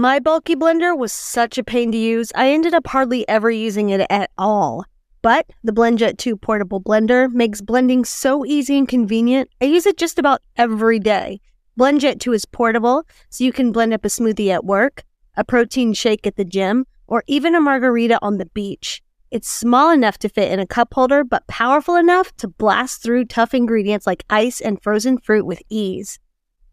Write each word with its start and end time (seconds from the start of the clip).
My 0.00 0.18
bulky 0.18 0.56
blender 0.56 0.96
was 0.96 1.12
such 1.12 1.58
a 1.58 1.62
pain 1.62 1.92
to 1.92 1.98
use, 1.98 2.32
I 2.34 2.52
ended 2.52 2.72
up 2.72 2.86
hardly 2.86 3.28
ever 3.28 3.50
using 3.50 3.90
it 3.90 4.06
at 4.08 4.30
all. 4.38 4.86
But 5.20 5.44
the 5.62 5.74
BlendJet 5.74 6.16
2 6.16 6.38
portable 6.38 6.80
blender 6.80 7.30
makes 7.30 7.60
blending 7.60 8.06
so 8.06 8.46
easy 8.46 8.78
and 8.78 8.88
convenient, 8.88 9.50
I 9.60 9.66
use 9.66 9.84
it 9.84 9.98
just 9.98 10.18
about 10.18 10.40
every 10.56 11.00
day. 11.00 11.42
BlendJet 11.78 12.18
2 12.18 12.32
is 12.32 12.46
portable, 12.46 13.04
so 13.28 13.44
you 13.44 13.52
can 13.52 13.72
blend 13.72 13.92
up 13.92 14.06
a 14.06 14.08
smoothie 14.08 14.48
at 14.48 14.64
work, 14.64 15.04
a 15.36 15.44
protein 15.44 15.92
shake 15.92 16.26
at 16.26 16.36
the 16.36 16.46
gym, 16.46 16.86
or 17.06 17.22
even 17.26 17.54
a 17.54 17.60
margarita 17.60 18.18
on 18.22 18.38
the 18.38 18.46
beach. 18.46 19.02
It's 19.30 19.50
small 19.50 19.90
enough 19.90 20.16
to 20.20 20.30
fit 20.30 20.50
in 20.50 20.60
a 20.60 20.66
cup 20.66 20.94
holder, 20.94 21.24
but 21.24 21.46
powerful 21.46 21.96
enough 21.96 22.34
to 22.38 22.48
blast 22.48 23.02
through 23.02 23.26
tough 23.26 23.52
ingredients 23.52 24.06
like 24.06 24.24
ice 24.30 24.62
and 24.62 24.82
frozen 24.82 25.18
fruit 25.18 25.44
with 25.44 25.60
ease. 25.68 26.18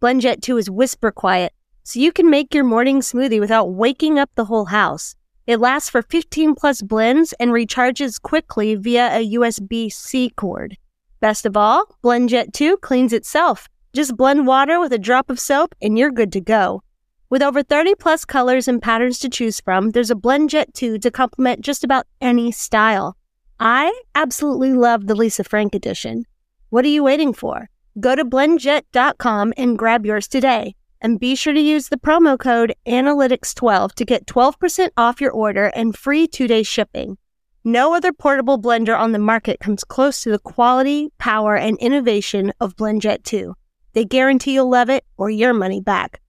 BlendJet 0.02 0.41
2 0.41 0.57
is 0.57 0.70
whisper 0.70 1.12
quiet, 1.12 1.52
so 1.88 2.01
you 2.01 2.11
can 2.11 2.29
make 2.29 2.54
your 2.54 2.65
morning 2.65 2.99
smoothie 2.99 3.39
without 3.39 3.71
waking 3.71 4.20
up 4.20 4.29
the 4.35 4.43
whole 4.43 4.65
house. 4.65 5.15
It 5.45 5.62
lasts 5.62 5.89
for 5.89 6.02
15 6.02 6.53
plus 6.53 6.81
blends 6.81 7.31
and 7.39 7.52
recharges 7.52 8.21
quickly 8.21 8.75
via 8.75 9.07
a 9.16 9.35
USB 9.35 9.89
C 9.89 10.29
cord. 10.31 10.76
Best 11.21 11.45
of 11.45 11.55
all, 11.55 11.85
BlendJet 12.03 12.52
2 12.52 12.76
cleans 12.79 13.13
itself. 13.13 13.70
Just 13.93 14.17
blend 14.17 14.45
water 14.45 14.81
with 14.81 14.91
a 14.91 14.99
drop 14.99 15.29
of 15.29 15.39
soap 15.39 15.73
and 15.81 15.98
you're 15.98 16.12
good 16.12 16.34
to 16.34 16.41
go. 16.41 16.84
With 17.29 17.41
over 17.41 17.63
30 17.63 17.95
plus 17.95 18.26
colors 18.26 18.67
and 18.67 18.81
patterns 18.81 19.17
to 19.20 19.29
choose 19.29 19.62
from, 19.62 19.91
there's 19.91 20.12
a 20.12 20.15
BlendJet 20.15 20.73
2 20.73 20.99
to 20.99 21.09
complement 21.09 21.62
just 21.62 21.85
about 21.85 22.05
any 22.20 22.51
style. 22.51 23.15
I 23.62 23.98
absolutely 24.13 24.73
love 24.73 25.07
the 25.07 25.15
Lisa 25.15 25.45
Frank 25.45 25.73
edition. 25.73 26.26
What 26.70 26.84
are 26.84 26.90
you 26.90 27.05
waiting 27.05 27.31
for? 27.31 27.70
Go 28.01 28.13
to 28.13 28.26
blendjet.com 28.26 29.54
and 29.55 29.79
grab 29.79 30.05
yours 30.05 30.27
today. 30.27 30.76
And 31.01 31.19
be 31.19 31.35
sure 31.35 31.53
to 31.53 31.59
use 31.59 31.89
the 31.89 31.97
promo 31.97 32.39
code 32.39 32.73
Analytics12 32.87 33.93
to 33.93 34.05
get 34.05 34.25
12% 34.25 34.89
off 34.97 35.21
your 35.21 35.31
order 35.31 35.67
and 35.67 35.95
free 35.95 36.27
two 36.27 36.47
day 36.47 36.63
shipping. 36.63 37.17
No 37.63 37.93
other 37.93 38.13
portable 38.13 38.62
blender 38.62 38.98
on 38.98 39.12
the 39.12 39.20
market 39.20 39.59
comes 39.59 39.84
close 39.84 40.21
to 40.23 40.31
the 40.31 40.39
quality, 40.39 41.09
power, 41.17 41.57
and 41.57 41.77
innovation 41.79 42.54
of 42.62 42.76
BlendJet 42.77 43.23
2. 43.23 43.54
They 43.93 44.05
guarantee 44.05 44.54
you'll 44.54 44.70
love 44.70 44.89
it 44.89 45.04
or 45.17 45.29
your 45.29 45.54
money 45.54 45.81
back. 45.81 46.21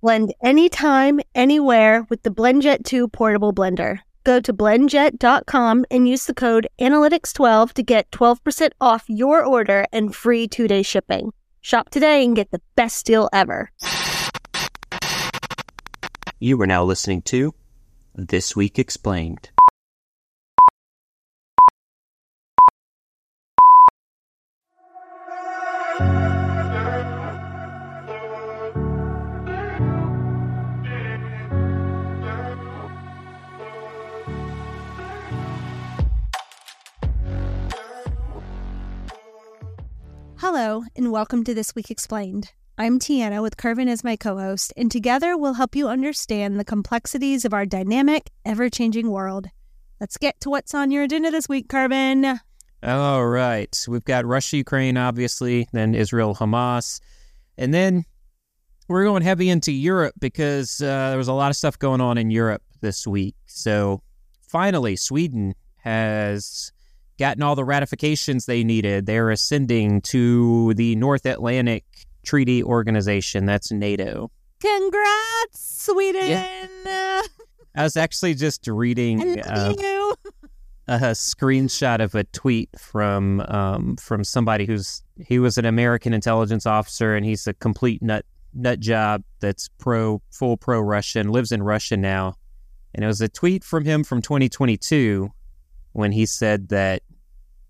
Blend 0.00 0.32
anytime, 0.42 1.18
anywhere 1.34 2.06
with 2.10 2.22
the 2.22 2.30
BlendJet 2.30 2.84
2 2.84 3.08
portable 3.08 3.52
blender. 3.52 4.00
Go 4.24 4.40
to 4.40 4.52
blendjet.com 4.52 5.84
and 5.90 6.08
use 6.08 6.26
the 6.26 6.34
code 6.34 6.66
Analytics12 6.80 7.72
to 7.72 7.82
get 7.82 8.10
12% 8.10 8.70
off 8.80 9.04
your 9.08 9.44
order 9.44 9.86
and 9.92 10.14
free 10.14 10.48
two 10.48 10.66
day 10.66 10.82
shipping. 10.82 11.32
Shop 11.60 11.90
today 11.90 12.24
and 12.24 12.36
get 12.36 12.50
the 12.50 12.60
best 12.76 13.06
deal 13.06 13.28
ever. 13.32 13.70
You 16.44 16.60
are 16.60 16.66
now 16.66 16.84
listening 16.84 17.22
to 17.22 17.54
This 18.14 18.54
Week 18.54 18.78
Explained. 18.78 19.48
Hello, 40.36 40.82
and 40.94 41.10
welcome 41.10 41.42
to 41.44 41.54
This 41.54 41.74
Week 41.74 41.90
Explained. 41.90 42.52
I'm 42.76 42.98
Tiana 42.98 43.40
with 43.40 43.56
Curvin 43.56 43.86
as 43.86 44.02
my 44.02 44.16
co 44.16 44.36
host, 44.36 44.72
and 44.76 44.90
together 44.90 45.36
we'll 45.36 45.54
help 45.54 45.76
you 45.76 45.86
understand 45.86 46.58
the 46.58 46.64
complexities 46.64 47.44
of 47.44 47.54
our 47.54 47.64
dynamic, 47.64 48.30
ever 48.44 48.68
changing 48.68 49.12
world. 49.12 49.46
Let's 50.00 50.16
get 50.16 50.40
to 50.40 50.50
what's 50.50 50.74
on 50.74 50.90
your 50.90 51.04
agenda 51.04 51.30
this 51.30 51.48
week, 51.48 51.68
Curvin. 51.68 52.40
All 52.82 53.24
right. 53.24 53.84
We've 53.86 54.04
got 54.04 54.26
Russia, 54.26 54.56
Ukraine, 54.56 54.96
obviously, 54.96 55.68
then 55.72 55.94
Israel, 55.94 56.34
Hamas. 56.34 56.98
And 57.56 57.72
then 57.72 58.06
we're 58.88 59.04
going 59.04 59.22
heavy 59.22 59.50
into 59.50 59.70
Europe 59.70 60.16
because 60.18 60.82
uh, 60.82 61.10
there 61.10 61.18
was 61.18 61.28
a 61.28 61.32
lot 61.32 61.50
of 61.50 61.56
stuff 61.56 61.78
going 61.78 62.00
on 62.00 62.18
in 62.18 62.32
Europe 62.32 62.62
this 62.80 63.06
week. 63.06 63.36
So 63.46 64.02
finally, 64.48 64.96
Sweden 64.96 65.54
has 65.76 66.72
gotten 67.20 67.44
all 67.44 67.54
the 67.54 67.64
ratifications 67.64 68.46
they 68.46 68.64
needed. 68.64 69.06
They're 69.06 69.30
ascending 69.30 70.00
to 70.02 70.74
the 70.74 70.96
North 70.96 71.24
Atlantic 71.24 71.84
Treaty 72.24 72.62
Organization. 72.62 73.46
That's 73.46 73.70
NATO. 73.70 74.30
Congrats, 74.60 75.84
Sweden. 75.84 76.28
Yeah. 76.28 77.22
I 77.76 77.82
was 77.82 77.96
actually 77.96 78.34
just 78.34 78.66
reading 78.66 79.40
uh, 79.40 79.74
a 80.86 80.98
screenshot 81.12 82.00
of 82.00 82.14
a 82.14 82.24
tweet 82.24 82.70
from 82.78 83.40
um, 83.48 83.96
from 83.96 84.22
somebody 84.22 84.64
who's 84.64 85.02
he 85.18 85.38
was 85.38 85.58
an 85.58 85.64
American 85.64 86.12
intelligence 86.12 86.66
officer 86.66 87.16
and 87.16 87.26
he's 87.26 87.46
a 87.46 87.54
complete 87.54 88.00
nut 88.02 88.24
nut 88.54 88.80
job 88.80 89.22
that's 89.40 89.68
pro 89.78 90.22
full 90.30 90.56
pro 90.56 90.80
Russian 90.80 91.28
lives 91.28 91.52
in 91.52 91.62
Russia 91.62 91.96
now, 91.96 92.34
and 92.94 93.04
it 93.04 93.08
was 93.08 93.20
a 93.20 93.28
tweet 93.28 93.64
from 93.64 93.84
him 93.84 94.04
from 94.04 94.22
2022 94.22 95.30
when 95.92 96.12
he 96.12 96.26
said 96.26 96.68
that 96.68 97.02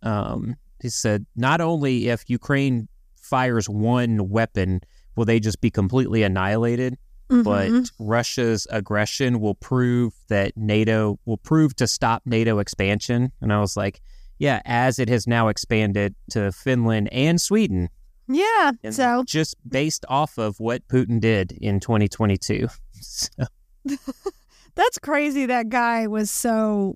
um, 0.03 0.57
he 0.81 0.91
said 0.91 1.25
not 1.35 1.61
only 1.61 2.09
if 2.09 2.29
Ukraine 2.29 2.89
fires 3.25 3.69
one 3.69 4.29
weapon 4.29 4.81
will 5.17 5.25
they 5.25 5.41
just 5.41 5.61
be 5.61 5.71
completely 5.71 6.23
annihilated 6.23 6.97
Mhm. 7.31 7.43
but 7.45 7.91
Russia's 7.99 8.67
aggression 8.71 9.41
will 9.41 9.55
prove 9.55 10.12
that 10.29 10.53
NATO 10.57 11.19
will 11.25 11.39
prove 11.39 11.75
to 11.77 11.87
stop 11.87 12.21
NATO 12.27 12.59
expansion. 12.59 13.33
And 13.41 13.51
I 13.51 13.61
was 13.61 13.79
like, 13.79 14.03
yeah, 14.39 14.61
as 14.67 14.99
it 14.99 15.09
has 15.09 15.27
now 15.27 15.49
expanded 15.49 16.15
to 16.33 16.53
Finland 16.53 17.09
and 17.12 17.41
Sweden, 17.41 17.89
yeah, 18.29 18.73
and 18.83 18.95
so 18.95 19.23
just 19.27 19.56
based 19.67 20.05
off 20.11 20.37
of 20.39 20.61
what 20.61 20.87
Putin 20.89 21.19
did 21.19 21.53
in 21.53 21.81
2022. 21.81 22.69
So, 23.01 23.45
that's 24.75 24.99
crazy. 24.99 25.47
That 25.47 25.69
guy 25.69 26.06
was 26.06 26.31
so, 26.31 26.95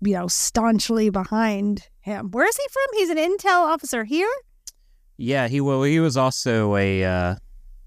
you 0.00 0.12
know, 0.14 0.26
staunchly 0.28 1.10
behind 1.10 1.88
him. 2.00 2.30
Where 2.30 2.46
is 2.46 2.56
he 2.56 2.66
from? 2.70 2.98
He's 2.98 3.10
an 3.10 3.16
intel 3.18 3.62
officer 3.72 4.04
here? 4.04 4.30
Yeah, 5.20 5.48
he 5.48 5.60
well, 5.60 5.82
he 5.82 6.00
was 6.00 6.16
also 6.16 6.76
a. 6.76 7.04
Uh, 7.04 7.34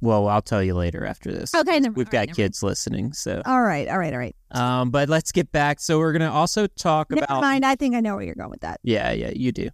well, 0.02 0.28
I'll 0.28 0.42
tell 0.42 0.62
you 0.62 0.74
later 0.76 1.06
after 1.06 1.32
this. 1.32 1.56
Okay, 1.56 1.80
never, 1.80 1.94
We've 1.94 2.10
got 2.10 2.28
right, 2.28 2.36
kids 2.36 2.62
listening, 2.62 3.14
so 3.14 3.42
All 3.46 3.62
right, 3.64 3.88
all 3.88 3.98
right, 3.98 4.12
all 4.12 4.20
right. 4.20 4.36
um, 4.52 4.92
but 4.92 5.08
let's 5.08 5.32
get 5.32 5.50
back. 5.54 5.80
So 5.80 5.98
we're 6.00 6.12
gonna 6.12 6.32
also 6.32 6.68
talk 6.68 7.10
Never 7.10 7.24
about. 7.24 7.42
mind. 7.42 7.66
I 7.66 7.76
think 7.76 7.96
I 7.96 8.02
know 8.02 8.16
where 8.16 8.24
you're 8.26 8.36
going 8.36 8.50
with 8.50 8.62
that. 8.62 8.80
Yeah, 8.84 9.12
yeah, 9.14 9.32
you 9.34 9.52
do. 9.54 9.70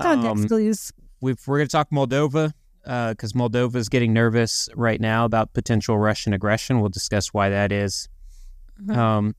Context 0.00 0.42
Um, 0.42 0.48
clues. 0.48 0.92
we've, 1.20 1.38
we're 1.46 1.56
going 1.58 1.68
to 1.68 1.72
talk 1.72 1.90
Moldova 1.90 2.52
because 2.84 3.32
Moldova 3.32 3.74
is 3.76 3.88
getting 3.88 4.12
nervous 4.12 4.68
right 4.76 5.00
now 5.00 5.24
about 5.24 5.52
potential 5.54 5.98
Russian 5.98 6.32
aggression. 6.34 6.80
We'll 6.80 6.90
discuss 6.90 7.32
why 7.34 7.48
that 7.48 7.72
is. 7.72 8.08
Mhm. 8.80 8.96
Um, 8.96 9.34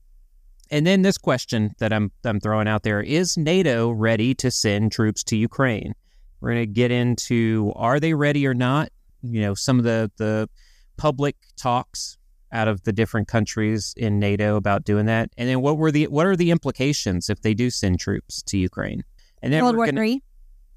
and 0.70 0.86
then 0.86 1.02
this 1.02 1.16
question 1.16 1.74
that 1.78 1.92
I'm 1.92 2.10
I'm 2.24 2.40
throwing 2.40 2.68
out 2.68 2.82
there 2.82 3.00
is 3.00 3.38
NATO 3.38 3.90
ready 3.90 4.34
to 4.34 4.50
send 4.50 4.92
troops 4.92 5.22
to 5.24 5.36
Ukraine? 5.36 5.94
We're 6.40 6.50
going 6.52 6.62
to 6.62 6.66
get 6.72 6.90
into 6.90 7.72
are 7.76 7.98
they 8.00 8.14
ready 8.14 8.46
or 8.46 8.54
not? 8.54 8.90
You 9.22 9.40
know, 9.40 9.54
some 9.54 9.78
of 9.78 9.84
the 9.84 10.10
the 10.16 10.48
public 10.96 11.36
talks 11.56 12.16
out 12.50 12.68
of 12.68 12.82
the 12.84 12.92
different 12.92 13.28
countries 13.28 13.92
in 13.96 14.18
NATO 14.18 14.56
about 14.56 14.84
doing 14.84 15.06
that, 15.06 15.30
and 15.36 15.48
then 15.48 15.60
what 15.60 15.76
were 15.76 15.90
the 15.90 16.06
what 16.08 16.26
are 16.26 16.36
the 16.36 16.50
implications 16.50 17.28
if 17.28 17.42
they 17.42 17.54
do 17.54 17.70
send 17.70 18.00
troops 18.00 18.42
to 18.42 18.58
Ukraine? 18.58 19.02
And 19.42 19.52
then 19.52 19.62
World 19.64 19.76
War 19.76 19.86
gonna, 19.86 20.00
Three. 20.00 20.22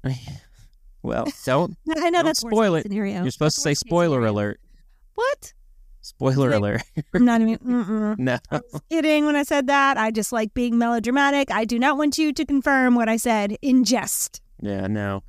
well, 1.02 1.26
don't 1.44 1.76
I 1.96 2.10
know 2.10 2.18
Don't 2.18 2.26
that's 2.26 2.40
spoil 2.40 2.74
it. 2.74 2.82
Scenario. 2.82 3.22
You're 3.22 3.30
supposed 3.30 3.56
to 3.56 3.60
say 3.60 3.70
That's 3.70 3.80
worst 3.80 3.84
case 3.84 3.88
spoiler 3.88 4.16
scenario. 4.16 4.32
alert. 4.32 4.60
What? 5.14 5.52
Spoiler 6.00 6.50
Wait. 6.50 6.56
alert. 6.56 6.82
I'm 7.14 7.24
not 7.24 7.40
even. 7.40 7.58
Mm-mm. 7.58 8.18
no. 8.18 8.38
I 8.50 8.60
was 8.72 8.82
kidding 8.90 9.24
when 9.24 9.36
I 9.36 9.44
said 9.44 9.68
that. 9.68 9.96
I 9.96 10.10
just 10.10 10.32
like 10.32 10.52
being 10.52 10.76
melodramatic. 10.76 11.50
I 11.52 11.64
do 11.64 11.78
not 11.78 11.96
want 11.96 12.18
you 12.18 12.32
to 12.32 12.44
confirm 12.44 12.96
what 12.96 13.08
I 13.08 13.16
said 13.16 13.56
in 13.62 13.84
jest. 13.84 14.40
Yeah, 14.60 14.88
no. 14.88 15.22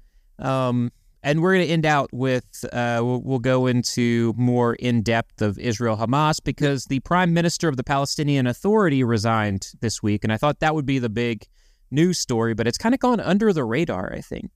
Um, 0.44 0.92
and 1.24 1.42
we're 1.42 1.54
going 1.54 1.66
to 1.66 1.72
end 1.72 1.86
out 1.86 2.10
with 2.12 2.66
uh, 2.74 3.00
we'll, 3.02 3.22
we'll 3.22 3.40
go 3.40 3.66
into 3.66 4.34
more 4.38 4.74
in 4.76 5.02
depth 5.02 5.42
of 5.42 5.58
Israel 5.58 5.96
Hamas 5.96 6.44
because 6.44 6.86
the 6.86 7.00
prime 7.00 7.34
minister 7.34 7.70
of 7.70 7.78
the 7.78 7.84
Palestinian 7.84 8.46
Authority 8.46 9.04
resigned 9.04 9.72
this 9.80 10.04
week, 10.04 10.24
and 10.24 10.34
I 10.34 10.38
thought 10.38 10.60
that 10.60 10.76
would 10.76 10.86
be 10.86 11.00
the 11.00 11.10
big 11.10 11.46
news 11.92 12.20
story, 12.20 12.54
but 12.54 12.68
it's 12.68 12.78
kind 12.78 12.94
of 12.94 13.00
gone 13.00 13.22
under 13.22 13.54
the 13.54 13.64
radar. 13.64 14.14
I 14.14 14.20
think. 14.22 14.52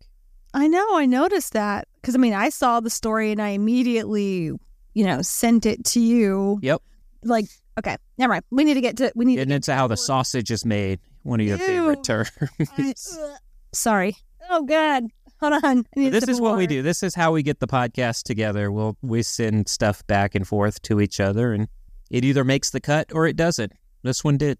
I 0.53 0.67
know. 0.67 0.97
I 0.97 1.05
noticed 1.05 1.53
that 1.53 1.87
because 2.01 2.15
I 2.15 2.17
mean, 2.17 2.33
I 2.33 2.49
saw 2.49 2.79
the 2.79 2.89
story 2.89 3.31
and 3.31 3.41
I 3.41 3.49
immediately, 3.49 4.51
you 4.93 5.05
know, 5.05 5.21
sent 5.21 5.65
it 5.65 5.85
to 5.85 5.99
you. 5.99 6.59
Yep. 6.61 6.81
Like, 7.23 7.45
okay, 7.79 7.97
never 8.17 8.33
mind. 8.33 8.43
We 8.51 8.65
need 8.65 8.73
to 8.75 8.81
get 8.81 8.97
to. 8.97 9.11
We 9.15 9.25
need 9.25 9.35
to 9.35 9.41
Getting 9.41 9.49
get 9.49 9.55
into 9.55 9.73
how 9.73 9.87
the 9.87 9.97
sausage 9.97 10.51
is 10.51 10.65
made. 10.65 10.99
One 11.23 11.39
of 11.39 11.45
your 11.45 11.57
Ew. 11.57 11.65
favorite 11.65 12.03
terms. 12.03 12.31
I- 12.59 12.93
ugh. 13.19 13.37
Sorry. 13.73 14.17
Oh 14.49 14.63
God. 14.63 15.05
Hold 15.41 15.53
on. 15.53 15.85
I 15.95 15.99
need 15.99 16.07
a 16.07 16.19
this 16.19 16.27
is 16.27 16.41
what 16.41 16.57
we 16.57 16.65
do. 16.65 16.81
This 16.81 17.03
is 17.03 17.13
how 17.13 17.31
we 17.31 17.43
get 17.43 17.59
the 17.59 17.67
podcast 17.67 18.23
together. 18.23 18.71
We'll 18.71 18.97
we 19.01 19.21
send 19.21 19.69
stuff 19.69 20.05
back 20.07 20.33
and 20.33 20.47
forth 20.47 20.81
to 20.83 20.99
each 20.99 21.19
other, 21.19 21.53
and 21.53 21.67
it 22.09 22.25
either 22.25 22.43
makes 22.43 22.71
the 22.71 22.79
cut 22.79 23.11
or 23.13 23.27
it 23.27 23.35
doesn't. 23.35 23.71
This 24.03 24.23
one 24.23 24.37
did. 24.37 24.57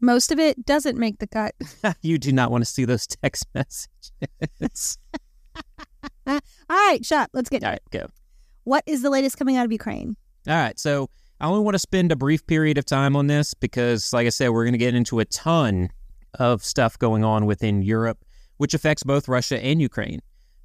Most 0.00 0.30
of 0.30 0.38
it 0.38 0.64
doesn't 0.64 0.98
make 0.98 1.18
the 1.18 1.26
cut. 1.26 1.54
you 2.02 2.18
do 2.18 2.32
not 2.32 2.50
want 2.50 2.62
to 2.64 2.70
see 2.70 2.84
those 2.84 3.06
text 3.06 3.46
messages. 3.54 4.98
All 6.26 6.40
right, 6.68 7.04
shop. 7.04 7.30
Let's 7.32 7.48
get 7.48 7.64
All 7.64 7.70
right, 7.70 7.80
go. 7.90 8.08
What 8.64 8.84
is 8.86 9.02
the 9.02 9.10
latest 9.10 9.38
coming 9.38 9.56
out 9.56 9.64
of 9.64 9.72
Ukraine? 9.72 10.14
All 10.46 10.54
right, 10.54 10.78
so 10.78 11.08
I 11.40 11.46
only 11.46 11.60
want 11.60 11.74
to 11.74 11.78
spend 11.78 12.12
a 12.12 12.16
brief 12.16 12.46
period 12.46 12.78
of 12.78 12.84
time 12.84 13.16
on 13.16 13.28
this 13.28 13.54
because, 13.54 14.12
like 14.12 14.26
I 14.26 14.30
said, 14.30 14.50
we're 14.50 14.64
going 14.64 14.72
to 14.72 14.78
get 14.78 14.94
into 14.94 15.20
a 15.20 15.24
ton 15.24 15.88
of 16.38 16.62
stuff 16.64 16.98
going 16.98 17.24
on 17.24 17.46
within 17.46 17.82
Europe, 17.82 18.18
which 18.58 18.74
affects 18.74 19.02
both 19.02 19.26
Russia 19.28 19.62
and 19.64 19.80
Ukraine. 19.80 20.20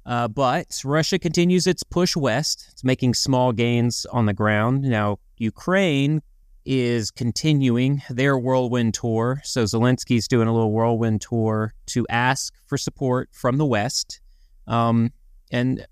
Uh, 0.06 0.28
but 0.28 0.80
Russia 0.84 1.18
continues 1.18 1.66
its 1.66 1.82
push 1.82 2.14
west. 2.14 2.68
It's 2.72 2.84
making 2.84 3.14
small 3.14 3.52
gains 3.52 4.06
on 4.12 4.26
the 4.26 4.34
ground. 4.34 4.82
Now, 4.82 5.18
Ukraine 5.38 6.20
is 6.66 7.10
continuing 7.10 8.02
their 8.10 8.38
whirlwind 8.38 8.94
tour. 8.94 9.40
So 9.44 9.64
Zelensky's 9.64 10.28
doing 10.28 10.48
a 10.48 10.52
little 10.52 10.72
whirlwind 10.72 11.20
tour 11.20 11.74
to 11.86 12.06
ask 12.08 12.54
for 12.66 12.78
support 12.78 13.30
from 13.32 13.58
the 13.58 13.66
West. 13.66 14.20
Um, 14.66 15.12
and 15.50 15.86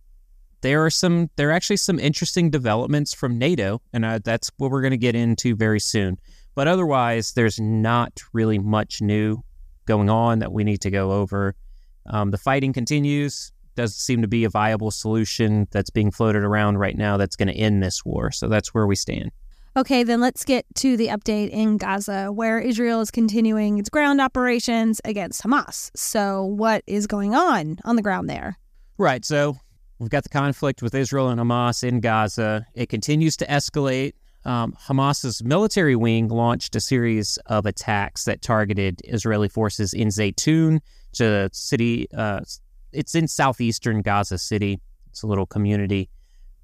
there 0.63 0.85
are 0.85 0.91
some, 0.91 1.29
there 1.37 1.49
are 1.49 1.53
actually 1.53 1.77
some 1.77 1.99
interesting 1.99 2.51
developments 2.51 3.13
from 3.13 3.39
NATO, 3.39 3.83
and 3.93 4.05
uh, 4.05 4.21
that's 4.25 4.51
what 4.57 4.71
we're 4.71 4.81
going 4.81 4.93
to 4.93 4.97
get 4.97 5.15
into 5.15 5.57
very 5.57 5.81
soon. 5.81 6.19
But 6.55 6.69
otherwise, 6.69 7.33
there's 7.33 7.59
not 7.61 8.21
really 8.33 8.59
much 8.59 9.03
new 9.03 9.43
going 9.87 10.09
on 10.09 10.39
that 10.39 10.53
we 10.53 10.65
need 10.65 10.81
to 10.83 10.91
go 10.91 11.13
over. 11.13 11.55
Um, 12.07 12.31
the 12.31 12.39
fighting 12.39 12.73
continues. 12.73 13.53
Doesn't 13.75 13.99
seem 13.99 14.23
to 14.23 14.29
be 14.29 14.45
a 14.45 14.51
viable 14.51 14.91
solution 14.91 15.67
that's 15.71 15.91
being 15.91 16.11
floated 16.11 16.43
around 16.43 16.79
right 16.79 16.97
now 16.97 17.17
that's 17.17 17.37
going 17.37 17.49
to 17.49 17.55
end 17.55 17.83
this 17.83 18.05
war. 18.05 18.31
So 18.31 18.49
that's 18.49 18.75
where 18.75 18.87
we 18.87 18.97
stand. 18.97 19.31
Okay, 19.75 20.03
then 20.03 20.21
let's 20.21 20.45
get 20.45 20.67
to 20.77 20.99
the 20.99 21.07
update 21.07 21.49
in 21.49 21.79
Gaza, 21.79 22.31
where 22.31 22.59
Israel 22.59 23.01
is 23.01 23.11
continuing 23.11 23.79
its 23.79 23.89
ground 23.89 24.21
operations 24.21 25.01
against 25.07 25.43
Hamas. 25.43 25.91
So, 25.97 26.45
what 26.45 26.85
is 26.87 27.07
going 27.07 27.35
on 27.35 27.79
on 27.87 27.97
the 27.97 28.03
ground 28.03 28.29
there? 28.29 28.59
Right. 28.99 29.25
So, 29.25 29.57
we've 29.99 30.11
got 30.11 30.25
the 30.25 30.29
conflict 30.29 30.83
with 30.83 30.95
Israel 30.95 31.31
and 31.31 31.41
Hamas 31.41 31.83
in 31.83 32.01
Gaza. 32.01 32.67
It 32.75 32.91
continues 32.91 33.35
to 33.39 33.47
escalate. 33.47 34.13
Um, 34.45 34.77
Hamas's 34.89 35.43
military 35.43 35.97
wing 35.97 36.29
launched 36.29 36.77
a 36.77 36.81
series 36.81 37.39
of 37.47 37.65
attacks 37.65 38.25
that 38.25 38.43
targeted 38.43 39.01
Israeli 39.05 39.49
forces 39.49 39.95
in 39.95 40.09
Zaytun, 40.09 40.81
to 41.15 41.49
city. 41.53 42.09
Uh, 42.17 42.41
it's 42.93 43.15
in 43.15 43.29
southeastern 43.29 44.03
Gaza 44.03 44.39
City. 44.39 44.81
It's 45.11 45.23
a 45.23 45.27
little 45.27 45.47
community. 45.47 46.09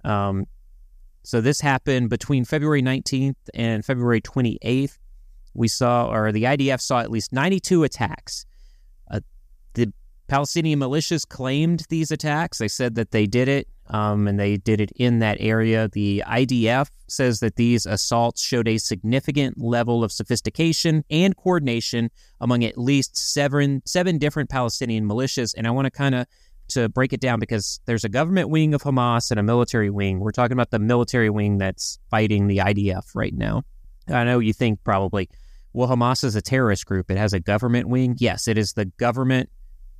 Um, 0.04 0.46
so 1.22 1.40
this 1.40 1.60
happened 1.60 2.08
between 2.10 2.44
February 2.44 2.82
19th 2.82 3.36
and 3.54 3.84
February 3.84 4.20
28th. 4.20 4.98
We 5.54 5.68
saw, 5.68 6.10
or 6.10 6.32
the 6.32 6.44
IDF 6.44 6.80
saw 6.80 7.00
at 7.00 7.10
least 7.10 7.32
92 7.32 7.84
attacks. 7.84 8.46
Palestinian 10.28 10.78
militias 10.78 11.26
claimed 11.26 11.84
these 11.88 12.10
attacks. 12.10 12.58
They 12.58 12.68
said 12.68 12.94
that 12.96 13.10
they 13.10 13.26
did 13.26 13.48
it, 13.48 13.66
um, 13.86 14.28
and 14.28 14.38
they 14.38 14.58
did 14.58 14.80
it 14.80 14.92
in 14.96 15.20
that 15.20 15.38
area. 15.40 15.88
The 15.88 16.22
IDF 16.26 16.90
says 17.06 17.40
that 17.40 17.56
these 17.56 17.86
assaults 17.86 18.42
showed 18.42 18.68
a 18.68 18.76
significant 18.76 19.58
level 19.58 20.04
of 20.04 20.12
sophistication 20.12 21.02
and 21.10 21.34
coordination 21.34 22.10
among 22.40 22.62
at 22.62 22.76
least 22.76 23.16
seven 23.16 23.82
seven 23.86 24.18
different 24.18 24.50
Palestinian 24.50 25.08
militias. 25.08 25.54
And 25.56 25.66
I 25.66 25.70
want 25.70 25.86
to 25.86 25.90
kind 25.90 26.14
of 26.14 26.26
to 26.68 26.90
break 26.90 27.14
it 27.14 27.20
down 27.20 27.40
because 27.40 27.80
there's 27.86 28.04
a 28.04 28.10
government 28.10 28.50
wing 28.50 28.74
of 28.74 28.82
Hamas 28.82 29.30
and 29.30 29.40
a 29.40 29.42
military 29.42 29.88
wing. 29.88 30.20
We're 30.20 30.32
talking 30.32 30.52
about 30.52 30.70
the 30.70 30.78
military 30.78 31.30
wing 31.30 31.56
that's 31.56 31.98
fighting 32.10 32.46
the 32.46 32.58
IDF 32.58 33.14
right 33.14 33.34
now. 33.34 33.62
I 34.08 34.24
know 34.24 34.38
you 34.38 34.52
think 34.52 34.84
probably, 34.84 35.30
well, 35.72 35.88
Hamas 35.88 36.24
is 36.24 36.36
a 36.36 36.42
terrorist 36.42 36.84
group. 36.84 37.10
It 37.10 37.16
has 37.16 37.32
a 37.32 37.40
government 37.40 37.88
wing. 37.88 38.16
Yes, 38.18 38.48
it 38.48 38.58
is 38.58 38.74
the 38.74 38.84
government 38.84 39.48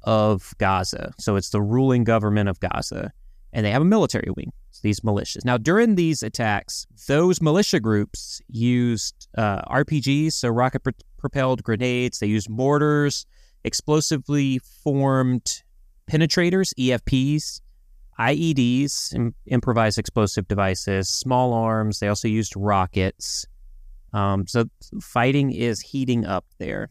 of 0.02 0.54
Gaza. 0.58 1.12
So 1.18 1.36
it's 1.36 1.50
the 1.50 1.60
ruling 1.60 2.04
government 2.04 2.48
of 2.48 2.60
Gaza. 2.60 3.12
And 3.52 3.64
they 3.64 3.70
have 3.70 3.82
a 3.82 3.86
military 3.86 4.30
wing. 4.36 4.52
These 4.80 5.00
militias. 5.00 5.44
Now, 5.44 5.56
during 5.56 5.96
these 5.96 6.22
attacks, 6.22 6.86
those 7.08 7.42
militia 7.42 7.80
groups 7.80 8.40
used 8.48 9.26
uh, 9.36 9.62
RPGs, 9.62 10.34
so 10.34 10.50
rocket 10.50 10.82
propelled 11.16 11.64
grenades. 11.64 12.20
They 12.20 12.28
used 12.28 12.48
mortars, 12.48 13.26
explosively 13.64 14.60
formed 14.84 15.64
penetrators, 16.08 16.72
EFPs, 16.78 17.60
IEDs, 18.18 19.32
improvised 19.46 19.98
explosive 19.98 20.48
devices, 20.48 21.08
small 21.08 21.52
arms. 21.52 22.00
They 22.00 22.08
also 22.08 22.28
used 22.28 22.54
rockets. 22.56 23.46
Um, 24.12 24.46
so 24.46 24.64
fighting 25.00 25.52
is 25.52 25.80
heating 25.80 26.24
up 26.24 26.44
there. 26.58 26.88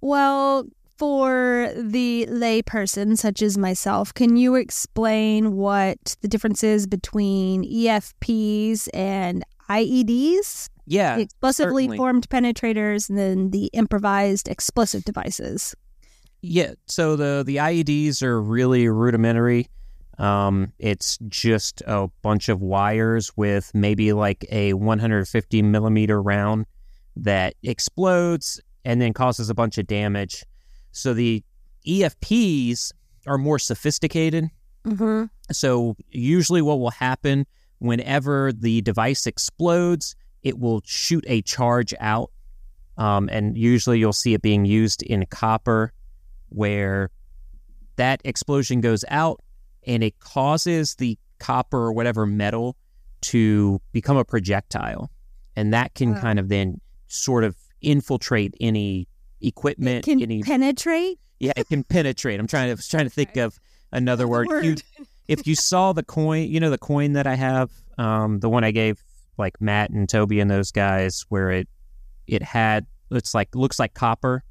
Well, 0.00 0.66
for 0.96 1.70
the 1.76 2.26
layperson 2.30 3.16
such 3.18 3.42
as 3.42 3.58
myself, 3.58 4.14
can 4.14 4.36
you 4.36 4.54
explain 4.54 5.56
what 5.56 6.16
the 6.20 6.28
difference 6.28 6.64
is 6.64 6.86
between 6.86 7.64
EFPs 7.64 8.88
and 8.94 9.44
IEDs? 9.68 10.68
Yeah. 10.86 11.16
The 11.16 11.22
explosively 11.22 11.84
certainly. 11.84 11.96
formed 11.96 12.28
penetrators 12.28 13.08
and 13.08 13.18
then 13.18 13.50
the 13.50 13.66
improvised 13.72 14.48
explosive 14.48 15.04
devices. 15.04 15.74
Yeah, 16.42 16.74
so 16.86 17.16
the 17.16 17.42
the 17.44 17.56
IEDs 17.56 18.22
are 18.22 18.40
really 18.40 18.88
rudimentary. 18.88 19.68
Um, 20.18 20.72
it's 20.78 21.18
just 21.28 21.82
a 21.86 22.08
bunch 22.22 22.48
of 22.48 22.62
wires 22.62 23.32
with 23.36 23.70
maybe 23.74 24.12
like 24.12 24.46
a 24.50 24.72
150 24.74 25.62
millimeter 25.62 26.22
round 26.22 26.66
that 27.16 27.54
explodes 27.62 28.60
and 28.84 29.00
then 29.00 29.12
causes 29.12 29.50
a 29.50 29.54
bunch 29.54 29.76
of 29.78 29.86
damage. 29.86 30.44
So 30.96 31.14
the 31.14 31.42
EFPs 31.86 32.92
are 33.26 33.38
more 33.38 33.58
sophisticated. 33.58 34.50
Mm-hmm. 34.84 35.24
So 35.52 35.96
usually, 36.10 36.62
what 36.62 36.78
will 36.78 36.90
happen 36.90 37.46
whenever 37.78 38.52
the 38.52 38.80
device 38.82 39.26
explodes, 39.26 40.16
it 40.42 40.58
will 40.58 40.80
shoot 40.84 41.24
a 41.26 41.42
charge 41.42 41.92
out, 42.00 42.30
um, 42.96 43.28
and 43.30 43.56
usually 43.58 43.98
you'll 43.98 44.12
see 44.12 44.34
it 44.34 44.42
being 44.42 44.64
used 44.64 45.02
in 45.02 45.26
copper 45.26 45.92
where 46.48 47.10
that 47.96 48.20
explosion 48.24 48.80
goes 48.80 49.04
out 49.08 49.42
and 49.86 50.02
it 50.02 50.18
causes 50.20 50.94
the 50.96 51.18
copper 51.38 51.78
or 51.78 51.92
whatever 51.92 52.24
metal 52.26 52.76
to 53.22 53.80
become 53.92 54.16
a 54.16 54.24
projectile. 54.24 55.10
And 55.56 55.72
that 55.74 55.94
can 55.94 56.12
Wow. 56.14 56.20
kind 56.20 56.38
of 56.38 56.48
then 56.48 56.80
sort 57.08 57.44
of 57.44 57.56
infiltrate 57.80 58.54
any 58.60 59.08
equipment, 59.46 60.04
Can 60.04 60.20
any 60.20 60.42
penetrate? 60.42 61.18
yeah, 61.40 61.52
it 61.56 61.68
can 61.68 61.84
penetrate. 61.84 62.40
I'm 62.40 62.46
trying 62.46 62.68
to 62.68 62.74
was 62.74 62.88
trying 62.88 63.04
to 63.04 63.10
think 63.10 63.36
of 63.36 63.58
another 63.92 64.26
word. 64.28 64.48
You, 64.64 64.76
if 65.28 65.46
you 65.46 65.54
saw 65.54 65.92
the 65.92 66.02
coin, 66.02 66.48
you 66.48 66.60
know 66.60 66.70
the 66.70 66.78
coin 66.78 67.12
that 67.14 67.26
I 67.26 67.34
have, 67.34 67.70
um, 67.98 68.40
the 68.40 68.48
one 68.48 68.64
I 68.64 68.70
gave 68.70 69.02
like 69.38 69.60
Matt 69.60 69.90
and 69.90 70.08
Toby 70.08 70.40
and 70.40 70.50
those 70.50 70.72
guys, 70.72 71.24
where 71.28 71.50
it 71.50 71.68
it 72.26 72.42
had 72.42 72.86
it's 73.10 73.34
like 73.34 73.54
looks 73.54 73.78
like 73.78 73.94
copper. 73.94 74.42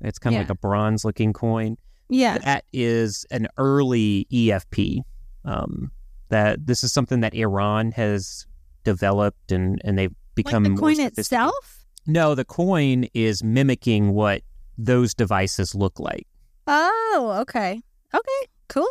It's 0.00 0.18
kind 0.18 0.34
of 0.34 0.38
Yeah. 0.38 0.42
like 0.44 0.50
a 0.50 0.54
bronze 0.54 1.04
looking 1.04 1.32
coin. 1.32 1.76
yeah. 2.08 2.38
That 2.38 2.64
is 2.72 3.26
an 3.30 3.48
early 3.58 4.26
EFP. 4.32 5.02
Um, 5.44 5.90
that 6.30 6.66
this 6.66 6.84
is 6.84 6.92
something 6.92 7.20
that 7.20 7.34
Iran 7.34 7.92
has 7.92 8.46
developed 8.84 9.50
and 9.52 9.80
and 9.84 9.98
they've 9.98 10.14
become 10.34 10.62
like 10.64 10.74
the 10.74 10.80
coin 10.80 11.00
itself? 11.00 11.77
No, 12.08 12.34
the 12.34 12.44
coin 12.44 13.06
is 13.14 13.44
mimicking 13.44 14.14
what 14.14 14.42
those 14.76 15.14
devices 15.14 15.74
look 15.74 16.00
like. 16.00 16.26
Oh, 16.66 17.36
okay. 17.42 17.80
Okay, 18.14 18.46
cool. 18.68 18.88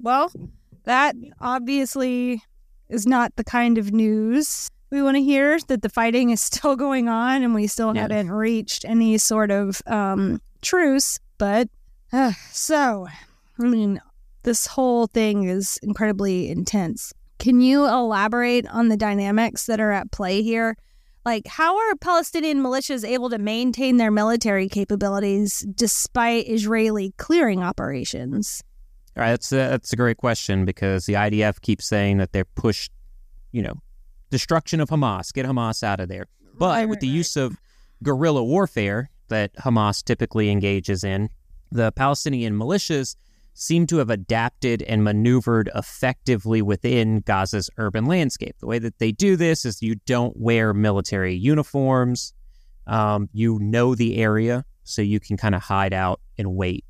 Well, 0.00 0.32
that 0.84 1.14
obviously 1.40 2.42
is 2.88 3.06
not 3.06 3.34
the 3.36 3.44
kind 3.44 3.78
of 3.78 3.92
news 3.92 4.68
we 4.90 5.02
want 5.02 5.16
to 5.16 5.22
hear 5.22 5.58
that 5.66 5.82
the 5.82 5.88
fighting 5.88 6.30
is 6.30 6.40
still 6.50 6.76
going 6.76 7.08
on 7.08 7.42
and 7.42 7.54
we 7.54 7.66
still 7.66 7.94
Yeah. 7.94 8.02
haven't 8.02 8.30
reached 8.30 8.84
any 8.84 9.18
sort 9.18 9.50
of 9.50 9.82
um, 9.86 10.40
truce. 10.62 11.18
But 11.38 11.68
uh, 12.12 12.32
so, 12.52 13.06
I 13.58 13.62
mean, 13.64 14.00
this 14.44 14.66
whole 14.66 15.06
thing 15.08 15.44
is 15.44 15.78
incredibly 15.82 16.48
intense. 16.48 17.12
Can 17.38 17.60
you 17.60 17.84
elaborate 17.84 18.66
on 18.68 18.88
the 18.88 18.96
dynamics 18.96 19.66
that 19.66 19.80
are 19.80 19.92
at 19.92 20.10
play 20.12 20.42
here? 20.42 20.76
Like, 21.26 21.48
how 21.48 21.76
are 21.76 21.96
Palestinian 21.96 22.62
militias 22.62 23.04
able 23.04 23.30
to 23.30 23.38
maintain 23.38 23.96
their 23.96 24.12
military 24.12 24.68
capabilities 24.68 25.66
despite 25.74 26.46
Israeli 26.46 27.14
clearing 27.16 27.64
operations? 27.64 28.62
All 29.16 29.24
right, 29.24 29.30
that's 29.30 29.50
a, 29.50 29.56
that's 29.56 29.92
a 29.92 29.96
great 29.96 30.18
question 30.18 30.64
because 30.64 31.04
the 31.06 31.14
IDF 31.14 31.60
keeps 31.62 31.84
saying 31.84 32.18
that 32.18 32.30
they're 32.30 32.44
pushed, 32.44 32.92
you 33.50 33.60
know, 33.60 33.74
destruction 34.30 34.78
of 34.78 34.88
Hamas, 34.88 35.32
get 35.32 35.44
Hamas 35.46 35.82
out 35.82 35.98
of 35.98 36.08
there. 36.08 36.26
But 36.56 36.68
Right, 36.68 36.84
with 36.84 36.98
right, 36.98 37.00
the 37.00 37.08
right. 37.08 37.16
use 37.16 37.36
of 37.36 37.56
guerrilla 38.04 38.44
warfare 38.44 39.10
that 39.26 39.52
Hamas 39.56 40.04
typically 40.04 40.48
engages 40.48 41.02
in, 41.02 41.30
the 41.72 41.90
Palestinian 41.90 42.54
militias 42.54 43.16
seem 43.56 43.86
to 43.86 43.96
have 43.96 44.10
adapted 44.10 44.82
and 44.82 45.02
maneuvered 45.02 45.70
effectively 45.74 46.60
within 46.60 47.20
Gaza's 47.22 47.70
urban 47.78 48.04
landscape. 48.04 48.54
The 48.60 48.66
way 48.66 48.78
that 48.78 48.98
they 48.98 49.12
do 49.12 49.34
this 49.34 49.64
is 49.64 49.82
you 49.82 49.96
don't 50.06 50.36
wear 50.36 50.74
military 50.74 51.34
uniforms. 51.34 52.34
Um, 52.86 53.28
you 53.32 53.58
know 53.58 53.94
the 53.94 54.18
area, 54.18 54.64
so 54.84 55.02
you 55.02 55.18
can 55.18 55.36
kind 55.36 55.54
of 55.54 55.62
hide 55.62 55.92
out 55.92 56.20
and 56.38 56.54
wait. 56.54 56.84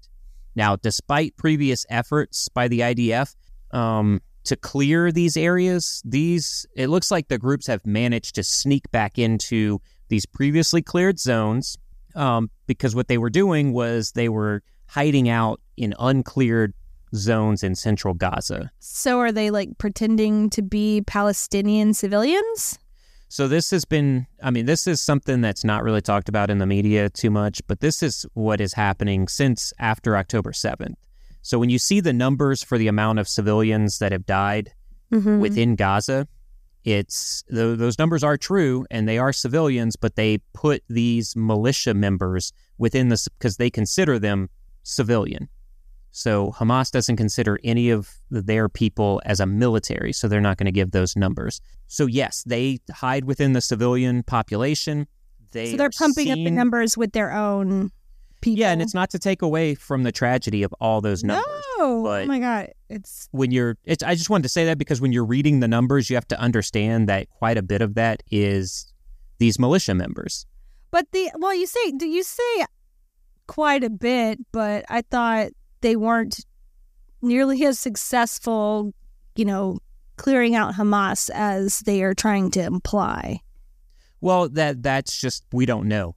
Now, 0.57 0.77
despite 0.77 1.37
previous 1.37 1.87
efforts 1.89 2.49
by 2.49 2.67
the 2.69 2.81
IDF 2.81 3.35
um, 3.71 4.21
to 4.45 4.57
clear 4.57 5.13
these 5.13 5.37
areas, 5.37 6.03
these 6.05 6.67
it 6.75 6.89
looks 6.89 7.11
like 7.11 7.29
the 7.29 7.39
groups 7.39 7.67
have 7.69 7.87
managed 7.87 8.35
to 8.35 8.43
sneak 8.43 8.91
back 8.91 9.19
into 9.19 9.81
these 10.09 10.27
previously 10.27 10.83
cleared 10.83 11.19
zones 11.19 11.79
um, 12.17 12.51
because 12.67 12.95
what 12.95 13.09
they 13.09 13.19
were 13.19 13.31
doing 13.31 13.73
was 13.73 14.13
they 14.13 14.29
were 14.29 14.63
hiding 14.89 15.29
out 15.29 15.61
in 15.77 15.95
uncleared 15.99 16.73
zones 17.15 17.63
in 17.63 17.75
central 17.75 18.15
Gaza. 18.15 18.71
So 18.81 19.19
are 19.21 19.33
they 19.33 19.51
like 19.51 19.79
pretending 19.79 20.51
to 20.51 20.63
be 20.63 21.03
Palestinian 21.07 21.95
civilians? 21.95 22.79
So 23.29 23.49
this 23.49 23.71
has 23.71 23.85
been, 23.85 24.27
I 24.43 24.51
mean, 24.51 24.67
this 24.67 24.87
is 24.87 25.01
something 25.01 25.41
that's 25.41 25.65
not 25.65 25.83
really 25.83 26.01
talked 26.01 26.29
about 26.29 26.49
in 26.51 26.59
the 26.59 26.67
media 26.67 27.11
too 27.11 27.31
much, 27.31 27.61
but 27.67 27.81
this 27.81 28.03
is 28.03 28.25
what 28.35 28.61
is 28.61 28.73
happening 28.75 29.27
since 29.29 29.73
after 29.79 30.17
October 30.17 30.53
7th. 30.53 30.95
So 31.43 31.59
when 31.59 31.71
you 31.71 31.79
see 31.79 32.01
the 32.01 32.13
numbers 32.13 32.63
for 32.63 32.79
the 32.79 32.89
amount 32.89 33.19
of 33.19 33.29
civilians 33.29 33.99
that 33.99 34.13
have 34.13 34.27
died 34.27 34.73
Mm-hmm. 35.13 35.39
within 35.39 35.77
Gaza, 35.77 36.27
it's 36.83 37.45
th- 37.49 37.79
those 37.79 37.97
numbers 37.97 38.25
are 38.25 38.37
true 38.37 38.85
and 38.91 39.09
they 39.09 39.19
are 39.19 39.33
civilians, 39.33 39.95
but 39.95 40.17
they 40.17 40.39
put 40.53 40.83
these 40.89 41.37
militia 41.37 41.95
members 41.95 42.53
within 42.77 43.09
this 43.09 43.29
because 43.29 43.57
they 43.57 43.71
consider 43.71 44.19
them 44.19 44.51
civilian. 44.87 45.49
So 46.13 46.53
Hamas 46.53 46.91
doesn't 46.91 47.17
consider 47.17 47.59
any 47.63 47.91
of 47.91 48.11
their 48.31 48.71
people 48.71 49.21
as 49.27 49.39
a 49.39 49.45
military, 49.45 50.15
so 50.15 50.29
they're 50.29 50.41
not 50.41 50.57
going 50.57 50.67
to 50.67 50.73
give 50.73 50.93
those 50.93 51.15
numbers. 51.15 51.61
So 51.89 52.07
yes, 52.07 52.43
they 52.47 52.79
hide 52.91 53.27
within 53.27 53.53
the 53.53 53.61
civilian 53.61 54.23
population. 54.23 55.07
They 55.51 55.73
so 55.73 55.77
they're 55.77 55.91
pumping 55.91 56.31
up 56.31 56.37
the 56.37 56.51
numbers 56.51 56.97
with 56.97 57.13
their 57.13 57.33
own 57.33 57.91
people. 58.41 58.61
Yeah, 58.61 58.71
and 58.71 58.81
it's 58.81 58.95
not 58.95 59.11
to 59.11 59.19
take 59.19 59.43
away 59.43 59.75
from 59.75 60.05
the 60.05 60.13
tragedy 60.13 60.63
of 60.63 60.75
all 60.81 61.03
those 61.03 61.23
numbers. 61.23 61.45
no. 61.79 62.07
oh 62.07 62.25
my 62.27 62.39
god, 62.39 62.73
it's 62.89 63.29
When 63.33 63.51
you're, 63.51 63.77
it's, 63.85 64.03
I 64.03 64.15
just 64.15 64.31
wanted 64.31 64.45
to 64.45 64.49
say 64.49 64.65
that 64.65 64.79
because 64.79 65.03
when 65.03 65.13
you're 65.13 65.27
reading 65.27 65.61
the 65.61 65.69
numbers, 65.69 66.09
you 66.09 66.17
have 66.17 66.29
to 66.29 66.41
understand 66.41 67.11
that 67.11 67.29
quite 67.29 67.59
a 67.59 67.63
bit 67.63 67.83
of 67.83 67.95
that 67.97 68.23
is 68.31 68.91
these 69.39 69.59
militia 69.59 69.95
members. 69.95 70.47
But 70.91 71.13
the 71.13 71.31
well, 71.35 71.55
you 71.55 71.67
say 71.67 71.91
do 71.91 72.07
you 72.07 72.23
say 72.23 72.65
quite 73.47 73.85
a 73.85 73.91
bit, 73.91 74.39
but 74.53 74.85
I 74.89 75.03
thought 75.03 75.49
they 75.81 75.97
weren't 75.97 76.45
nearly 77.23 77.65
as 77.65 77.79
successful, 77.79 78.93
you 79.35 79.45
know, 79.45 79.79
clearing 80.17 80.55
out 80.55 80.75
Hamas 80.75 81.31
as 81.33 81.81
they 81.81 82.03
are 82.03 82.15
trying 82.15 82.51
to 82.53 82.63
imply. 82.63 83.41
Well, 84.21 84.49
that 84.51 84.83
that's 84.83 85.21
just 85.21 85.45
we 85.53 85.67
don't 85.67 85.89
know 85.89 86.17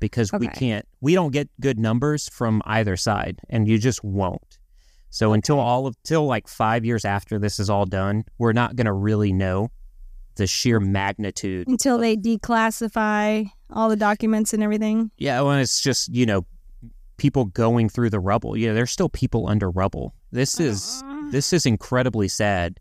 because 0.00 0.32
we 0.32 0.48
can't 0.48 0.86
we 1.00 1.14
don't 1.14 1.32
get 1.32 1.48
good 1.60 1.78
numbers 1.78 2.28
from 2.28 2.60
either 2.66 2.96
side 2.96 3.40
and 3.48 3.68
you 3.68 3.78
just 3.78 4.02
won't. 4.04 4.58
So 5.10 5.32
until 5.32 5.58
all 5.58 5.86
of 5.86 5.96
till 6.02 6.26
like 6.26 6.48
5 6.48 6.84
years 6.84 7.04
after 7.04 7.38
this 7.38 7.58
is 7.58 7.70
all 7.70 7.86
done, 7.86 8.24
we're 8.38 8.52
not 8.52 8.76
going 8.76 8.86
to 8.86 8.92
really 8.92 9.32
know 9.32 9.70
the 10.34 10.46
sheer 10.46 10.80
magnitude. 10.80 11.68
Until 11.68 11.96
they 11.96 12.16
declassify 12.16 13.48
all 13.70 13.88
the 13.88 13.96
documents 13.96 14.52
and 14.52 14.62
everything. 14.62 15.10
Yeah, 15.16 15.40
when 15.40 15.58
it's 15.60 15.80
just, 15.80 16.12
you 16.12 16.26
know, 16.26 16.44
people 17.16 17.46
going 17.46 17.88
through 17.88 18.10
the 18.10 18.20
rubble. 18.20 18.56
You 18.56 18.68
know, 18.68 18.74
there's 18.74 18.90
still 18.90 19.08
people 19.08 19.48
under 19.48 19.70
rubble. 19.70 20.14
This 20.32 20.60
is 20.60 21.02
this 21.30 21.52
is 21.52 21.66
incredibly 21.66 22.28
sad. 22.28 22.78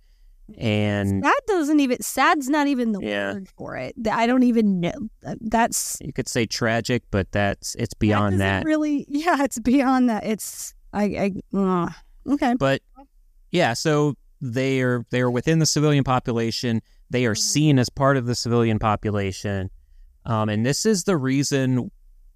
And 0.60 1.24
That 1.24 1.42
doesn't 1.48 1.80
even 1.80 2.02
sad's 2.04 2.50
not 2.50 2.68
even 2.68 2.92
the 2.92 3.02
Yeah. 3.02 3.34
word 3.34 3.48
for 3.58 3.76
it. 3.78 3.96
I 4.12 4.28
don't 4.28 4.44
even 4.44 4.80
know. 4.80 4.94
Uh, 5.26 5.36
That's 5.42 5.98
you 6.02 6.14
could 6.14 6.28
say 6.28 6.46
tragic, 6.46 7.02
but 7.10 7.32
that's 7.32 7.74
it's 7.76 7.96
beyond 7.96 8.34
doesn't 8.34 8.40
that. 8.40 8.66
Really, 8.66 9.06
yeah, 9.10 9.44
it's 9.44 9.58
beyond 9.60 10.10
that. 10.10 10.24
It's 10.24 10.76
I, 10.94 11.32
I 11.54 11.58
uh, 11.58 11.90
okay. 12.34 12.54
But 12.60 12.82
yeah, 13.52 13.74
so 13.74 14.14
they 14.40 14.82
are 14.82 15.04
they 15.10 15.22
are 15.22 15.32
within 15.32 15.58
the 15.60 15.66
civilian 15.66 16.04
population. 16.04 16.82
They 17.10 17.26
are 17.26 17.34
Mhm. 17.34 17.40
seen 17.40 17.80
as 17.80 17.90
part 17.90 18.16
of 18.18 18.28
the 18.28 18.36
civilian 18.36 18.78
population, 18.78 19.72
um, 20.26 20.50
and 20.50 20.64
this 20.66 20.86
is 20.86 21.06
the 21.06 21.18
reason 21.18 21.90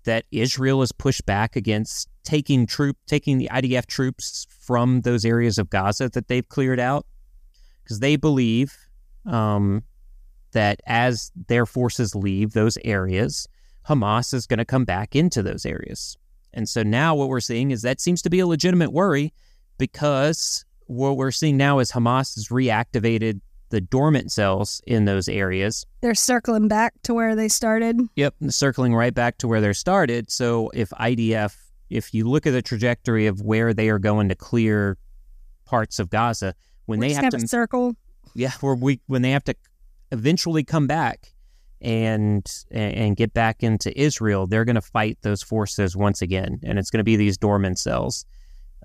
that 0.09 0.25
Israel 0.31 0.81
is 0.81 0.91
pushed 0.91 1.23
back 1.27 1.55
against 1.55 2.09
taking 2.23 2.65
troop 2.65 2.97
taking 3.05 3.37
the 3.37 3.47
IDF 3.51 3.85
troops 3.85 4.47
from 4.49 5.01
those 5.01 5.23
areas 5.23 5.59
of 5.59 5.69
Gaza 5.69 6.09
that 6.09 6.27
they've 6.27 6.49
cleared 6.49 6.79
out, 6.79 7.05
because 7.83 7.99
they 7.99 8.15
believe 8.15 8.75
um, 9.27 9.83
that 10.53 10.79
as 10.87 11.31
their 11.47 11.67
forces 11.67 12.15
leave 12.15 12.53
those 12.53 12.75
areas, 12.83 13.47
Hamas 13.87 14.33
is 14.33 14.47
going 14.47 14.57
to 14.57 14.65
come 14.65 14.83
back 14.83 15.15
into 15.15 15.43
those 15.43 15.63
areas. 15.63 16.17
And 16.55 16.67
so 16.67 16.81
now 16.81 17.13
what 17.13 17.29
we're 17.29 17.39
seeing 17.39 17.69
is 17.69 17.83
that 17.83 18.01
seems 18.01 18.23
to 18.23 18.31
be 18.31 18.39
a 18.39 18.47
legitimate 18.47 18.91
worry 18.91 19.31
because 19.77 20.65
what 20.87 21.17
we're 21.17 21.29
seeing 21.29 21.55
now 21.55 21.77
is 21.77 21.91
Hamas 21.91 22.33
has 22.33 22.47
reactivated 22.47 23.41
the 23.69 23.81
dormant 23.81 24.31
cells 24.31 24.81
in 24.87 25.05
those 25.05 25.27
areas. 25.29 25.85
They're 26.01 26.15
circling 26.15 26.67
back 26.67 26.93
to 27.03 27.13
where 27.13 27.35
they 27.35 27.47
started. 27.47 27.99
Yep, 28.15 28.35
circling 28.49 28.95
right 28.95 29.13
back 29.13 29.37
to 29.39 29.47
where 29.47 29.61
they 29.61 29.73
started. 29.73 30.31
So 30.31 30.69
if 30.73 30.89
IDF, 30.91 31.55
if 31.89 32.13
you 32.13 32.27
look 32.27 32.45
at 32.47 32.51
the 32.51 32.61
trajectory 32.61 33.27
of 33.27 33.41
where 33.41 33.73
they 33.73 33.89
are 33.89 33.99
going 33.99 34.29
to 34.29 34.35
clear 34.35 34.97
parts 35.65 35.99
of 35.99 36.09
Gaza, 36.09 36.55
when 36.85 36.99
We're 36.99 37.09
they 37.09 37.13
just 37.13 37.21
have 37.21 37.33
to, 37.41 37.47
circle. 37.47 37.95
yeah, 38.33 38.51
where 38.61 38.75
we 38.75 38.99
when 39.07 39.21
they 39.21 39.31
have 39.31 39.43
to 39.45 39.55
eventually 40.11 40.63
come 40.63 40.87
back 40.87 41.33
and 41.81 42.45
and 42.71 43.15
get 43.15 43.33
back 43.33 43.63
into 43.63 43.97
Israel, 43.99 44.47
they're 44.47 44.65
going 44.65 44.75
to 44.75 44.81
fight 44.81 45.17
those 45.21 45.43
forces 45.43 45.95
once 45.95 46.21
again, 46.21 46.59
and 46.63 46.79
it's 46.79 46.89
going 46.89 46.99
to 46.99 47.03
be 47.03 47.15
these 47.15 47.37
dormant 47.37 47.77
cells. 47.79 48.25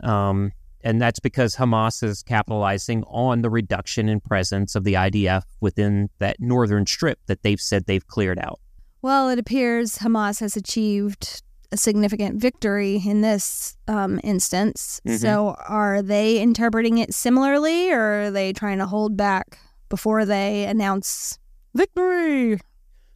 Um, 0.02 0.52
and 0.84 1.00
that's 1.00 1.18
because 1.18 1.56
Hamas 1.56 2.02
is 2.02 2.22
capitalizing 2.22 3.02
on 3.04 3.42
the 3.42 3.50
reduction 3.50 4.08
in 4.08 4.20
presence 4.20 4.74
of 4.74 4.84
the 4.84 4.94
IDF 4.94 5.42
within 5.60 6.10
that 6.18 6.36
northern 6.38 6.86
strip 6.86 7.18
that 7.26 7.42
they've 7.42 7.60
said 7.60 7.86
they've 7.86 8.06
cleared 8.06 8.38
out. 8.38 8.60
Well, 9.02 9.30
it 9.30 9.38
appears 9.38 9.98
Hamas 9.98 10.40
has 10.40 10.56
achieved 10.56 11.42
a 11.72 11.76
significant 11.76 12.40
victory 12.40 13.02
in 13.04 13.22
this 13.22 13.76
um, 13.88 14.20
instance. 14.22 15.00
Mhm. 15.06 15.18
So, 15.18 15.56
are 15.66 16.02
they 16.02 16.38
interpreting 16.40 16.98
it 16.98 17.12
similarly, 17.12 17.90
or 17.90 18.26
are 18.26 18.30
they 18.30 18.52
trying 18.52 18.78
to 18.78 18.86
hold 18.86 19.16
back 19.16 19.58
before 19.88 20.24
they 20.24 20.64
announce 20.66 21.38
victory? 21.74 22.60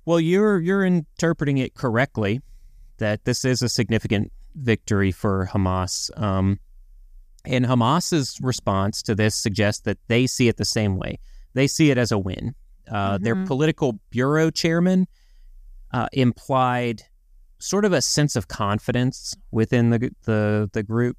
Well, 0.07 0.19
you're 0.19 0.59
you're 0.59 0.85
interpreting 0.85 1.59
it 1.59 1.75
correctly 1.75 2.41
that 2.97 3.25
this 3.25 3.45
is 3.45 3.63
a 3.63 3.69
significant 3.69 4.33
victory 4.55 5.13
for 5.13 5.49
Hamas. 5.53 6.11
Um, 6.21 6.59
and 7.45 7.67
Hamas's 7.67 8.39
response 8.43 9.03
to 9.03 9.15
this 9.15 9.35
suggests 9.35 9.83
that 9.83 9.99
they 10.09 10.27
see 10.27 10.49
it 10.49 10.57
the 10.57 10.65
same 10.65 10.97
way. 10.97 11.19
They 11.55 11.67
see 11.67 11.91
it 11.91 11.99
as 11.99 12.13
a 12.13 12.19
win. 12.19 12.55
Uh, 12.91 13.19
Their 13.19 13.37
Mhm. 13.37 13.47
political 13.47 14.01
bureau 14.11 14.51
chairman 14.51 15.07
uh, 15.93 16.07
implied 16.13 17.03
sort 17.59 17.85
of 17.85 17.93
a 17.93 18.01
sense 18.03 18.37
of 18.37 18.49
confidence 18.49 19.35
within 19.51 19.91
the 19.91 20.11
the, 20.25 20.71
the 20.73 20.83
group, 20.83 21.17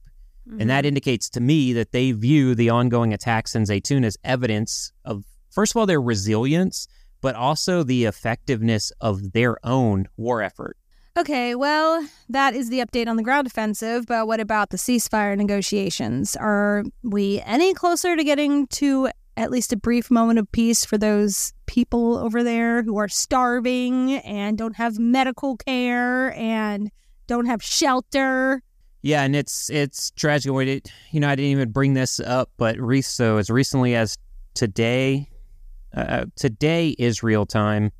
and 0.59 0.69
that 0.69 0.85
indicates 0.85 1.29
to 1.31 1.39
me 1.39 1.73
that 1.73 1.91
they 1.91 2.11
view 2.11 2.55
the 2.55 2.69
ongoing 2.69 3.13
attacks 3.13 3.55
in 3.55 3.63
Zaytun 3.63 4.03
as 4.03 4.17
evidence 4.23 4.91
of, 5.05 5.25
first 5.51 5.73
of 5.73 5.77
all, 5.79 5.85
their 5.85 6.01
resilience, 6.01 6.87
but 7.21 7.35
also 7.35 7.83
the 7.83 8.05
effectiveness 8.05 8.91
of 9.01 9.31
their 9.33 9.57
own 9.65 10.07
war 10.17 10.41
effort. 10.41 10.75
Okay, 11.17 11.53
well, 11.55 12.07
that 12.29 12.53
is 12.53 12.69
the 12.69 12.79
update 12.79 13.07
on 13.07 13.17
the 13.17 13.23
ground 13.23 13.45
offensive, 13.47 14.05
but 14.05 14.27
what 14.27 14.39
about 14.39 14.69
the 14.69 14.77
ceasefire 14.77 15.35
negotiations? 15.35 16.35
Are 16.35 16.83
we 17.03 17.41
any 17.45 17.73
closer 17.73 18.15
to 18.15 18.23
getting 18.23 18.67
to 18.67 19.09
at 19.35 19.51
least 19.51 19.73
a 19.73 19.77
brief 19.77 20.09
moment 20.11 20.39
of 20.39 20.49
peace 20.51 20.85
for 20.85 20.97
those 20.97 21.51
people 21.65 22.17
over 22.17 22.43
there 22.43 22.83
who 22.83 22.97
are 22.97 23.07
starving 23.07 24.13
and 24.17 24.57
don't 24.57 24.75
have 24.75 24.97
medical 24.99 25.57
care 25.57 26.33
and 26.37 26.89
don't 27.27 27.45
have 27.47 27.61
shelter? 27.61 28.61
Yeah, 29.01 29.23
and 29.23 29.35
it's 29.35 29.69
it's 29.69 30.11
tragic. 30.11 30.51
We 30.51 30.65
did- 30.65 30.91
You 31.11 31.21
know, 31.21 31.29
I 31.29 31.35
didn't 31.35 31.51
even 31.51 31.71
bring 31.71 31.93
this 31.93 32.19
up, 32.19 32.49
but 32.57 32.77
re- 32.77 33.01
so 33.01 33.37
as 33.37 33.49
recently 33.49 33.95
as 33.95 34.17
today, 34.55 35.29
uh, 35.93 36.25
today 36.35 36.95
Israel 36.99 37.45
time, 37.45 37.91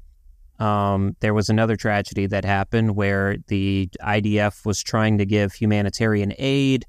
um, 0.60 1.16
there 1.22 1.34
was 1.34 1.50
another 1.50 1.76
tragedy 1.76 2.28
that 2.28 2.44
happened 2.44 2.96
where 2.96 3.38
the 3.48 3.90
IDF 4.02 4.66
was 4.66 4.84
trying 4.84 5.18
to 5.18 5.26
give 5.26 5.54
humanitarian 5.54 6.34
aid. 6.38 6.86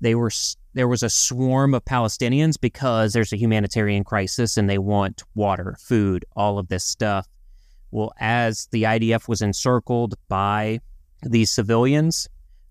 They 0.00 0.14
were 0.14 0.30
there 0.74 0.88
was 0.88 1.02
a 1.02 1.10
swarm 1.10 1.74
of 1.74 1.84
Palestinians 1.84 2.60
because 2.60 3.12
there's 3.12 3.32
a 3.32 3.36
humanitarian 3.36 4.04
crisis 4.04 4.56
and 4.56 4.68
they 4.68 4.78
want 4.78 5.22
water, 5.34 5.76
food, 5.80 6.24
all 6.36 6.58
of 6.58 6.68
this 6.68 6.84
stuff. 6.84 7.26
Well, 7.90 8.12
as 8.20 8.68
the 8.70 8.84
IDF 8.84 9.26
was 9.26 9.40
encircled 9.40 10.14
by 10.28 10.80
these 11.22 11.50
civilians, 11.50 12.28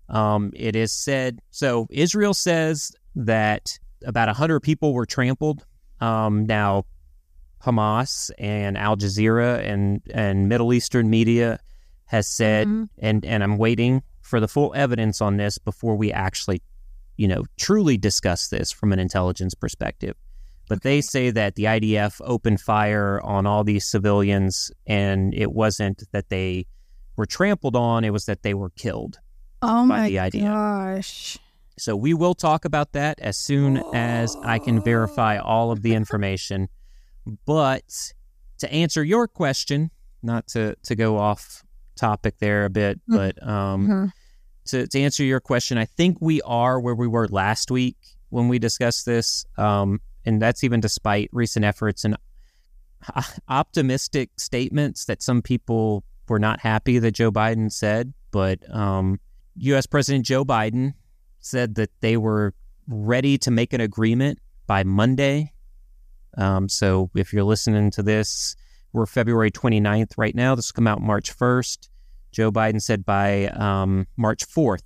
um, 0.08 0.52
it 0.54 0.76
is 0.76 0.92
said 0.92 1.40
so. 1.50 1.86
Israel 1.90 2.32
says 2.32 2.92
that 3.16 3.78
about 4.06 4.28
100 4.28 4.60
people 4.60 4.94
were 4.94 5.04
trampled. 5.04 5.66
Um, 6.00 6.46
now, 6.46 6.84
Hamas 7.64 8.30
and 8.38 8.78
Al 8.78 8.96
Jazeera 8.96 9.58
and, 9.66 10.00
and 10.12 10.48
Middle 10.48 10.72
Eastern 10.72 11.10
media 11.10 11.58
has 12.06 12.26
said, 12.26 12.66
mm-hmm. 12.66 12.84
and, 12.98 13.24
and 13.24 13.42
I'm 13.42 13.58
waiting 13.58 14.02
for 14.20 14.40
the 14.40 14.48
full 14.48 14.72
evidence 14.74 15.20
on 15.20 15.36
this 15.36 15.58
before 15.58 15.96
we 15.96 16.12
actually, 16.12 16.62
you 17.16 17.28
know, 17.28 17.44
truly 17.58 17.96
discuss 17.96 18.48
this 18.48 18.70
from 18.70 18.92
an 18.92 18.98
intelligence 18.98 19.54
perspective. 19.54 20.14
But 20.68 20.82
they 20.82 21.00
say 21.00 21.30
that 21.30 21.54
the 21.54 21.64
IDF 21.64 22.20
opened 22.22 22.60
fire 22.60 23.20
on 23.22 23.46
all 23.46 23.64
these 23.64 23.86
civilians, 23.86 24.70
and 24.86 25.34
it 25.34 25.52
wasn't 25.52 26.02
that 26.12 26.28
they 26.28 26.66
were 27.16 27.24
trampled 27.24 27.74
on; 27.74 28.04
it 28.04 28.12
was 28.12 28.26
that 28.26 28.42
they 28.42 28.52
were 28.52 28.70
killed. 28.70 29.18
Oh 29.62 29.86
my 29.86 30.10
gosh! 30.10 31.38
So 31.78 31.96
we 31.96 32.12
will 32.12 32.34
talk 32.34 32.66
about 32.66 32.92
that 32.92 33.18
as 33.20 33.38
soon 33.38 33.82
as 33.94 34.36
I 34.42 34.58
can 34.58 34.82
verify 34.82 35.38
all 35.38 35.70
of 35.70 35.80
the 35.80 35.94
information. 36.02 36.68
But 37.44 38.12
to 38.58 38.72
answer 38.72 39.04
your 39.04 39.28
question, 39.28 39.90
not 40.22 40.48
to 40.48 40.76
to 40.84 40.94
go 40.94 41.18
off 41.18 41.64
topic 41.96 42.38
there 42.38 42.64
a 42.64 42.70
bit, 42.70 42.98
mm-hmm. 43.00 43.16
but 43.16 43.42
um, 43.46 43.88
mm-hmm. 43.88 44.06
to 44.66 44.86
to 44.86 45.00
answer 45.00 45.24
your 45.24 45.40
question, 45.40 45.78
I 45.78 45.84
think 45.84 46.18
we 46.20 46.40
are 46.42 46.80
where 46.80 46.94
we 46.94 47.08
were 47.08 47.28
last 47.28 47.70
week 47.70 47.96
when 48.30 48.48
we 48.48 48.58
discussed 48.58 49.06
this. 49.06 49.44
Um, 49.56 50.00
and 50.24 50.42
that's 50.42 50.62
even 50.64 50.80
despite 50.80 51.30
recent 51.32 51.64
efforts 51.64 52.04
and 52.04 52.16
optimistic 53.48 54.30
statements 54.36 55.06
that 55.06 55.22
some 55.22 55.42
people 55.42 56.04
were 56.28 56.38
not 56.38 56.60
happy 56.60 56.98
that 56.98 57.12
Joe 57.12 57.30
Biden 57.30 57.72
said. 57.72 58.12
But 58.30 58.58
um, 58.74 59.20
U.S. 59.56 59.86
President 59.86 60.26
Joe 60.26 60.44
Biden 60.44 60.94
said 61.40 61.76
that 61.76 61.90
they 62.00 62.16
were 62.16 62.54
ready 62.86 63.38
to 63.38 63.50
make 63.50 63.72
an 63.72 63.80
agreement 63.80 64.38
by 64.66 64.84
Monday. 64.84 65.52
Um, 66.38 66.68
so 66.68 67.10
if 67.14 67.32
you're 67.32 67.44
listening 67.44 67.90
to 67.92 68.02
this, 68.02 68.56
we're 68.92 69.06
February 69.06 69.50
29th 69.50 70.12
right 70.16 70.34
now. 70.34 70.54
This 70.54 70.72
will 70.72 70.76
come 70.76 70.86
out 70.86 71.02
March 71.02 71.36
1st. 71.36 71.88
Joe 72.32 72.50
Biden 72.50 72.80
said 72.80 73.04
by 73.04 73.48
um, 73.48 74.06
March 74.16 74.46
4th, 74.46 74.82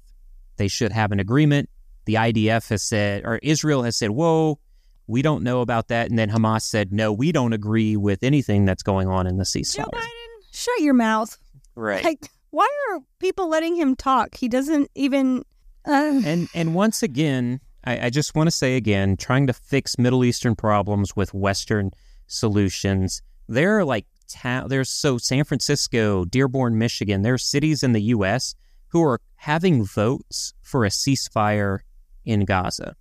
they 0.56 0.68
should 0.68 0.92
have 0.92 1.12
an 1.12 1.20
agreement. 1.20 1.68
The 2.06 2.14
IDF 2.14 2.68
has 2.70 2.82
said, 2.82 3.22
or 3.24 3.38
Israel 3.42 3.82
has 3.82 3.96
said, 3.96 4.10
whoa, 4.10 4.58
we 5.06 5.22
don't 5.22 5.42
know 5.42 5.60
about 5.60 5.88
that. 5.88 6.08
And 6.08 6.18
then 6.18 6.30
Hamas 6.30 6.62
said, 6.62 6.92
no, 6.92 7.12
we 7.12 7.32
don't 7.32 7.52
agree 7.52 7.96
with 7.96 8.22
anything 8.22 8.64
that's 8.64 8.82
going 8.82 9.08
on 9.08 9.26
in 9.26 9.36
the 9.36 9.44
ceasefire. 9.44 9.76
Joe 9.76 9.90
Biden, 9.92 10.52
shut 10.52 10.80
your 10.80 10.94
mouth. 10.94 11.36
Right. 11.74 12.02
Like, 12.02 12.28
why 12.50 12.68
are 12.90 13.00
people 13.18 13.48
letting 13.48 13.76
him 13.76 13.96
talk? 13.96 14.36
He 14.36 14.48
doesn't 14.48 14.90
even. 14.94 15.44
Uh... 15.86 16.20
And 16.24 16.48
and 16.54 16.74
once 16.74 17.02
again, 17.02 17.60
I, 17.84 18.06
I 18.06 18.10
just 18.10 18.34
want 18.34 18.46
to 18.46 18.52
say 18.52 18.76
again, 18.76 19.16
trying 19.16 19.46
to 19.46 19.52
fix 19.52 19.98
Middle 19.98 20.24
Eastern 20.24 20.54
problems 20.54 21.16
with 21.16 21.34
Western 21.34 21.90
solutions. 22.26 23.22
There 23.48 23.78
are 23.78 23.84
like 23.84 24.06
ta- 24.28 24.66
there's 24.66 24.90
so 24.90 25.18
San 25.18 25.44
Francisco, 25.44 26.24
Dearborn, 26.24 26.78
Michigan. 26.78 27.22
There 27.22 27.34
are 27.34 27.38
cities 27.38 27.82
in 27.82 27.92
the 27.92 28.02
U.S. 28.02 28.54
who 28.88 29.02
are 29.02 29.20
having 29.36 29.84
votes 29.84 30.54
for 30.62 30.84
a 30.84 30.88
ceasefire 30.88 31.80
in 32.24 32.44
Gaza. 32.44 32.94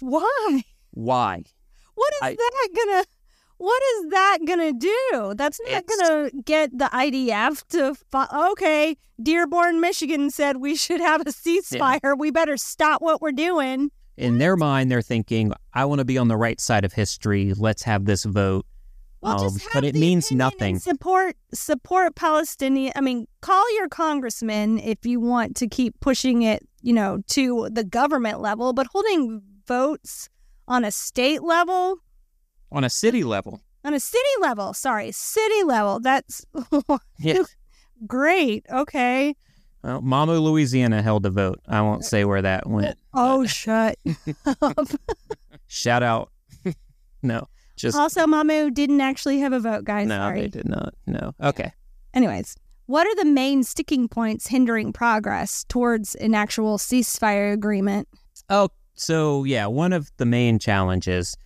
Why? 0.00 0.62
Why? 0.92 1.44
What 1.94 2.12
is 2.14 2.22
I, 2.22 2.34
that 2.34 2.68
gonna? 2.74 3.04
What 3.58 3.82
is 3.94 4.10
that 4.10 4.38
gonna 4.44 4.72
do? 4.72 5.34
That's 5.36 5.60
not 5.68 5.84
gonna 5.86 6.30
get 6.44 6.76
the 6.76 6.86
IDF 6.86 7.64
to. 7.68 7.94
Okay, 8.50 8.96
Dearborn, 9.22 9.80
Michigan 9.80 10.30
said 10.30 10.56
we 10.56 10.74
should 10.74 11.00
have 11.00 11.20
a 11.20 11.26
ceasefire. 11.26 12.00
Yeah. 12.02 12.14
We 12.14 12.32
better 12.32 12.56
stop 12.56 13.02
what 13.02 13.22
we're 13.22 13.30
doing. 13.30 13.90
In 14.16 14.38
their 14.38 14.56
mind, 14.56 14.90
they're 14.90 15.02
thinking, 15.02 15.52
"I 15.72 15.84
want 15.86 16.00
to 16.00 16.04
be 16.04 16.18
on 16.18 16.28
the 16.28 16.36
right 16.36 16.60
side 16.60 16.84
of 16.84 16.92
history. 16.92 17.54
Let's 17.54 17.82
have 17.84 18.04
this 18.04 18.24
vote." 18.24 18.66
Well, 19.22 19.44
um, 19.44 19.56
but 19.72 19.84
it 19.84 19.94
means 19.94 20.32
nothing. 20.32 20.80
Support 20.80 21.36
support 21.54 22.16
Palestinian. 22.16 22.92
I 22.96 23.00
mean, 23.00 23.28
call 23.40 23.64
your 23.76 23.88
congressman 23.88 24.78
if 24.78 25.06
you 25.06 25.20
want 25.20 25.54
to 25.56 25.68
keep 25.68 25.98
pushing 26.00 26.42
it, 26.42 26.66
you 26.82 26.92
know, 26.92 27.22
to 27.28 27.68
the 27.70 27.84
government 27.84 28.40
level. 28.40 28.72
But 28.72 28.88
holding 28.88 29.40
votes 29.66 30.28
on 30.66 30.84
a 30.84 30.90
state 30.90 31.42
level, 31.42 31.98
on 32.72 32.82
a 32.82 32.90
city 32.90 33.22
level, 33.22 33.60
on 33.84 33.94
a 33.94 34.00
city 34.00 34.30
level. 34.40 34.74
Sorry, 34.74 35.12
city 35.12 35.62
level. 35.64 36.00
That's 36.00 36.44
yeah. 37.20 37.42
great. 38.06 38.66
Okay. 38.70 39.36
Well, 39.82 40.00
Mamou, 40.00 40.40
Louisiana 40.40 41.02
held 41.02 41.26
a 41.26 41.30
vote. 41.30 41.60
I 41.66 41.80
won't 41.80 42.04
say 42.04 42.24
where 42.24 42.42
that 42.42 42.68
went. 42.68 42.98
Oh, 43.14 43.44
shut 43.44 43.98
up. 44.62 44.88
Shout 45.66 46.02
out. 46.02 46.30
no, 47.22 47.46
just 47.76 47.94
also 47.94 48.26
Mamou 48.26 48.72
didn't 48.72 49.02
actually 49.02 49.38
have 49.40 49.52
a 49.52 49.60
vote, 49.60 49.84
guys. 49.84 50.06
No, 50.06 50.16
Sorry. 50.16 50.40
they 50.40 50.48
did 50.48 50.66
not. 50.66 50.94
No. 51.06 51.34
Okay. 51.42 51.72
Anyways, 52.14 52.56
what 52.86 53.06
are 53.06 53.14
the 53.16 53.26
main 53.26 53.64
sticking 53.64 54.08
points 54.08 54.46
hindering 54.46 54.94
progress 54.94 55.64
towards 55.64 56.14
an 56.14 56.34
actual 56.34 56.78
ceasefire 56.78 57.52
agreement? 57.52 58.08
Oh, 58.48 58.70
so, 58.94 59.44
yeah, 59.44 59.66
one 59.66 59.92
of 59.92 60.10
the 60.16 60.26
main 60.26 60.58
challenges 60.58 61.36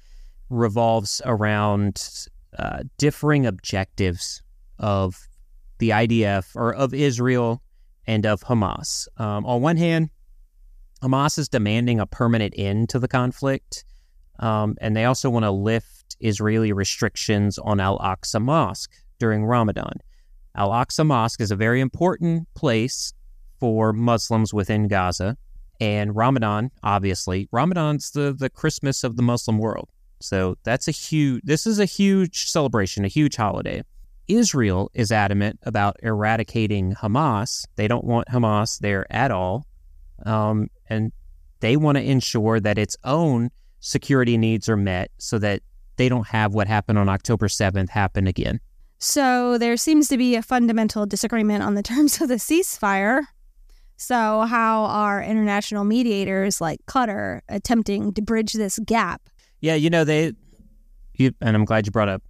revolves 0.50 1.20
around 1.24 2.28
uh, 2.58 2.84
differing 2.96 3.44
objectives 3.44 4.40
of 4.78 5.26
the 5.78 5.90
IDF 5.90 6.54
or 6.54 6.72
of 6.74 6.94
Israel 6.94 7.60
and 8.06 8.26
of 8.26 8.42
Hamas. 8.42 9.08
Um, 9.18 9.44
on 9.46 9.60
one 9.60 9.76
hand, 9.76 10.10
Hamas 11.02 11.38
is 11.38 11.48
demanding 11.48 12.00
a 12.00 12.06
permanent 12.06 12.54
end 12.56 12.88
to 12.90 12.98
the 12.98 13.08
conflict, 13.08 13.84
um, 14.38 14.76
and 14.80 14.96
they 14.96 15.04
also 15.04 15.30
want 15.30 15.44
to 15.44 15.50
lift 15.50 16.16
Israeli 16.20 16.72
restrictions 16.72 17.58
on 17.58 17.80
Al 17.80 17.98
Aqsa 17.98 18.40
Mosque 18.40 18.92
during 19.18 19.44
Ramadan. 19.44 20.00
Al 20.54 20.70
Aqsa 20.70 21.04
Mosque 21.04 21.40
is 21.40 21.50
a 21.50 21.56
very 21.56 21.80
important 21.80 22.48
place 22.54 23.12
for 23.58 23.92
Muslims 23.92 24.52
within 24.54 24.88
Gaza 24.88 25.36
and 25.80 26.16
Ramadan, 26.16 26.70
obviously, 26.82 27.48
Ramadan's 27.52 28.10
the 28.10 28.34
the 28.36 28.48
Christmas 28.48 29.04
of 29.04 29.16
the 29.16 29.22
Muslim 29.22 29.58
world. 29.58 29.88
So 30.20 30.56
that's 30.64 30.88
a 30.88 30.92
huge. 30.92 31.42
This 31.44 31.66
is 31.66 31.78
a 31.78 31.84
huge 31.84 32.48
celebration, 32.48 33.04
a 33.04 33.08
huge 33.08 33.36
holiday. 33.36 33.82
Israel 34.28 34.90
is 34.94 35.12
adamant 35.12 35.58
about 35.62 35.96
eradicating 36.02 36.94
Hamas. 36.94 37.66
They 37.76 37.88
don't 37.88 38.04
want 38.04 38.28
Hamas 38.28 38.78
there 38.78 39.06
at 39.10 39.30
all, 39.30 39.66
um, 40.24 40.68
and 40.88 41.12
they 41.60 41.76
want 41.76 41.98
to 41.98 42.04
ensure 42.04 42.60
that 42.60 42.78
its 42.78 42.96
own 43.04 43.50
security 43.80 44.36
needs 44.36 44.68
are 44.68 44.76
met, 44.76 45.10
so 45.18 45.38
that 45.38 45.62
they 45.96 46.08
don't 46.08 46.26
have 46.26 46.54
what 46.54 46.66
happened 46.66 46.98
on 46.98 47.08
October 47.08 47.48
seventh 47.48 47.90
happen 47.90 48.26
again. 48.26 48.60
So 48.98 49.58
there 49.58 49.76
seems 49.76 50.08
to 50.08 50.16
be 50.16 50.36
a 50.36 50.42
fundamental 50.42 51.06
disagreement 51.06 51.62
on 51.62 51.74
the 51.74 51.82
terms 51.84 52.20
of 52.20 52.28
the 52.28 52.36
ceasefire. 52.36 53.22
So, 53.98 54.42
how 54.42 54.84
are 54.84 55.22
international 55.22 55.84
mediators 55.84 56.60
like 56.60 56.84
Qatar 56.86 57.40
attempting 57.48 58.12
to 58.12 58.22
bridge 58.22 58.52
this 58.52 58.78
gap? 58.80 59.30
Yeah, 59.60 59.74
you 59.74 59.88
know, 59.88 60.04
they, 60.04 60.32
you, 61.14 61.32
and 61.40 61.56
I'm 61.56 61.64
glad 61.64 61.86
you 61.86 61.92
brought 61.92 62.10
up 62.10 62.22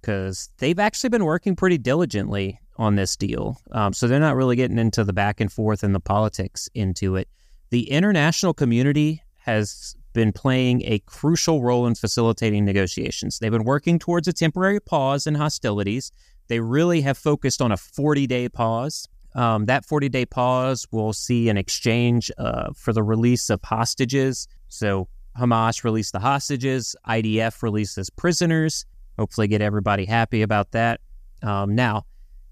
Because 0.00 0.50
they've 0.58 0.78
actually 0.78 1.10
been 1.10 1.24
working 1.24 1.56
pretty 1.56 1.78
diligently 1.78 2.60
on 2.76 2.94
this 2.94 3.16
deal. 3.16 3.60
Um, 3.72 3.92
so, 3.92 4.06
they're 4.06 4.20
not 4.20 4.36
really 4.36 4.56
getting 4.56 4.78
into 4.78 5.04
the 5.04 5.12
back 5.12 5.40
and 5.40 5.52
forth 5.52 5.82
and 5.82 5.94
the 5.94 6.00
politics 6.00 6.68
into 6.74 7.16
it. 7.16 7.28
The 7.70 7.90
international 7.90 8.54
community 8.54 9.22
has 9.40 9.96
been 10.12 10.32
playing 10.32 10.82
a 10.84 11.00
crucial 11.00 11.62
role 11.62 11.86
in 11.86 11.94
facilitating 11.94 12.64
negotiations. 12.64 13.38
They've 13.38 13.52
been 13.52 13.64
working 13.64 13.98
towards 13.98 14.26
a 14.28 14.32
temporary 14.32 14.80
pause 14.80 15.26
in 15.26 15.34
hostilities. 15.34 16.10
They 16.48 16.60
really 16.60 17.02
have 17.02 17.18
focused 17.18 17.60
on 17.60 17.72
a 17.72 17.76
40 17.76 18.26
day 18.26 18.48
pause 18.48 19.08
um, 19.34 19.66
that 19.66 19.84
40 19.84 20.08
day 20.08 20.26
pause 20.26 20.86
will 20.90 21.12
see 21.12 21.48
an 21.48 21.56
exchange 21.56 22.30
uh, 22.38 22.72
for 22.74 22.92
the 22.92 23.02
release 23.02 23.50
of 23.50 23.60
hostages. 23.62 24.48
So 24.68 25.08
Hamas 25.38 25.84
released 25.84 26.12
the 26.12 26.18
hostages, 26.18 26.96
IDF 27.06 27.62
releases 27.62 28.10
prisoners. 28.10 28.84
Hopefully, 29.18 29.48
get 29.48 29.60
everybody 29.60 30.04
happy 30.04 30.42
about 30.42 30.72
that. 30.72 31.00
Um, 31.42 31.74
now, 31.74 32.04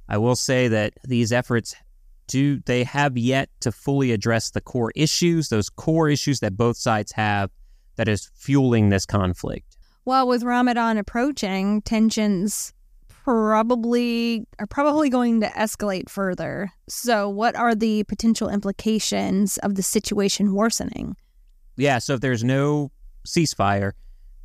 I 0.08 0.18
will 0.18 0.36
say 0.36 0.68
that 0.68 0.94
these 1.04 1.32
efforts 1.32 1.74
do 2.28 2.60
they 2.66 2.84
have 2.84 3.16
yet 3.16 3.48
to 3.60 3.70
fully 3.72 4.12
address 4.12 4.50
the 4.50 4.60
core 4.60 4.92
issues, 4.96 5.48
those 5.48 5.68
core 5.68 6.08
issues 6.08 6.40
that 6.40 6.56
both 6.56 6.76
sides 6.76 7.12
have 7.12 7.50
that 7.96 8.08
is 8.08 8.30
fueling 8.34 8.88
this 8.88 9.06
conflict. 9.06 9.76
Well, 10.04 10.28
with 10.28 10.42
Ramadan 10.42 10.98
approaching, 10.98 11.82
tensions 11.82 12.72
probably 13.08 14.46
are 14.58 14.66
probably 14.66 15.10
going 15.10 15.40
to 15.40 15.48
escalate 15.48 16.08
further. 16.08 16.72
So, 16.88 17.28
what 17.28 17.56
are 17.56 17.74
the 17.74 18.04
potential 18.04 18.48
implications 18.48 19.58
of 19.58 19.74
the 19.74 19.82
situation 19.82 20.54
worsening? 20.54 21.16
Yeah, 21.76 21.98
so 21.98 22.14
if 22.14 22.20
there's 22.20 22.44
no 22.44 22.92
ceasefire, 23.26 23.92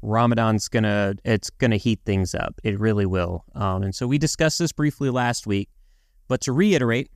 Ramadan's 0.01 0.67
gonna 0.67 1.15
it's 1.23 1.49
gonna 1.49 1.77
heat 1.77 1.99
things 2.05 2.33
up. 2.33 2.59
It 2.63 2.79
really 2.79 3.05
will. 3.05 3.43
Um, 3.55 3.83
and 3.83 3.95
so 3.95 4.07
we 4.07 4.17
discussed 4.17 4.59
this 4.59 4.71
briefly 4.71 5.09
last 5.09 5.45
week, 5.45 5.69
but 6.27 6.41
to 6.41 6.51
reiterate, 6.51 7.09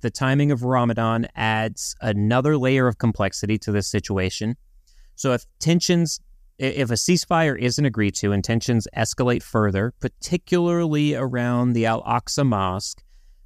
the 0.00 0.10
timing 0.10 0.50
of 0.50 0.64
Ramadan 0.64 1.28
adds 1.36 1.94
another 2.00 2.58
layer 2.58 2.88
of 2.88 2.98
complexity 2.98 3.56
to 3.58 3.72
this 3.72 3.86
situation. 3.88 4.56
So 5.14 5.32
if 5.32 5.44
tensions, 5.60 6.20
if 6.58 6.90
a 6.90 6.94
ceasefire 6.94 7.58
isn't 7.58 7.84
agreed 7.84 8.16
to 8.16 8.32
and 8.32 8.42
tensions 8.42 8.88
escalate 8.96 9.42
further, 9.42 9.94
particularly 10.00 11.14
around 11.14 11.72
the 11.72 11.86
Al 11.86 12.02
Aqsa 12.02 12.44
Mosque, 12.44 13.02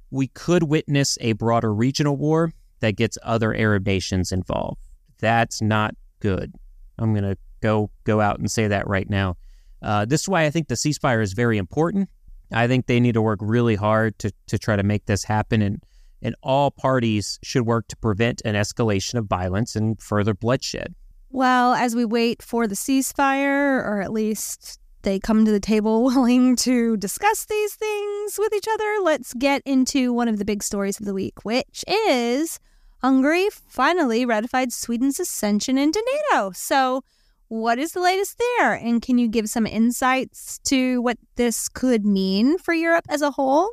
we 0.09 0.27
could 0.27 0.63
witness 0.63 1.17
a 1.21 1.33
broader 1.33 1.73
regional 1.73 2.17
war 2.17 2.53
that 2.79 2.95
gets 2.95 3.17
other 3.23 3.53
Arab 3.53 3.85
nations 3.85 4.31
involved. 4.31 4.81
That's 5.19 5.61
not 5.61 5.95
good. 6.19 6.53
I'm 6.97 7.13
going 7.13 7.23
to 7.23 7.37
go 7.61 7.89
go 8.03 8.21
out 8.21 8.39
and 8.39 8.49
say 8.49 8.67
that 8.67 8.87
right 8.87 9.09
now. 9.09 9.37
Uh, 9.81 10.05
this 10.05 10.21
is 10.21 10.29
why 10.29 10.45
I 10.45 10.49
think 10.49 10.67
the 10.67 10.75
ceasefire 10.75 11.21
is 11.21 11.33
very 11.33 11.57
important. 11.57 12.09
I 12.51 12.67
think 12.67 12.85
they 12.85 12.99
need 12.99 13.13
to 13.13 13.21
work 13.21 13.39
really 13.41 13.75
hard 13.75 14.17
to 14.19 14.31
to 14.47 14.57
try 14.57 14.75
to 14.75 14.83
make 14.83 15.05
this 15.05 15.23
happen, 15.23 15.61
and 15.61 15.83
and 16.21 16.35
all 16.41 16.71
parties 16.71 17.39
should 17.43 17.65
work 17.65 17.87
to 17.89 17.97
prevent 17.97 18.41
an 18.45 18.55
escalation 18.55 19.15
of 19.15 19.25
violence 19.25 19.75
and 19.75 20.01
further 20.01 20.33
bloodshed. 20.33 20.95
Well, 21.29 21.73
as 21.73 21.95
we 21.95 22.05
wait 22.05 22.41
for 22.41 22.67
the 22.67 22.75
ceasefire, 22.75 23.83
or 23.83 24.01
at 24.01 24.11
least 24.11 24.79
they 25.03 25.19
come 25.19 25.45
to 25.45 25.51
the 25.51 25.59
table 25.59 26.03
willing 26.05 26.55
to 26.57 26.97
discuss 26.97 27.45
these 27.45 27.75
things 27.75 28.37
with 28.39 28.53
each 28.53 28.67
other, 28.69 28.97
let's 29.03 29.33
get 29.33 29.61
into 29.65 30.13
one 30.13 30.27
of 30.27 30.39
the 30.39 30.45
big 30.45 30.63
stories 30.63 30.99
of 30.99 31.05
the 31.05 31.13
week, 31.13 31.43
which 31.43 31.83
is 31.87 32.59
Hungary 33.01 33.49
finally 33.51 34.25
ratified 34.25 34.73
Sweden's 34.73 35.19
ascension 35.19 35.77
into 35.77 36.03
NATO. 36.31 36.51
So, 36.55 37.03
what 37.49 37.79
is 37.79 37.93
the 37.93 38.01
latest 38.01 38.37
there? 38.37 38.73
And 38.73 39.01
can 39.01 39.17
you 39.17 39.27
give 39.27 39.49
some 39.49 39.65
insights 39.65 40.59
to 40.65 41.01
what 41.01 41.17
this 41.35 41.69
could 41.69 42.05
mean 42.05 42.57
for 42.57 42.73
Europe 42.73 43.05
as 43.09 43.21
a 43.21 43.31
whole? 43.31 43.69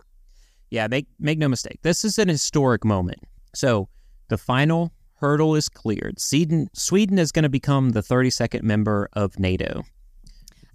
Yeah, 0.70 0.86
make 0.88 1.06
make 1.18 1.38
no 1.38 1.48
mistake. 1.48 1.80
This 1.82 2.04
is 2.04 2.18
an 2.18 2.28
historic 2.28 2.84
moment. 2.84 3.20
So, 3.54 3.88
the 4.28 4.38
final 4.38 4.92
hurdle 5.20 5.54
is 5.54 5.68
cleared. 5.68 6.20
Sweden 6.20 6.68
Sweden 6.72 7.18
is 7.18 7.32
going 7.32 7.44
to 7.44 7.48
become 7.48 7.90
the 7.90 8.02
32nd 8.02 8.62
member 8.62 9.08
of 9.12 9.38
NATO. 9.38 9.84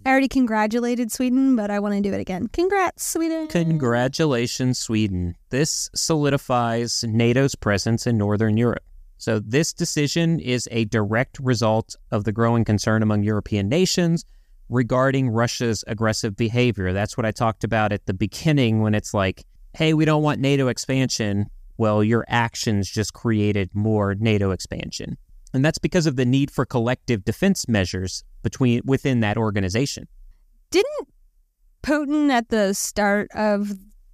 I 0.04 0.10
already 0.10 0.28
congratulated 0.28 1.12
Sweden, 1.12 1.56
but 1.56 1.70
I 1.70 1.78
want 1.78 1.94
to 1.94 2.00
do 2.00 2.14
it 2.14 2.20
again. 2.20 2.46
Congrats, 2.48 3.04
Sweden. 3.04 3.48
Congratulations, 3.48 4.78
Sweden. 4.78 5.36
This 5.50 5.90
solidifies 5.94 7.04
NATO's 7.06 7.54
presence 7.54 8.06
in 8.06 8.16
Northern 8.16 8.56
Europe. 8.56 8.82
So, 9.20 9.38
this 9.38 9.74
decision 9.74 10.40
is 10.40 10.66
a 10.70 10.86
direct 10.86 11.38
result 11.40 11.94
of 12.10 12.24
the 12.24 12.32
growing 12.32 12.64
concern 12.64 13.02
among 13.02 13.22
European 13.22 13.68
nations 13.68 14.24
regarding 14.70 15.28
Russia's 15.28 15.84
aggressive 15.86 16.36
behavior. 16.36 16.94
That's 16.94 17.18
what 17.18 17.26
I 17.26 17.30
talked 17.30 17.62
about 17.62 17.92
at 17.92 18.06
the 18.06 18.14
beginning 18.14 18.80
when 18.80 18.94
it's 18.94 19.12
like, 19.12 19.44
hey, 19.74 19.92
we 19.92 20.06
don't 20.06 20.22
want 20.22 20.40
NATO 20.40 20.68
expansion. 20.68 21.50
Well, 21.76 22.02
your 22.02 22.24
actions 22.28 22.90
just 22.90 23.12
created 23.12 23.68
more 23.74 24.14
NATO 24.14 24.52
expansion. 24.52 25.18
And 25.52 25.62
that's 25.62 25.78
because 25.78 26.06
of 26.06 26.16
the 26.16 26.24
need 26.24 26.50
for 26.50 26.64
collective 26.64 27.22
defense 27.22 27.68
measures 27.68 28.24
between 28.42 28.80
within 28.86 29.20
that 29.20 29.36
organization. 29.36 30.08
Didn't 30.70 31.08
Putin 31.82 32.30
at 32.30 32.48
the 32.48 32.72
start 32.72 33.28
of 33.34 33.72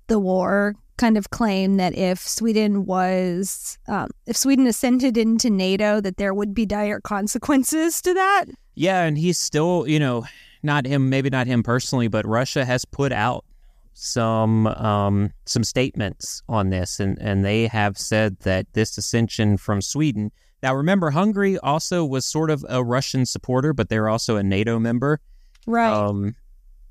the 0.08 0.18
war 0.18 0.74
kind 0.96 1.16
of 1.16 1.30
claim 1.30 1.76
that 1.76 1.94
if 1.94 2.20
Sweden 2.20 2.86
was 2.86 3.78
um, 3.88 4.08
if 4.26 4.36
Sweden 4.36 4.66
ascended 4.66 5.16
into 5.16 5.50
NATO 5.50 6.00
that 6.00 6.16
there 6.16 6.34
would 6.34 6.54
be 6.54 6.66
dire 6.66 7.00
consequences 7.00 8.00
to 8.02 8.14
that? 8.14 8.46
Yeah, 8.74 9.02
and 9.02 9.16
he's 9.16 9.38
still, 9.38 9.86
you 9.88 9.98
know, 9.98 10.26
not 10.62 10.86
him, 10.86 11.08
maybe 11.08 11.30
not 11.30 11.46
him 11.46 11.62
personally, 11.62 12.08
but 12.08 12.26
Russia 12.26 12.64
has 12.64 12.84
put 12.84 13.12
out 13.12 13.44
some 13.94 14.66
um, 14.66 15.32
some 15.46 15.64
statements 15.64 16.42
on 16.48 16.70
this, 16.70 17.00
and 17.00 17.18
and 17.20 17.44
they 17.44 17.66
have 17.66 17.96
said 17.96 18.38
that 18.40 18.66
this 18.72 18.98
ascension 18.98 19.56
from 19.56 19.80
Sweden 19.80 20.30
now, 20.62 20.74
remember, 20.74 21.10
Hungary 21.10 21.58
also 21.58 22.04
was 22.04 22.24
sort 22.24 22.50
of 22.50 22.64
a 22.68 22.82
Russian 22.82 23.26
supporter, 23.26 23.72
but 23.72 23.88
they're 23.88 24.08
also 24.08 24.36
a 24.36 24.42
NATO 24.42 24.78
member. 24.78 25.20
Right. 25.66 25.92
Um, 25.92 26.34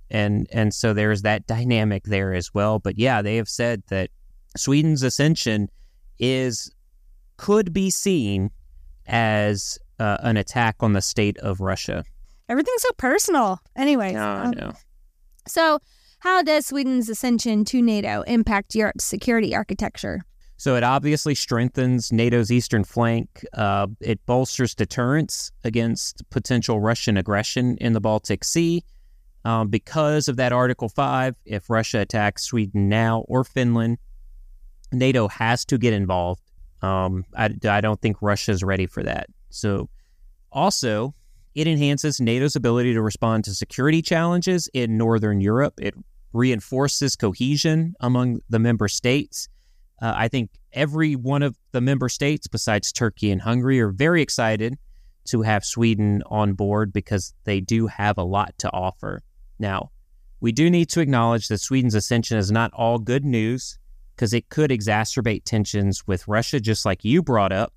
and 0.10 0.48
and 0.52 0.74
so 0.74 0.94
there's 0.94 1.24
that 1.24 1.48
dynamic 1.48 2.04
there 2.04 2.34
as 2.34 2.54
well. 2.54 2.80
But 2.80 2.98
yeah, 2.98 3.22
they 3.22 3.36
have 3.38 3.50
said 3.50 3.84
that 3.90 4.10
Sweden's 4.58 5.04
ascension 5.04 5.70
is 6.20 6.72
could 7.38 7.74
be 7.74 7.90
seen 7.90 8.52
as 9.08 9.78
uh, 10.00 10.18
an 10.22 10.38
attack 10.38 10.78
on 10.80 10.94
the 10.94 11.02
state 11.02 11.38
of 11.40 11.60
Russia. 11.60 12.04
Everything's 12.50 12.82
so 12.82 12.92
personal. 12.98 13.60
Anyway. 13.76 14.14
No, 14.14 14.30
um, 14.30 14.52
no. 14.52 14.74
So, 15.48 15.80
how 16.20 16.42
does 16.42 16.68
Sweden's 16.68 17.10
ascension 17.10 17.66
to 17.66 17.82
NATO 17.82 18.22
impact 18.24 18.76
Europe's 18.76 19.06
security 19.06 19.56
architecture? 19.56 20.24
So 20.58 20.76
it 20.76 20.84
obviously 20.84 21.36
strengthens 21.36 22.14
NATO's 22.14 22.50
eastern 22.50 22.86
flank. 22.86 23.46
Uh, 23.54 23.88
it 24.00 24.26
bolsters 24.26 24.74
deterrence 24.74 25.52
against 25.64 26.28
potential 26.30 26.80
Russian 26.80 27.18
aggression 27.18 27.78
in 27.78 27.94
the 27.94 28.00
Baltic 28.00 28.44
Sea. 28.44 28.84
Um, 29.46 29.70
because 29.70 30.28
of 30.28 30.36
that 30.38 30.52
Article 30.52 30.90
5, 30.90 31.36
if 31.46 31.70
Russia 31.70 32.00
attacks 32.00 32.44
Sweden 32.44 32.90
now 32.90 33.24
or 33.28 33.44
Finland, 33.44 34.00
NATO 34.92 35.28
has 35.28 35.64
to 35.66 35.78
get 35.78 35.94
involved. 35.94 36.42
Um, 36.82 37.24
I, 37.36 37.52
I 37.70 37.80
don't 37.80 38.02
think 38.02 38.18
Russia 38.22 38.52
is 38.52 38.64
ready 38.64 38.88
for 38.88 39.04
that. 39.04 39.28
So, 39.50 39.90
also, 40.52 41.14
it 41.54 41.68
enhances 41.68 42.20
NATO's 42.20 42.56
ability 42.56 42.94
to 42.94 43.02
respond 43.02 43.46
to 43.46 43.54
security 43.54 44.02
challenges 44.02 44.70
in 44.74 44.98
Northern 44.98 45.40
Europe. 45.42 45.76
It 45.80 45.94
reinforces 46.34 47.16
cohesion 47.16 47.96
among 48.02 48.40
the 48.50 48.60
member 48.60 48.88
states 48.88 49.48
uh, 50.02 50.14
I 50.16 50.28
think 50.28 50.52
every 50.74 51.16
one 51.16 51.42
of 51.42 51.58
the 51.72 51.82
member 51.82 52.10
states, 52.10 52.48
besides 52.48 52.92
Turkey 52.92 53.32
and 53.32 53.42
Hungary, 53.42 53.80
are 53.80 53.92
very 53.92 54.22
excited 54.22 54.78
to 55.26 55.42
have 55.42 55.66
Sweden 55.66 56.22
on 56.28 56.54
board 56.54 56.94
because 56.94 57.34
they 57.46 57.62
do 57.62 57.88
have 57.88 58.18
a 58.18 58.24
lot 58.24 58.54
to 58.60 58.72
offer. 58.72 59.24
Now, 59.60 59.92
we 60.40 60.52
do 60.52 60.70
need 60.70 60.90
to 60.90 61.02
acknowledge 61.02 61.48
that 61.48 61.60
Sweden's 61.60 61.96
ascension 61.96 62.38
is 62.38 62.52
not 62.52 62.72
all 62.74 63.00
good 63.00 63.26
news 63.26 63.80
because 64.16 64.34
it 64.34 64.50
could 64.50 64.70
exacerbate 64.70 65.44
tensions 65.44 66.06
with 66.08 66.28
Russia, 66.28 66.60
just 66.60 66.86
like 66.86 67.04
you 67.04 67.22
brought 67.22 67.52
up. 67.52 67.74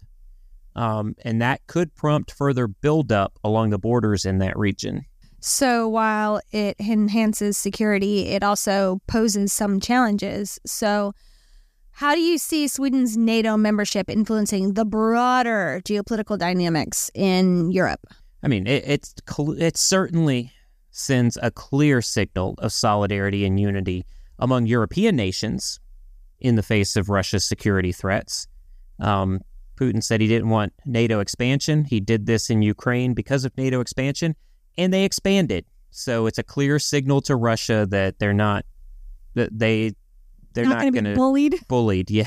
Um, 0.77 1.14
and 1.23 1.43
that 1.43 1.67
could 1.67 1.95
prompt 1.95 2.31
further 2.31 2.69
buildup 2.69 3.38
along 3.43 3.71
the 3.71 3.79
borders 3.79 4.25
in 4.25 4.38
that 4.38 4.57
region. 4.57 5.05
So 5.41 5.88
while 5.88 6.41
it 6.51 6.77
enhances 6.79 7.57
security, 7.57 8.29
it 8.29 8.43
also 8.43 9.01
poses 9.07 9.53
some 9.53 9.81
challenges. 9.81 10.59
So 10.67 11.14
how 11.93 12.14
do 12.14 12.21
you 12.21 12.38
see 12.38 12.69
Sweden's 12.69 13.17
NATO 13.17 13.57
membership 13.57 14.09
influencing 14.09 14.75
the 14.75 14.85
broader 14.85 15.81
geopolitical 15.85 16.38
dynamics 16.38 17.11
in 17.14 17.73
Europe? 17.73 18.07
I 18.43 18.49
mean, 18.49 18.69
it, 18.69 18.85
it's 18.87 19.14
it 19.38 19.77
certainly 19.77 20.53
sends 20.99 21.39
a 21.43 21.51
clear 21.51 22.03
signal 22.03 22.55
of 22.59 22.73
solidarity 22.73 23.45
and 23.45 23.59
unity 23.59 24.05
among 24.39 24.67
European 24.67 25.17
nations 25.17 25.81
in 26.41 26.55
the 26.55 26.63
face 26.63 26.97
of 26.97 27.09
Russia's 27.09 27.45
security 27.45 27.93
threats. 27.93 28.47
Um, 29.01 29.41
Putin 29.77 30.03
said 30.03 30.21
he 30.21 30.27
didn't 30.27 30.49
want 30.49 30.73
NATO 30.85 31.21
expansion. 31.21 31.85
He 31.85 32.01
did 32.01 32.27
this 32.27 32.51
in 32.51 32.63
Ukraine 32.63 33.15
because 33.15 33.45
of 33.45 33.57
NATO 33.57 33.81
expansion, 33.81 34.35
and 34.77 34.93
they 34.93 35.05
expanded. 35.05 35.65
So 35.91 36.27
it's 36.27 36.39
a 36.39 36.43
clear 36.43 36.79
signal 36.79 37.21
to 37.23 37.37
Russia 37.37 37.87
that 37.91 38.19
they're 38.19 38.35
not 38.35 38.65
that 39.35 39.57
they 39.57 39.93
they're 40.53 40.65
not, 40.65 40.83
not 40.85 40.93
going 40.93 41.05
to 41.05 41.11
be 41.11 41.15
bullied. 41.15 41.55
Bullied, 41.69 42.11
yeah. 42.11 42.27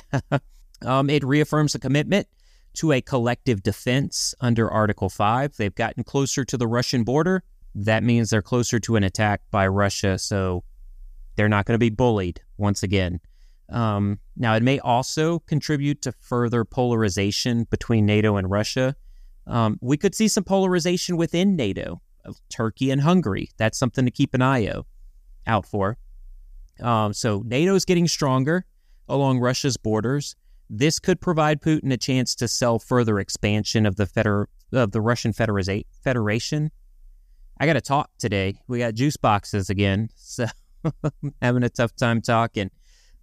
um, 0.85 1.09
it 1.09 1.23
reaffirms 1.23 1.75
a 1.75 1.79
commitment 1.79 2.27
to 2.75 2.93
a 2.93 3.01
collective 3.01 3.61
defense 3.61 4.33
under 4.39 4.69
Article 4.69 5.09
5. 5.09 5.57
They've 5.57 5.75
gotten 5.75 6.03
closer 6.05 6.45
to 6.45 6.55
the 6.55 6.67
Russian 6.67 7.03
border. 7.03 7.43
That 7.75 8.03
means 8.03 8.29
they're 8.29 8.41
closer 8.41 8.79
to 8.79 8.95
an 8.95 9.03
attack 9.03 9.41
by 9.51 9.67
Russia, 9.67 10.17
so 10.17 10.63
they're 11.35 11.49
not 11.49 11.65
going 11.65 11.75
to 11.75 11.79
be 11.79 11.89
bullied 11.89 12.41
once 12.57 12.83
again. 12.83 13.19
Um, 13.69 14.19
now, 14.35 14.53
it 14.55 14.63
may 14.63 14.79
also 14.79 15.39
contribute 15.39 16.01
to 16.01 16.11
further 16.11 16.65
polarization 16.65 17.63
between 17.69 18.05
NATO 18.05 18.35
and 18.35 18.49
Russia. 18.49 18.95
Um, 19.47 19.79
we 19.81 19.97
could 19.97 20.13
see 20.13 20.27
some 20.27 20.43
polarization 20.43 21.15
within 21.15 21.55
NATO, 21.55 22.01
Turkey 22.49 22.91
and 22.91 23.01
Hungary. 23.01 23.49
That's 23.57 23.77
something 23.77 24.05
to 24.05 24.11
keep 24.11 24.33
an 24.33 24.41
eye 24.41 24.71
out 25.47 25.65
for. 25.65 25.97
Um, 26.81 27.13
so 27.13 27.43
NATO 27.45 27.75
is 27.75 27.85
getting 27.85 28.07
stronger 28.07 28.65
along 29.07 29.39
Russia's 29.39 29.77
borders. 29.77 30.35
This 30.69 30.99
could 30.99 31.19
provide 31.19 31.61
Putin 31.61 31.91
a 31.91 31.97
chance 31.97 32.35
to 32.35 32.47
sell 32.47 32.79
further 32.79 33.19
expansion 33.19 33.85
of 33.85 33.95
the 33.95 34.05
feder- 34.05 34.49
of 34.71 34.91
the 34.91 35.01
Russian 35.01 35.33
Federa- 35.33 35.85
Federation. 36.03 36.71
I 37.61 37.67
got 37.67 37.73
to 37.73 37.81
talk 37.81 38.09
today. 38.17 38.55
We 38.67 38.79
got 38.79 38.95
juice 38.95 39.17
boxes 39.17 39.69
again, 39.69 40.09
so 40.15 40.47
having 41.43 41.61
a 41.61 41.69
tough 41.69 41.95
time 41.95 42.19
talking. 42.19 42.71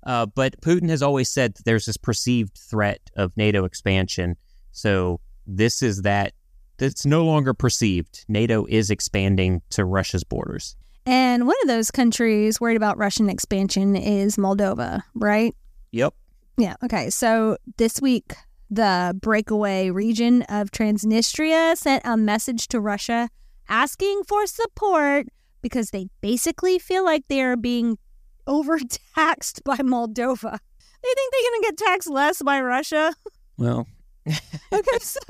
Uh, 0.06 0.26
but 0.26 0.60
Putin 0.60 0.88
has 0.90 1.02
always 1.02 1.28
said 1.28 1.54
that 1.54 1.64
there's 1.64 1.86
this 1.86 1.96
perceived 1.96 2.56
threat 2.56 3.00
of 3.16 3.36
NATO 3.36 3.64
expansion. 3.64 4.36
So 4.70 5.18
this 5.44 5.82
is 5.82 6.02
that. 6.02 6.34
It's 6.78 7.04
no 7.04 7.24
longer 7.24 7.52
perceived. 7.52 8.24
NATO 8.28 8.64
is 8.66 8.92
expanding 8.92 9.60
to 9.70 9.84
Russia's 9.84 10.22
borders. 10.22 10.76
And 11.04 11.48
one 11.48 11.56
of 11.62 11.66
those 11.66 11.90
countries 11.90 12.60
worried 12.60 12.76
about 12.76 12.96
Russian 12.96 13.28
expansion 13.28 13.96
is 13.96 14.36
Moldova, 14.36 15.02
right? 15.16 15.52
Yep. 15.90 16.14
Yeah. 16.58 16.76
Okay. 16.84 17.10
So 17.10 17.56
this 17.76 18.00
week, 18.00 18.34
The 18.70 19.18
breakaway 19.20 19.90
region 19.90 20.42
of 20.42 20.70
Transnistria 20.70 21.76
sent 21.76 22.02
a 22.04 22.16
message 22.16 22.68
to 22.68 22.78
Russia 22.78 23.30
asking 23.68 24.22
for 24.24 24.46
support 24.46 25.26
because 25.62 25.90
they 25.90 26.08
basically 26.20 26.78
feel 26.78 27.04
like 27.04 27.24
they 27.28 27.42
are 27.42 27.56
being 27.56 27.98
overtaxed 28.46 29.62
by 29.64 29.76
Moldova. 29.76 30.58
They 31.02 31.14
think 31.14 31.32
they're 31.32 31.50
going 31.50 31.62
to 31.62 31.66
get 31.66 31.76
taxed 31.76 32.10
less 32.10 32.42
by 32.42 32.60
Russia. 32.60 33.14
Well, 33.56 33.86
okay, 34.26 34.98
so 35.00 35.20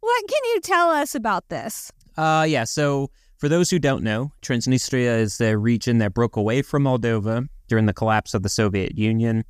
what 0.00 0.28
can 0.28 0.40
you 0.54 0.60
tell 0.60 0.90
us 0.90 1.14
about 1.14 1.48
this? 1.48 1.92
Uh, 2.16 2.46
yeah. 2.48 2.64
So, 2.64 3.10
for 3.38 3.48
those 3.48 3.70
who 3.70 3.78
don't 3.78 4.02
know, 4.02 4.32
Transnistria 4.42 5.18
is 5.18 5.38
the 5.38 5.58
region 5.58 5.98
that 5.98 6.14
broke 6.14 6.36
away 6.36 6.62
from 6.62 6.84
Moldova 6.84 7.48
during 7.68 7.86
the 7.86 7.92
collapse 7.92 8.34
of 8.34 8.42
the 8.42 8.48
Soviet 8.48 8.96
Union. 8.96 9.44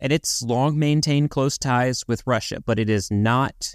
And 0.00 0.12
it's 0.12 0.42
long 0.42 0.78
maintained 0.78 1.30
close 1.30 1.58
ties 1.58 2.06
with 2.06 2.22
Russia, 2.26 2.60
but 2.64 2.78
it 2.78 2.88
is 2.88 3.10
not 3.10 3.74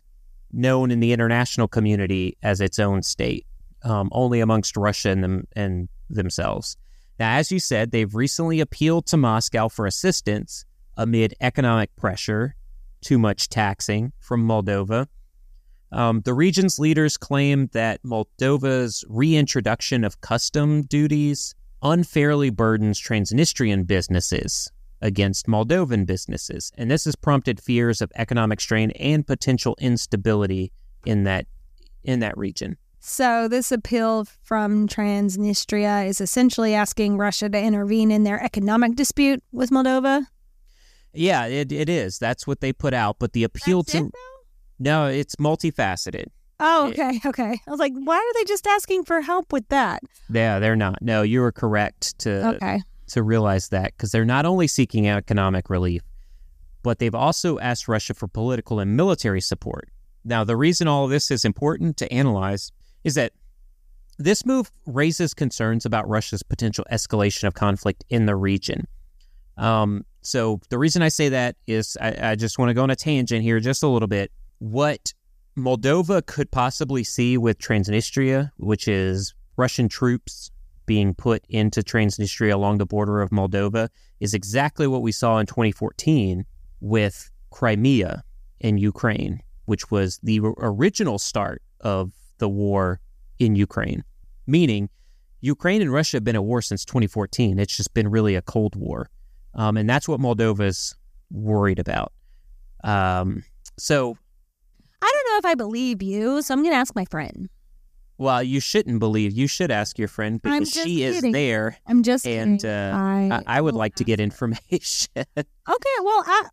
known 0.51 0.91
in 0.91 0.99
the 0.99 1.11
international 1.11 1.67
community 1.67 2.37
as 2.43 2.61
its 2.61 2.79
own 2.79 3.03
state, 3.03 3.45
um, 3.83 4.09
only 4.11 4.39
amongst 4.39 4.77
Russia 4.77 5.09
and, 5.09 5.23
them, 5.23 5.47
and 5.55 5.89
themselves. 6.09 6.77
Now, 7.19 7.37
as 7.37 7.51
you 7.51 7.59
said, 7.59 7.91
they've 7.91 8.13
recently 8.13 8.59
appealed 8.59 9.05
to 9.07 9.17
Moscow 9.17 9.67
for 9.67 9.85
assistance 9.85 10.65
amid 10.97 11.33
economic 11.41 11.95
pressure, 11.95 12.55
too 13.01 13.19
much 13.19 13.49
taxing 13.49 14.13
from 14.19 14.47
Moldova. 14.47 15.07
Um, 15.91 16.21
the 16.21 16.33
region's 16.33 16.79
leaders 16.79 17.17
claim 17.17 17.69
that 17.73 18.01
Moldova's 18.03 19.05
reintroduction 19.07 20.03
of 20.03 20.21
custom 20.21 20.81
duties 20.83 21.53
unfairly 21.83 22.49
burdens 22.49 22.99
Transnistrian 22.99 23.85
businesses 23.85 24.71
against 25.01 25.47
Moldovan 25.47 26.05
businesses, 26.05 26.71
and 26.77 26.89
this 26.89 27.05
has 27.05 27.15
prompted 27.15 27.61
fears 27.61 28.01
of 28.01 28.11
economic 28.15 28.61
strain 28.61 28.91
and 28.91 29.27
potential 29.27 29.75
instability 29.79 30.71
in 31.05 31.25
that 31.25 31.45
in 32.03 32.19
that 32.19 32.37
region. 32.37 32.77
So 33.05 33.49
this 33.49 33.69
appeal 33.69 34.23
from 34.43 34.87
Transnistria 34.87 36.07
is 36.07 36.21
essentially 36.21 36.73
asking 36.73 37.17
Russia 37.17 37.49
to 37.49 37.61
intervene 37.61 38.11
in 38.11 38.23
their 38.23 38.41
economic 38.41 38.95
dispute 38.95 39.43
with 39.51 39.71
Moldova. 39.71 40.27
Yeah, 41.11 41.45
it, 41.47 41.73
it 41.73 41.89
is. 41.89 42.17
That's 42.17 42.47
what 42.47 42.61
they 42.61 42.71
put 42.71 42.93
out, 42.93 43.17
but 43.19 43.33
the 43.33 43.43
appeal 43.43 43.83
That's 43.83 43.91
to 43.91 44.05
it, 44.05 44.13
no, 44.79 45.07
it's 45.07 45.35
multifaceted. 45.35 46.27
Oh, 46.61 46.87
okay, 46.87 47.19
okay. 47.25 47.59
I 47.67 47.71
was 47.71 47.79
like, 47.79 47.91
why 47.93 48.15
are 48.15 48.33
they 48.35 48.45
just 48.45 48.65
asking 48.65 49.03
for 49.03 49.19
help 49.19 49.51
with 49.51 49.67
that? 49.67 50.01
Yeah, 50.31 50.59
they're 50.59 50.77
not. 50.77 51.01
No, 51.01 51.23
you 51.23 51.41
were 51.41 51.51
correct 51.51 52.17
to 52.19 52.55
Okay. 52.55 52.81
to 53.07 53.21
realize 53.21 53.67
that 53.67 53.97
because 53.97 54.13
they're 54.13 54.23
not 54.23 54.45
only 54.45 54.67
seeking 54.67 55.09
economic 55.09 55.69
relief, 55.69 56.03
but 56.83 56.99
they've 56.99 57.13
also 57.13 57.59
asked 57.59 57.89
Russia 57.89 58.13
for 58.13 58.29
political 58.29 58.79
and 58.79 58.95
military 58.95 59.41
support. 59.41 59.89
Now, 60.23 60.45
the 60.45 60.55
reason 60.55 60.87
all 60.87 61.03
of 61.03 61.09
this 61.09 61.29
is 61.31 61.43
important 61.43 61.97
to 61.97 62.11
analyze 62.11 62.71
is 63.03 63.15
that 63.15 63.33
this 64.17 64.45
move 64.45 64.71
raises 64.85 65.33
concerns 65.33 65.85
about 65.85 66.07
Russia's 66.07 66.43
potential 66.43 66.85
escalation 66.91 67.45
of 67.45 67.53
conflict 67.53 68.03
in 68.09 68.25
the 68.25 68.35
region. 68.35 68.87
Um, 69.57 70.05
so, 70.21 70.61
the 70.69 70.77
reason 70.77 71.01
I 71.01 71.09
say 71.09 71.29
that 71.29 71.55
is 71.67 71.97
I, 71.99 72.31
I 72.31 72.35
just 72.35 72.57
want 72.57 72.69
to 72.69 72.73
go 72.73 72.83
on 72.83 72.89
a 72.89 72.95
tangent 72.95 73.43
here 73.43 73.59
just 73.59 73.83
a 73.83 73.87
little 73.87 74.07
bit. 74.07 74.31
What 74.59 75.13
Moldova 75.57 76.25
could 76.25 76.49
possibly 76.49 77.03
see 77.03 77.37
with 77.37 77.59
Transnistria, 77.59 78.51
which 78.57 78.87
is 78.87 79.33
Russian 79.57 79.89
troops 79.89 80.49
being 80.85 81.13
put 81.13 81.43
into 81.49 81.81
Transnistria 81.81 82.53
along 82.53 82.77
the 82.77 82.85
border 82.85 83.21
of 83.21 83.29
Moldova 83.29 83.89
is 84.19 84.33
exactly 84.33 84.87
what 84.87 85.01
we 85.01 85.11
saw 85.11 85.37
in 85.37 85.45
2014 85.45 86.45
with 86.81 87.29
Crimea 87.51 88.23
in 88.59 88.77
Ukraine, 88.77 89.41
which 89.65 89.91
was 89.91 90.19
the 90.23 90.39
original 90.57 91.19
start 91.19 91.61
of 91.81 92.11
the 92.37 92.49
war 92.49 92.99
in 93.39 93.55
Ukraine. 93.55 94.03
Meaning, 94.47 94.89
Ukraine 95.41 95.81
and 95.81 95.91
Russia 95.91 96.17
have 96.17 96.23
been 96.23 96.35
at 96.35 96.43
war 96.43 96.61
since 96.61 96.85
2014. 96.85 97.59
It's 97.59 97.75
just 97.75 97.93
been 97.93 98.09
really 98.09 98.35
a 98.35 98.41
Cold 98.41 98.75
War. 98.75 99.09
Um, 99.55 99.77
and 99.77 99.89
that's 99.89 100.07
what 100.07 100.19
Moldova's 100.19 100.95
worried 101.31 101.79
about. 101.79 102.11
Um, 102.83 103.43
so, 103.77 104.17
I 105.01 105.11
don't 105.11 105.33
know 105.33 105.37
if 105.37 105.51
I 105.51 105.55
believe 105.55 106.01
you, 106.01 106.41
so 106.41 106.53
I'm 106.53 106.61
going 106.61 106.73
to 106.73 106.77
ask 106.77 106.95
my 106.95 107.05
friend. 107.05 107.49
well, 108.17 108.41
you 108.41 108.59
shouldn't 108.59 108.99
believe. 108.99 109.33
You 109.33 109.47
should 109.47 109.71
ask 109.71 109.99
your 109.99 110.07
friend 110.07 110.41
because 110.41 110.69
she 110.69 111.03
is 111.03 111.21
there 111.21 111.77
I'm 111.87 112.03
just 112.03 112.25
and 112.25 112.63
uh, 112.63 112.93
I, 112.95 113.41
I, 113.45 113.61
would 113.61 113.73
like 113.73 113.95
to 113.95 114.03
get 114.03 114.19
information. 114.19 115.09
Okay, 115.37 115.95
well, 116.03 116.23
I 116.25 116.43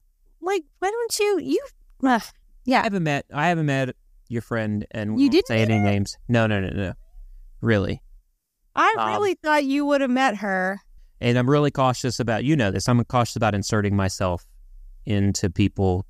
like. 0.40 0.62
Why 0.78 0.90
don't 0.90 1.18
you? 1.18 1.40
You. 1.40 1.60
Uh, 2.02 2.20
I 2.68 2.82
haven't 2.82 3.02
met 3.02 3.26
I 3.32 3.48
haven't 3.48 3.66
met 3.66 3.96
your 4.30 4.42
friend, 4.42 4.86
and 4.92 5.14
we 5.16 5.24
You 5.24 5.30
didn't 5.30 5.46
say 5.48 5.60
any 5.62 5.78
names. 5.78 6.16
No, 6.28 6.46
no, 6.46 6.60
no, 6.60 6.68
no. 6.70 6.92
Really, 7.60 8.00
I 8.74 8.94
Um, 8.98 9.08
really 9.08 9.34
thought 9.34 9.64
you 9.64 9.84
would 9.86 10.00
have 10.00 10.10
met 10.10 10.36
her. 10.36 10.80
and 11.20 11.36
I'm 11.36 11.50
really 11.50 11.70
cautious 11.70 12.18
about 12.20 12.44
you 12.44 12.56
know 12.56 12.70
this. 12.70 12.88
I'm 12.88 13.02
cautious 13.04 13.36
about 13.36 13.54
inserting 13.54 13.94
myself 13.96 14.46
into 15.04 15.50
people, 15.50 16.06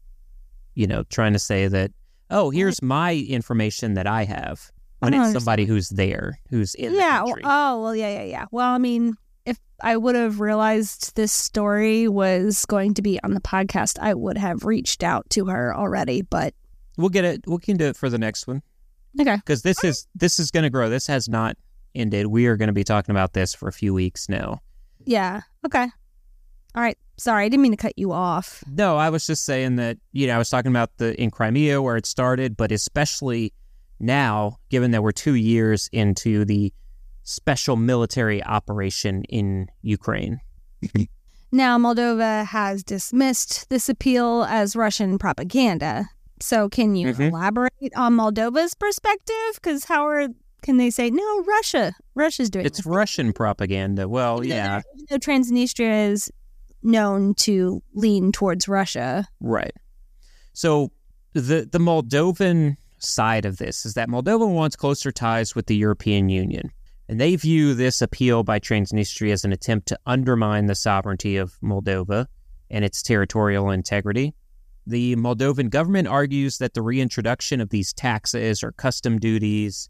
you 0.75 0.87
know, 0.87 1.03
trying 1.05 1.33
to 1.33 1.39
say 1.39 1.67
that 1.69 1.91
oh, 2.31 2.51
here's 2.51 2.81
my 2.81 3.15
information 3.29 3.95
that 3.95 4.07
I 4.07 4.25
have 4.25 4.71
when 5.01 5.15
I 5.15 5.25
it's 5.25 5.33
somebody 5.33 5.65
who's 5.65 5.89
there, 5.89 6.39
who's 6.51 6.75
in 6.77 6.95
yeah. 6.95 7.25
well, 7.25 7.35
oh, 7.43 7.83
well, 7.83 7.97
yeah, 7.97 8.11
yeah, 8.21 8.23
yeah. 8.25 8.45
Well, 8.53 8.69
I 8.73 8.79
mean, 8.79 9.17
if 9.47 9.59
I 9.83 9.97
would 9.97 10.15
have 10.15 10.39
realized 10.39 11.17
this 11.17 11.33
story 11.33 12.07
was 12.07 12.65
going 12.67 12.95
to 12.95 13.03
be 13.03 13.19
on 13.25 13.35
the 13.35 13.41
podcast, 13.41 13.99
I 13.99 14.15
would 14.15 14.37
have 14.39 14.65
reached 14.65 15.03
out 15.03 15.29
to 15.31 15.47
her 15.47 15.75
already. 15.75 16.23
But 16.23 16.55
we'll 17.01 17.11
get 17.11 17.25
it. 17.25 17.43
We 17.47 17.59
can 17.59 17.77
do 17.77 17.87
it 17.87 17.97
for 17.97 18.09
the 18.09 18.19
next 18.19 18.47
one 18.47 18.63
okay. 19.21 19.37
because 19.37 19.63
this 19.63 19.83
is 19.85 20.07
this 20.15 20.39
is 20.39 20.51
going 20.51 20.65
to 20.65 20.71
grow. 20.71 20.89
This 20.89 21.07
has 21.07 21.29
not 21.29 21.57
ended. 21.95 22.27
We 22.27 22.47
are 22.47 22.57
going 22.57 22.69
to 22.69 22.73
be 22.73 22.85
talking 22.85 23.11
about 23.11 23.33
this 23.33 23.55
for 23.55 23.69
a 23.69 23.73
few 23.73 23.95
weeks 23.95 24.29
now. 24.29 24.61
Yeah. 25.05 25.43
Okay. 25.67 25.89
All 26.75 26.83
right. 26.83 26.97
Sorry, 27.17 27.45
I 27.45 27.49
didn't 27.49 27.63
mean 27.63 27.73
to 27.73 27.77
cut 27.77 27.99
you 27.99 28.13
off. 28.13 28.65
No, 28.67 28.97
I 28.97 29.11
was 29.11 29.27
just 29.27 29.45
saying 29.45 29.77
that, 29.77 29.99
you 30.13 30.27
know, 30.27 30.37
I 30.37 30.39
was 30.39 30.49
talking 30.49 30.71
about 30.71 30.97
the 30.97 31.21
in 31.21 31.31
Crimea 31.31 31.83
where 31.83 31.97
it 31.97 32.07
started, 32.07 32.57
but 32.57 32.73
especially 32.73 33.53
now, 33.99 34.59
given 34.71 34.93
that 34.93 35.03
we're 35.03 35.13
two 35.13 35.35
years 35.35 35.91
into 35.93 36.47
the 36.47 36.73
special 37.23 37.77
military 37.77 38.43
operation 38.45 39.25
in 39.25 39.69
Ukraine. 39.83 40.41
Now, 41.53 41.79
Moldova 41.79 42.47
has 42.47 42.85
dismissed 42.85 43.69
this 43.71 43.89
appeal 43.89 44.45
as 44.45 44.77
Russian 44.77 45.19
propaganda. 45.19 46.09
So, 46.41 46.69
can 46.69 46.97
you 46.97 47.09
Mhm. 47.15 47.29
elaborate 47.31 47.93
on 47.97 48.17
Moldova's 48.17 48.75
perspective? 48.75 49.35
Because 49.55 49.85
how 49.85 50.07
are 50.07 50.29
can 50.63 50.77
they 50.77 50.91
say 50.91 51.09
no? 51.11 51.43
Russia, 51.45 51.95
Russia's 52.15 52.51
doing 52.51 52.67
It's. 52.67 52.85
Russian 52.85 53.33
propaganda. 53.33 54.09
Well, 54.09 54.39
Even 54.45 54.49
yeah, 54.57 54.83
even 54.95 55.07
though 55.09 55.19
Transnistria 55.19 56.11
is 56.11 56.31
known 56.83 57.35
to 57.35 57.83
lean 57.95 58.31
towards 58.33 58.69
Russia. 58.69 59.27
right. 59.41 59.73
So 60.53 60.91
the 61.33 61.69
the 61.71 61.79
Moldovan 61.79 62.77
side 62.99 63.47
of 63.47 63.57
this 63.57 63.87
is 63.87 63.95
that 63.95 64.09
Moldova 64.09 64.47
wants 64.53 64.77
closer 64.77 65.11
ties 65.13 65.55
with 65.55 65.67
the 65.67 65.77
European 65.77 66.29
Union. 66.29 66.71
And 67.09 67.19
they 67.21 67.35
view 67.37 67.75
this 67.75 68.01
appeal 68.03 68.45
by 68.45 68.61
Transnistria 68.61 69.33
as 69.33 69.45
an 69.45 69.53
attempt 69.53 69.89
to 69.89 69.99
undermine 70.07 70.67
the 70.67 70.75
sovereignty 70.77 71.37
of 71.39 71.59
Moldova 71.61 72.27
and 72.71 72.85
its 72.85 73.03
territorial 73.03 73.71
integrity. 73.71 74.33
The 74.91 75.15
Moldovan 75.15 75.71
government 75.71 76.09
argues 76.09 76.59
that 76.59 76.75
the 76.75 76.83
reintroduction 76.83 77.61
of 77.61 77.71
these 77.71 77.93
taxes 77.93 78.61
or 78.61 78.73
custom 78.73 79.21
duties 79.21 79.89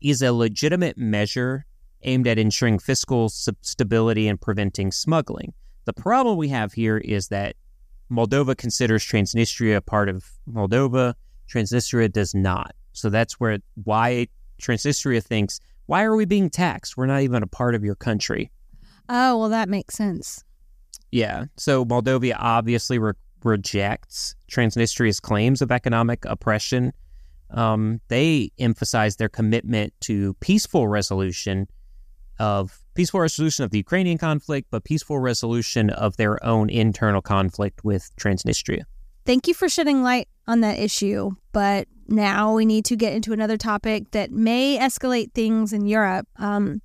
is 0.00 0.22
a 0.22 0.32
legitimate 0.32 0.96
measure 0.96 1.66
aimed 2.04 2.26
at 2.26 2.38
ensuring 2.38 2.78
fiscal 2.78 3.28
stability 3.28 4.26
and 4.26 4.40
preventing 4.40 4.90
smuggling. 4.90 5.52
The 5.84 5.92
problem 5.92 6.38
we 6.38 6.48
have 6.48 6.72
here 6.72 6.96
is 6.96 7.28
that 7.28 7.56
Moldova 8.10 8.56
considers 8.56 9.04
Transnistria 9.04 9.76
a 9.76 9.80
part 9.82 10.08
of 10.08 10.24
Moldova. 10.50 11.12
Transnistria 11.52 12.10
does 12.10 12.34
not. 12.34 12.74
So 12.94 13.10
that's 13.10 13.34
where 13.34 13.58
why 13.84 14.28
Transnistria 14.62 15.22
thinks, 15.22 15.60
why 15.84 16.04
are 16.04 16.16
we 16.16 16.24
being 16.24 16.48
taxed? 16.48 16.96
We're 16.96 17.04
not 17.04 17.20
even 17.20 17.42
a 17.42 17.46
part 17.46 17.74
of 17.74 17.84
your 17.84 17.96
country. 17.96 18.50
Oh, 19.10 19.36
well, 19.36 19.50
that 19.50 19.68
makes 19.68 19.94
sense. 19.94 20.42
Yeah. 21.10 21.44
So 21.58 21.84
Moldova 21.84 22.34
obviously 22.38 22.98
re- 22.98 23.12
rejects 23.44 24.34
Transnistria's 24.50 25.20
claims 25.20 25.62
of 25.62 25.70
economic 25.70 26.24
oppression. 26.24 26.92
Um, 27.50 28.00
they 28.08 28.50
emphasize 28.58 29.16
their 29.16 29.28
commitment 29.28 29.92
to 30.02 30.34
peaceful 30.34 30.88
resolution 30.88 31.66
of 32.38 32.80
peaceful 32.94 33.20
resolution 33.20 33.64
of 33.64 33.70
the 33.70 33.78
Ukrainian 33.78 34.18
conflict, 34.18 34.68
but 34.70 34.84
peaceful 34.84 35.18
resolution 35.18 35.90
of 35.90 36.16
their 36.16 36.44
own 36.44 36.70
internal 36.70 37.22
conflict 37.22 37.84
with 37.84 38.10
Transnistria. 38.16 38.82
Thank 39.24 39.46
you 39.46 39.54
for 39.54 39.68
shedding 39.68 40.02
light 40.02 40.28
on 40.46 40.60
that 40.60 40.78
issue. 40.78 41.32
But 41.52 41.86
now 42.08 42.54
we 42.54 42.64
need 42.64 42.84
to 42.86 42.96
get 42.96 43.12
into 43.12 43.32
another 43.32 43.56
topic 43.56 44.10
that 44.12 44.30
may 44.30 44.78
escalate 44.78 45.32
things 45.34 45.72
in 45.72 45.86
Europe. 45.86 46.26
Um, 46.36 46.80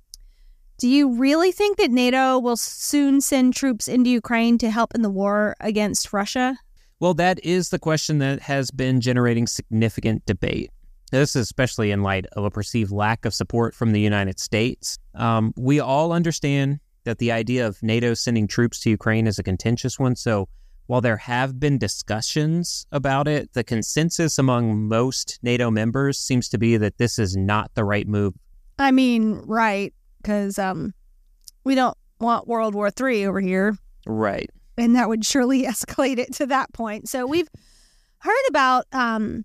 do 0.78 0.88
you 0.88 1.16
really 1.18 1.52
think 1.52 1.76
that 1.78 1.90
NATO 1.90 2.38
will 2.38 2.56
soon 2.56 3.20
send 3.20 3.54
troops 3.54 3.88
into 3.88 4.10
Ukraine 4.10 4.58
to 4.58 4.70
help 4.70 4.94
in 4.94 5.02
the 5.02 5.10
war 5.10 5.54
against 5.60 6.12
Russia? 6.12 6.58
Well, 7.00 7.14
that 7.14 7.44
is 7.44 7.70
the 7.70 7.78
question 7.78 8.18
that 8.18 8.40
has 8.40 8.70
been 8.70 9.00
generating 9.00 9.46
significant 9.46 10.26
debate. 10.26 10.70
This 11.10 11.36
is 11.36 11.42
especially 11.42 11.90
in 11.90 12.02
light 12.02 12.26
of 12.32 12.44
a 12.44 12.50
perceived 12.50 12.90
lack 12.90 13.24
of 13.24 13.34
support 13.34 13.74
from 13.74 13.92
the 13.92 14.00
United 14.00 14.40
States. 14.40 14.98
Um, 15.14 15.52
we 15.56 15.78
all 15.78 16.12
understand 16.12 16.80
that 17.04 17.18
the 17.18 17.30
idea 17.30 17.66
of 17.66 17.82
NATO 17.82 18.14
sending 18.14 18.48
troops 18.48 18.80
to 18.80 18.90
Ukraine 18.90 19.26
is 19.26 19.38
a 19.38 19.42
contentious 19.42 19.98
one. 19.98 20.16
So, 20.16 20.48
while 20.86 21.00
there 21.00 21.16
have 21.16 21.58
been 21.58 21.78
discussions 21.78 22.86
about 22.92 23.26
it, 23.26 23.52
the 23.54 23.64
consensus 23.64 24.38
among 24.38 24.86
most 24.86 25.38
NATO 25.42 25.70
members 25.70 26.18
seems 26.18 26.48
to 26.50 26.58
be 26.58 26.76
that 26.76 26.98
this 26.98 27.18
is 27.18 27.36
not 27.36 27.70
the 27.74 27.84
right 27.84 28.06
move. 28.06 28.34
I 28.78 28.90
mean, 28.90 29.42
right, 29.46 29.94
because 30.24 30.58
um, 30.58 30.94
we 31.64 31.74
don't 31.74 31.96
want 32.18 32.48
World 32.48 32.74
War 32.74 32.90
III 32.98 33.26
over 33.26 33.40
here. 33.40 33.76
Right. 34.06 34.50
And 34.76 34.96
that 34.96 35.08
would 35.08 35.24
surely 35.24 35.62
escalate 35.66 36.18
it 36.18 36.32
to 36.34 36.46
that 36.46 36.72
point. 36.72 37.08
So 37.08 37.26
we've 37.26 37.48
heard 38.18 38.44
about 38.48 38.86
um, 38.92 39.44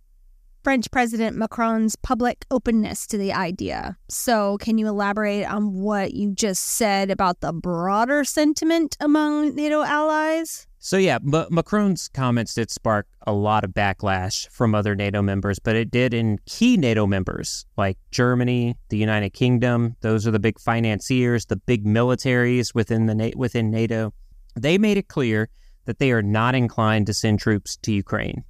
French 0.63 0.89
President 0.89 1.35
Macron's 1.37 1.97
public 1.97 2.45
openness 2.49 3.05
to 3.07 3.17
the 3.17 3.33
idea. 3.33 3.97
So, 4.07 4.57
can 4.57 4.77
you 4.77 4.87
elaborate 4.87 5.45
on 5.45 5.73
what 5.73 6.13
you 6.13 6.31
just 6.33 6.63
said 6.63 7.11
about 7.11 7.41
the 7.41 7.51
broader 7.51 8.23
sentiment 8.23 8.95
among 8.99 9.55
NATO 9.55 9.83
allies? 9.83 10.65
So, 10.81 10.95
yeah, 10.95 11.15
M- 11.15 11.47
Macron's 11.51 12.07
comments 12.07 12.53
did 12.53 12.71
spark 12.71 13.05
a 13.27 13.33
lot 13.33 13.65
of 13.65 13.71
backlash 13.71 14.49
from 14.49 14.73
other 14.73 14.95
NATO 14.95 15.21
members, 15.21 15.59
but 15.59 15.75
it 15.75 15.91
did 15.91 16.13
in 16.13 16.39
key 16.45 16.77
NATO 16.77 17.05
members 17.05 17.65
like 17.75 17.97
Germany, 18.11 18.77
the 18.87 18.97
United 18.97 19.31
Kingdom. 19.31 19.97
Those 19.99 20.25
are 20.25 20.31
the 20.31 20.39
big 20.39 20.57
financiers, 20.57 21.45
the 21.45 21.57
big 21.57 21.85
militaries 21.85 22.73
within 22.73 23.07
the 23.07 23.33
within 23.35 23.69
NATO. 23.69 24.13
They 24.55 24.77
made 24.77 24.95
it 24.95 25.09
clear 25.09 25.49
that 25.83 25.99
they 25.99 26.11
are 26.11 26.21
not 26.21 26.55
inclined 26.55 27.07
to 27.07 27.13
send 27.13 27.39
troops 27.39 27.75
to 27.77 27.91
Ukraine. 27.91 28.45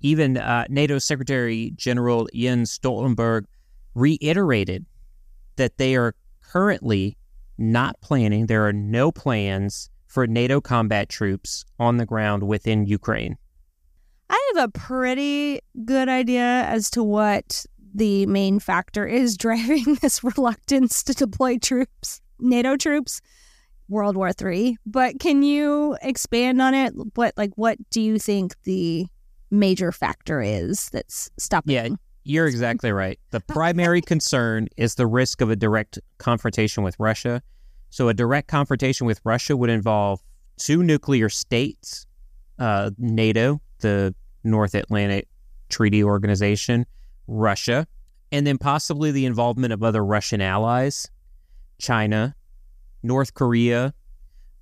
Even 0.00 0.38
uh, 0.38 0.64
NATO 0.68 0.98
Secretary 0.98 1.72
General 1.76 2.28
Jens 2.34 2.76
Stoltenberg 2.76 3.44
reiterated 3.94 4.84
that 5.56 5.78
they 5.78 5.94
are 5.94 6.16
currently 6.42 7.16
not 7.56 8.00
planning, 8.00 8.46
there 8.46 8.66
are 8.66 8.72
no 8.72 9.12
plans 9.12 9.90
for 10.12 10.26
NATO 10.26 10.60
combat 10.60 11.08
troops 11.08 11.64
on 11.78 11.96
the 11.96 12.04
ground 12.04 12.42
within 12.42 12.86
Ukraine. 12.86 13.38
I 14.28 14.52
have 14.54 14.68
a 14.68 14.78
pretty 14.78 15.60
good 15.84 16.08
idea 16.08 16.42
as 16.42 16.90
to 16.90 17.02
what 17.02 17.64
the 17.94 18.26
main 18.26 18.58
factor 18.58 19.06
is 19.06 19.36
driving 19.38 19.96
this 20.02 20.22
reluctance 20.22 21.02
to 21.04 21.14
deploy 21.14 21.58
troops, 21.58 22.20
NATO 22.38 22.76
troops, 22.76 23.20
World 23.88 24.16
War 24.16 24.30
III. 24.38 24.76
But 24.84 25.18
can 25.18 25.42
you 25.42 25.96
expand 26.02 26.60
on 26.60 26.74
it? 26.74 26.92
What 27.14 27.34
like 27.36 27.52
what 27.56 27.78
do 27.90 28.00
you 28.00 28.18
think 28.18 28.54
the 28.64 29.06
major 29.52 29.92
factor 29.92 30.40
is 30.40 30.88
that's 30.90 31.30
stopping. 31.38 31.74
Yeah, 31.74 31.88
you're 32.24 32.46
exactly 32.48 32.90
right. 32.90 33.20
The 33.30 33.40
primary 33.48 34.00
concern 34.00 34.68
is 34.76 34.96
the 34.96 35.06
risk 35.06 35.40
of 35.40 35.50
a 35.50 35.56
direct 35.56 36.00
confrontation 36.18 36.82
with 36.82 36.96
Russia. 36.98 37.42
So, 37.92 38.08
a 38.08 38.14
direct 38.14 38.48
confrontation 38.48 39.06
with 39.06 39.20
Russia 39.22 39.54
would 39.54 39.68
involve 39.68 40.22
two 40.56 40.82
nuclear 40.82 41.28
states, 41.28 42.06
uh, 42.58 42.90
NATO, 42.96 43.60
the 43.80 44.14
North 44.42 44.74
Atlantic 44.74 45.28
Treaty 45.68 46.02
Organization, 46.02 46.86
Russia, 47.26 47.86
and 48.32 48.46
then 48.46 48.56
possibly 48.56 49.10
the 49.10 49.26
involvement 49.26 49.74
of 49.74 49.82
other 49.82 50.02
Russian 50.02 50.40
allies, 50.40 51.10
China, 51.78 52.34
North 53.02 53.34
Korea, 53.34 53.92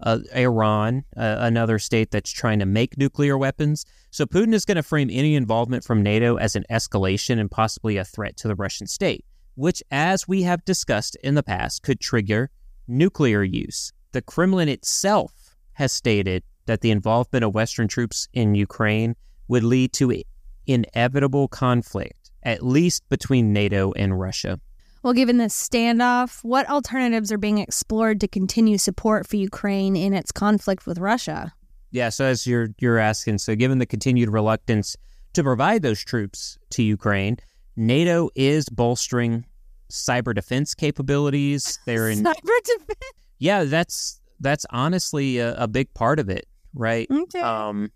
uh, 0.01 0.19
Iran, 0.35 1.05
uh, 1.16 1.37
another 1.38 1.79
state 1.79 2.11
that's 2.11 2.33
trying 2.33 2.59
to 2.59 2.66
make 2.66 2.99
nuclear 2.99 3.38
weapons. 3.38 3.87
So 4.11 4.27
Putin 4.27 4.55
is 4.55 4.64
going 4.64 4.75
to 4.75 4.83
frame 4.83 5.09
any 5.09 5.37
involvement 5.37 5.85
from 5.85 6.03
NATO 6.03 6.35
as 6.35 6.57
an 6.57 6.64
escalation 6.69 7.38
and 7.38 7.49
possibly 7.49 7.97
a 7.97 8.05
threat 8.05 8.37
to 8.38 8.49
the 8.49 8.57
Russian 8.57 8.88
state, 8.88 9.25
which, 9.55 9.85
as 9.88 10.27
we 10.27 10.43
have 10.43 10.64
discussed 10.64 11.16
in 11.23 11.37
the 11.37 11.45
past, 11.45 11.85
could 11.85 12.01
trigger 12.01 12.51
nuclear 12.90 13.42
use. 13.42 13.92
The 14.12 14.22
Kremlin 14.22 14.68
itself 14.68 15.57
has 15.74 15.92
stated 15.92 16.42
that 16.66 16.81
the 16.81 16.90
involvement 16.90 17.44
of 17.44 17.55
Western 17.55 17.88
troops 17.88 18.29
in 18.33 18.55
Ukraine 18.55 19.16
would 19.48 19.64
lead 19.64 19.92
to 19.94 20.22
inevitable 20.66 21.48
conflict, 21.48 22.31
at 22.42 22.64
least 22.64 23.09
between 23.09 23.53
NATO 23.53 23.92
and 23.92 24.18
Russia. 24.18 24.61
Well, 25.03 25.14
given 25.14 25.38
this 25.38 25.57
standoff, 25.57 26.44
what 26.44 26.68
alternatives 26.68 27.33
are 27.33 27.38
being 27.38 27.59
explored 27.59 28.20
to 28.20 28.29
continue 28.29 28.76
support 28.76 29.26
for 29.26 29.37
Ukraine 29.37 29.96
in 29.96 30.12
its 30.12 30.31
conflict 30.31 30.87
with 30.87 30.98
Russia? 30.98 31.55
Yeah, 31.90 32.11
so 32.11 32.26
as 32.26 32.46
you're 32.46 32.68
you're 32.79 32.98
asking, 32.98 33.38
so 33.38 33.57
given 33.57 33.79
the 33.79 33.87
continued 33.87 34.29
reluctance 34.29 34.96
to 35.33 35.42
provide 35.42 35.83
those 35.83 36.05
troops 36.05 36.59
to 36.70 36.83
Ukraine, 36.83 37.38
NATO 37.76 38.31
is 38.35 38.68
bolstering 38.68 39.46
cyber 39.90 40.35
defense 40.35 40.74
capabilities. 40.74 41.79
They're 41.87 42.09
in 42.09 42.24
cyber 42.24 42.59
defense. 42.64 42.98
Yeah, 43.38 43.64
that's 43.64 44.20
that's 44.40 44.66
honestly 44.70 45.38
a, 45.38 45.55
a 45.55 45.68
big 45.68 45.92
part 45.94 46.18
of 46.18 46.29
it, 46.29 46.46
right? 46.74 47.07
Okay. 47.11 47.40
Um, 47.40 47.90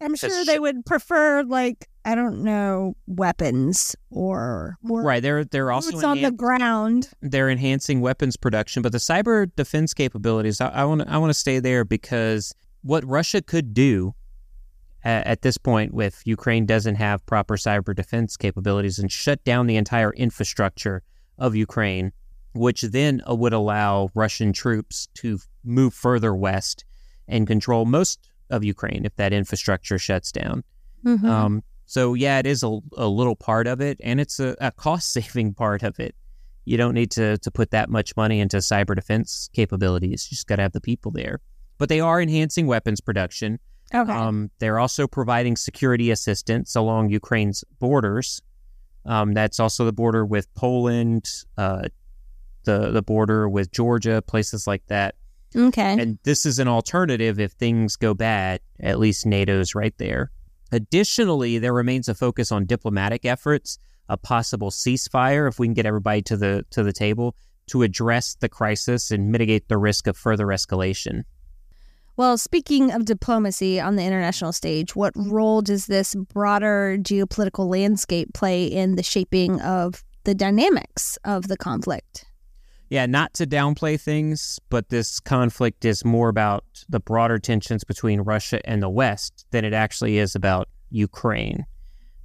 I'm 0.00 0.16
sure 0.16 0.44
they 0.44 0.58
would 0.58 0.86
prefer 0.86 1.42
like 1.42 1.88
I 2.04 2.14
don't 2.14 2.42
know 2.42 2.96
weapons 3.06 3.94
or 4.10 4.76
more 4.82 5.02
right. 5.02 5.22
They're 5.22 5.44
they're 5.44 5.70
also 5.70 5.92
enhan- 5.92 6.04
on 6.04 6.22
the 6.22 6.30
ground. 6.30 7.10
They're 7.20 7.50
enhancing 7.50 8.00
weapons 8.00 8.36
production, 8.36 8.82
but 8.82 8.92
the 8.92 8.98
cyber 8.98 9.50
defense 9.56 9.92
capabilities. 9.92 10.60
I 10.60 10.84
want 10.84 11.06
I 11.06 11.18
want 11.18 11.30
to 11.30 11.38
stay 11.38 11.58
there 11.58 11.84
because 11.84 12.54
what 12.82 13.04
Russia 13.04 13.42
could 13.42 13.74
do 13.74 14.14
at, 15.04 15.26
at 15.26 15.42
this 15.42 15.58
point, 15.58 15.94
with 15.94 16.22
Ukraine 16.24 16.66
doesn't 16.66 16.96
have 16.96 17.24
proper 17.26 17.56
cyber 17.56 17.94
defense 17.94 18.36
capabilities, 18.36 18.98
and 18.98 19.10
shut 19.10 19.42
down 19.44 19.66
the 19.66 19.76
entire 19.76 20.12
infrastructure 20.12 21.02
of 21.38 21.56
Ukraine, 21.56 22.12
which 22.54 22.82
then 22.82 23.22
uh, 23.28 23.34
would 23.34 23.52
allow 23.52 24.10
Russian 24.14 24.52
troops 24.52 25.08
to 25.14 25.38
move 25.64 25.94
further 25.94 26.34
west 26.34 26.84
and 27.28 27.46
control 27.46 27.84
most 27.84 28.30
of 28.50 28.64
Ukraine 28.64 29.04
if 29.04 29.14
that 29.16 29.32
infrastructure 29.32 29.98
shuts 29.98 30.32
down. 30.32 30.64
Mm-hmm. 31.04 31.26
Um, 31.26 31.62
so 31.86 32.14
yeah, 32.14 32.38
it 32.38 32.46
is 32.46 32.62
a, 32.62 32.78
a 32.96 33.08
little 33.08 33.36
part 33.36 33.66
of 33.66 33.80
it, 33.80 33.98
and 34.02 34.20
it's 34.20 34.38
a, 34.38 34.56
a 34.60 34.70
cost 34.70 35.12
saving 35.12 35.54
part 35.64 35.82
of 35.82 35.98
it. 35.98 36.14
You 36.64 36.76
don't 36.76 36.94
need 36.94 37.10
to 37.12 37.38
to 37.38 37.50
put 37.50 37.70
that 37.70 37.88
much 37.88 38.16
money 38.16 38.38
into 38.38 38.58
cyber 38.58 38.94
defense 38.94 39.48
capabilities. 39.52 40.28
You 40.30 40.36
just 40.36 40.46
got 40.46 40.56
to 40.56 40.62
have 40.62 40.72
the 40.72 40.80
people 40.80 41.10
there. 41.10 41.40
But 41.78 41.88
they 41.88 42.00
are 42.00 42.20
enhancing 42.20 42.66
weapons 42.66 43.00
production. 43.00 43.58
Okay. 43.92 44.12
Um, 44.12 44.50
they're 44.58 44.78
also 44.78 45.06
providing 45.06 45.56
security 45.56 46.10
assistance 46.10 46.76
along 46.76 47.10
Ukraine's 47.10 47.64
borders. 47.78 48.40
Um, 49.04 49.32
that's 49.32 49.58
also 49.58 49.84
the 49.84 49.92
border 49.92 50.24
with 50.24 50.52
Poland, 50.54 51.28
uh, 51.56 51.88
the 52.64 52.90
the 52.90 53.02
border 53.02 53.48
with 53.48 53.72
Georgia, 53.72 54.22
places 54.22 54.66
like 54.66 54.86
that. 54.86 55.14
Okay. 55.56 56.00
And 56.00 56.18
this 56.22 56.46
is 56.46 56.58
an 56.58 56.68
alternative 56.68 57.40
if 57.40 57.52
things 57.52 57.96
go 57.96 58.14
bad. 58.14 58.60
At 58.78 58.98
least 58.98 59.26
NATO's 59.26 59.74
right 59.74 59.96
there. 59.98 60.30
Additionally, 60.72 61.58
there 61.58 61.72
remains 61.72 62.08
a 62.08 62.14
focus 62.14 62.52
on 62.52 62.66
diplomatic 62.66 63.24
efforts, 63.24 63.78
a 64.08 64.16
possible 64.16 64.70
ceasefire 64.70 65.48
if 65.48 65.58
we 65.58 65.66
can 65.66 65.74
get 65.74 65.86
everybody 65.86 66.22
to 66.22 66.36
the 66.36 66.64
to 66.70 66.82
the 66.82 66.92
table 66.92 67.34
to 67.66 67.82
address 67.82 68.36
the 68.40 68.48
crisis 68.48 69.10
and 69.10 69.30
mitigate 69.30 69.68
the 69.68 69.78
risk 69.78 70.06
of 70.06 70.16
further 70.16 70.46
escalation. 70.46 71.22
Well, 72.20 72.36
speaking 72.36 72.92
of 72.92 73.06
diplomacy 73.06 73.80
on 73.80 73.96
the 73.96 74.04
international 74.04 74.52
stage, 74.52 74.94
what 74.94 75.14
role 75.16 75.62
does 75.62 75.86
this 75.86 76.14
broader 76.14 76.98
geopolitical 77.00 77.66
landscape 77.66 78.34
play 78.34 78.66
in 78.66 78.96
the 78.96 79.02
shaping 79.02 79.58
of 79.62 80.04
the 80.24 80.34
dynamics 80.34 81.16
of 81.24 81.48
the 81.48 81.56
conflict? 81.56 82.26
yeah, 82.90 83.06
not 83.06 83.32
to 83.34 83.46
downplay 83.46 83.98
things, 83.98 84.60
but 84.68 84.90
this 84.90 85.18
conflict 85.18 85.86
is 85.86 86.04
more 86.04 86.28
about 86.28 86.64
the 86.90 87.00
broader 87.00 87.38
tensions 87.38 87.84
between 87.84 88.20
Russia 88.20 88.60
and 88.68 88.82
the 88.82 88.90
West 88.90 89.46
than 89.50 89.64
it 89.64 89.72
actually 89.72 90.18
is 90.18 90.34
about 90.34 90.68
Ukraine. 90.90 91.64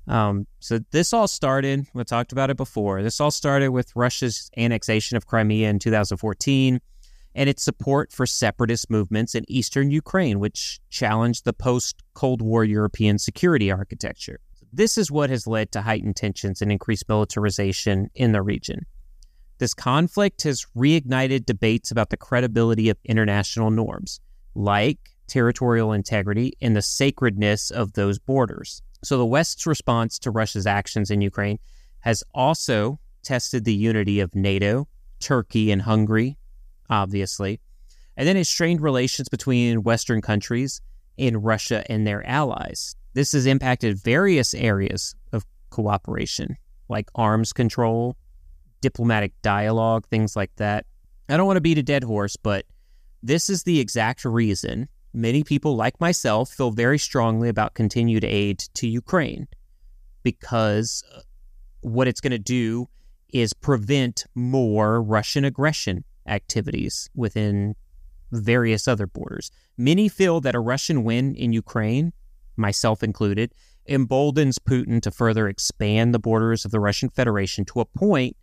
Um, 0.09 0.45
so 0.59 0.79
this 0.91 1.13
all 1.13 1.29
started, 1.29 1.87
we 1.93 2.03
talked 2.03 2.33
about 2.33 2.49
it 2.49 2.57
before. 2.57 3.01
This 3.01 3.21
all 3.21 3.31
started 3.31 3.69
with 3.69 3.95
Russia's 3.95 4.51
annexation 4.57 5.15
of 5.15 5.25
Crimea 5.25 5.69
in 5.69 5.79
2014 5.79 6.81
and 7.35 7.49
its 7.49 7.63
support 7.63 8.11
for 8.11 8.25
separatist 8.25 8.89
movements 8.89 9.35
in 9.35 9.43
eastern 9.49 9.91
Ukraine, 9.91 10.39
which 10.39 10.79
challenged 10.89 11.45
the 11.45 11.53
post 11.53 12.01
Cold 12.13 12.41
War 12.41 12.63
European 12.63 13.19
security 13.19 13.69
architecture. 13.69 14.39
This 14.73 14.97
is 14.97 15.11
what 15.11 15.29
has 15.29 15.45
led 15.45 15.71
to 15.73 15.81
heightened 15.81 16.15
tensions 16.15 16.61
and 16.61 16.71
increased 16.71 17.07
militarization 17.07 18.09
in 18.15 18.31
the 18.31 18.41
region. 18.41 18.85
This 19.57 19.73
conflict 19.73 20.43
has 20.43 20.65
reignited 20.75 21.45
debates 21.45 21.91
about 21.91 22.09
the 22.09 22.17
credibility 22.17 22.89
of 22.89 22.97
international 23.05 23.69
norms, 23.69 24.19
like 24.53 24.97
territorial 25.27 25.93
integrity 25.93 26.53
and 26.61 26.75
the 26.75 26.81
sacredness 26.81 27.71
of 27.71 27.93
those 27.93 28.19
borders. 28.19 28.81
So, 29.03 29.17
the 29.17 29.25
West's 29.25 29.65
response 29.65 30.19
to 30.19 30.31
Russia's 30.31 30.65
actions 30.65 31.11
in 31.11 31.21
Ukraine 31.21 31.59
has 31.99 32.23
also 32.33 32.99
tested 33.23 33.65
the 33.65 33.73
unity 33.73 34.19
of 34.19 34.35
NATO, 34.35 34.87
Turkey, 35.19 35.71
and 35.71 35.81
Hungary, 35.81 36.37
obviously. 36.89 37.59
And 38.17 38.27
then 38.27 38.37
it 38.37 38.45
strained 38.45 38.81
relations 38.81 39.29
between 39.29 39.83
Western 39.83 40.21
countries 40.21 40.81
and 41.17 41.43
Russia 41.43 41.89
and 41.91 42.05
their 42.05 42.25
allies. 42.27 42.95
This 43.13 43.31
has 43.33 43.45
impacted 43.45 43.97
various 43.97 44.53
areas 44.53 45.15
of 45.31 45.45
cooperation, 45.69 46.57
like 46.89 47.09
arms 47.15 47.53
control, 47.53 48.15
diplomatic 48.81 49.33
dialogue, 49.41 50.05
things 50.07 50.35
like 50.35 50.51
that. 50.57 50.85
I 51.29 51.37
don't 51.37 51.47
want 51.47 51.57
to 51.57 51.61
beat 51.61 51.77
a 51.77 51.83
dead 51.83 52.03
horse, 52.03 52.35
but 52.35 52.65
this 53.23 53.49
is 53.49 53.63
the 53.63 53.79
exact 53.79 54.25
reason 54.25 54.87
many 55.15 55.43
people 55.43 55.75
like 55.75 55.99
myself 55.99 56.49
feel 56.49 56.71
very 56.71 56.99
strongly 56.99 57.47
about 57.49 57.73
continued 57.73 58.23
aid 58.25 58.59
to 58.73 58.87
Ukraine 58.87 59.47
because 60.23 61.03
uh, 61.15 61.21
what 61.81 62.07
it's 62.07 62.19
going 62.19 62.31
to 62.31 62.37
do 62.37 62.87
is 63.31 63.53
prevent 63.53 64.25
more 64.35 65.01
Russian 65.01 65.45
aggression 65.45 66.03
activities 66.27 67.09
within 67.15 67.75
various 68.31 68.87
other 68.87 69.07
borders. 69.07 69.51
Many 69.77 70.09
feel 70.09 70.41
that 70.41 70.55
a 70.55 70.59
Russian 70.59 71.03
win 71.03 71.35
in 71.35 71.53
Ukraine, 71.53 72.13
myself 72.57 73.03
included, 73.03 73.53
emboldens 73.85 74.57
Putin 74.59 75.01
to 75.01 75.11
further 75.11 75.47
expand 75.47 76.13
the 76.13 76.19
borders 76.19 76.65
of 76.65 76.71
the 76.71 76.79
Russian 76.79 77.09
Federation 77.09 77.65
to 77.65 77.79
a 77.79 77.85
point 77.85 78.35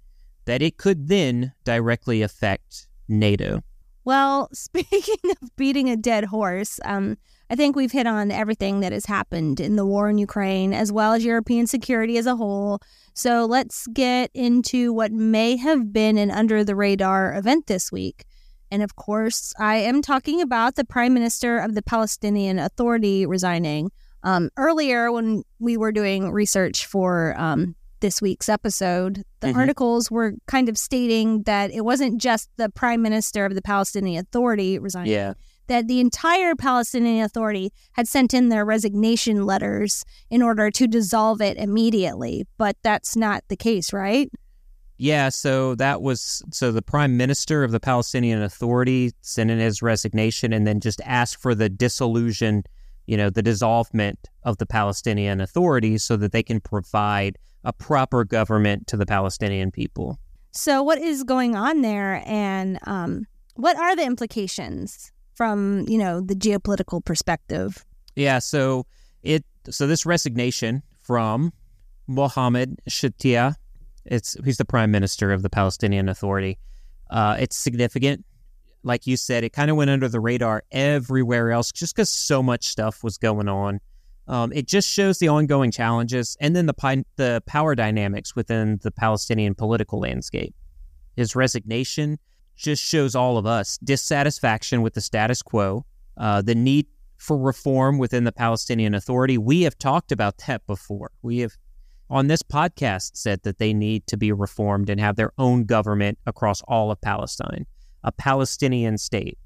that 0.45 0.62
it 0.62 0.76
could 0.76 1.09
then 1.09 1.53
directly 1.64 2.22
affect 2.22 2.89
NATO. 3.09 3.62
Well, 4.05 4.49
speaking 4.53 5.30
of 5.43 5.55
beating 5.57 5.91
a 5.91 5.97
dead 5.97 6.24
horse, 6.24 6.80
um, 6.85 7.18
I 7.53 7.55
think 7.55 7.76
we've 7.76 7.92
hit 7.92 8.07
on 8.07 8.30
everything 8.30 8.80
that 8.80 8.92
has 8.92 9.05
happened 9.05 9.61
in 9.61 9.76
the 9.76 9.84
war 9.84 10.09
in 10.09 10.16
Ukraine, 10.16 10.72
as 10.72 10.90
well 10.90 11.12
as 11.12 11.22
European 11.22 11.66
security 11.66 12.16
as 12.16 12.24
a 12.24 12.34
whole. 12.34 12.80
So 13.12 13.44
let's 13.44 13.86
get 13.88 14.30
into 14.32 14.90
what 14.90 15.12
may 15.12 15.59
have 15.59 15.92
been 15.92 16.16
an 16.16 16.30
under 16.30 16.64
the 16.64 16.74
radar 16.74 17.36
event 17.36 17.66
this 17.66 17.92
week. 17.92 18.24
And 18.70 18.82
of 18.82 18.96
course, 18.96 19.53
I 19.59 19.76
am 19.76 20.00
talking 20.00 20.40
about 20.40 20.76
the 20.76 20.84
Prime 20.86 21.12
Minister 21.12 21.59
of 21.59 21.74
the 21.74 21.82
Palestinian 21.82 22.59
Authority 22.59 23.26
resigning. 23.26 23.90
Um, 24.22 24.48
earlier, 24.57 25.12
when 25.12 25.42
we 25.59 25.76
were 25.76 25.92
doing 25.92 26.30
research 26.30 26.86
for 26.86 27.38
um, 27.38 27.76
this 28.00 28.22
week's 28.22 28.48
episode, 28.48 29.24
the 29.40 29.48
mm-hmm. 29.48 29.59
articles 29.59 30.11
were 30.11 30.36
kind 30.46 30.70
of 30.70 30.78
stating 30.78 31.42
that 31.42 31.70
it 31.70 31.82
wasn't 31.82 32.18
just 32.18 32.48
the 32.57 32.70
Prime 32.70 33.03
Minister 33.03 33.44
of 33.44 33.55
the 33.55 33.61
Palestinian 33.61 34.22
Authority 34.22 34.78
resigning. 34.78 35.12
Yeah 35.12 35.34
that 35.66 35.88
the 35.88 36.00
entire 36.00 36.54
Palestinian 36.54 37.24
Authority 37.24 37.72
had 37.92 38.08
sent 38.08 38.34
in 38.34 38.48
their 38.48 38.64
resignation 38.64 39.44
letters 39.44 40.04
in 40.30 40.42
order 40.42 40.70
to 40.70 40.86
dissolve 40.86 41.40
it 41.40 41.56
immediately. 41.56 42.46
But 42.58 42.76
that's 42.82 43.16
not 43.16 43.44
the 43.48 43.56
case, 43.56 43.92
right? 43.92 44.30
Yeah, 44.98 45.30
so 45.30 45.74
that 45.76 46.00
was 46.00 46.42
so 46.52 46.70
the 46.70 46.82
prime 46.82 47.16
minister 47.16 47.64
of 47.64 47.72
the 47.72 47.80
Palestinian 47.80 48.40
Authority 48.42 49.12
sent 49.20 49.50
in 49.50 49.58
his 49.58 49.82
resignation 49.82 50.52
and 50.52 50.66
then 50.66 50.78
just 50.80 51.00
asked 51.04 51.40
for 51.40 51.54
the 51.54 51.68
dissolution, 51.68 52.62
you 53.06 53.16
know, 53.16 53.28
the 53.28 53.42
dissolvement 53.42 54.14
of 54.44 54.58
the 54.58 54.66
Palestinian 54.66 55.40
Authority 55.40 55.98
so 55.98 56.16
that 56.18 56.30
they 56.30 56.42
can 56.42 56.60
provide 56.60 57.36
a 57.64 57.72
proper 57.72 58.24
government 58.24 58.86
to 58.88 58.96
the 58.96 59.06
Palestinian 59.06 59.70
people. 59.70 60.18
So, 60.52 60.82
what 60.82 60.98
is 60.98 61.24
going 61.24 61.56
on 61.56 61.80
there, 61.80 62.22
and 62.26 62.78
um, 62.84 63.26
what 63.56 63.76
are 63.76 63.96
the 63.96 64.04
implications? 64.04 65.10
From 65.35 65.87
you 65.89 65.99
know 65.99 66.20
the 66.20 66.35
geopolitical 66.35 67.05
perspective. 67.05 67.85
Yeah, 68.16 68.39
so 68.39 68.87
it 69.22 69.45
so 69.70 69.87
this 69.87 70.05
resignation 70.05 70.83
from 71.01 71.53
Mohammed 72.07 72.80
Shtayyeh, 72.89 73.55
it's 74.05 74.37
he's 74.45 74.59
the 74.59 74.64
prime 74.64 74.91
minister 74.91 75.33
of 75.33 75.43
the 75.43 75.51
Palestinian 75.51 76.09
Authority. 76.09 76.59
Uh, 77.11 77.37
it's 77.39 77.57
significant, 77.57 78.24
like 78.83 79.07
you 79.07 79.16
said. 79.16 79.45
It 79.45 79.53
kind 79.53 79.70
of 79.70 79.76
went 79.76 79.91
under 79.91 80.09
the 80.09 80.20
radar 80.20 80.64
everywhere 80.70 81.51
else, 81.51 81.72
just 81.72 81.95
because 81.95 82.11
so 82.11 82.43
much 82.43 82.66
stuff 82.66 83.05
was 83.05 83.18
going 83.18 83.49
on. 83.49 83.80
Um, 84.28 84.53
it 84.53 84.66
just 84.66 84.89
shows 84.89 85.18
the 85.18 85.28
ongoing 85.28 85.70
challenges 85.70 86.37
and 86.41 86.55
then 86.55 86.66
the 86.66 87.05
the 87.16 87.43
power 87.47 87.74
dynamics 87.74 88.37
within 88.37 88.78
the 88.83 88.91
Palestinian 88.91 89.55
political 89.55 90.01
landscape. 90.01 90.55
His 91.16 91.37
resignation 91.37 92.18
just 92.57 92.82
shows 92.82 93.14
all 93.14 93.38
of 93.38 93.46
us 93.46 93.78
dissatisfaction 93.78 94.82
with 94.82 94.94
the 94.94 95.00
status 95.00 95.42
quo, 95.42 95.84
uh, 96.16 96.42
the 96.42 96.55
need 96.55 96.86
for 97.16 97.38
reform 97.38 97.98
within 97.98 98.24
the 98.24 98.32
Palestinian 98.32 98.94
Authority. 98.94 99.38
We 99.38 99.62
have 99.62 99.78
talked 99.78 100.11
about 100.11 100.38
that 100.46 100.66
before. 100.66 101.12
We 101.22 101.38
have 101.38 101.53
on 102.11 102.26
this 102.26 102.42
podcast 102.42 103.12
said 103.14 103.42
that 103.44 103.59
they 103.59 103.72
need 103.72 104.07
to 104.09 104.16
be 104.16 104.32
reformed 104.32 104.90
and 104.90 105.00
have 105.00 105.16
their 105.16 105.32
own 105.38 105.64
government 105.64 106.18
across 106.26 106.61
all 106.62 106.90
of 106.90 107.00
Palestine, 107.00 107.64
a 108.05 108.12
Palestinian 108.12 108.98
state. 108.98 109.38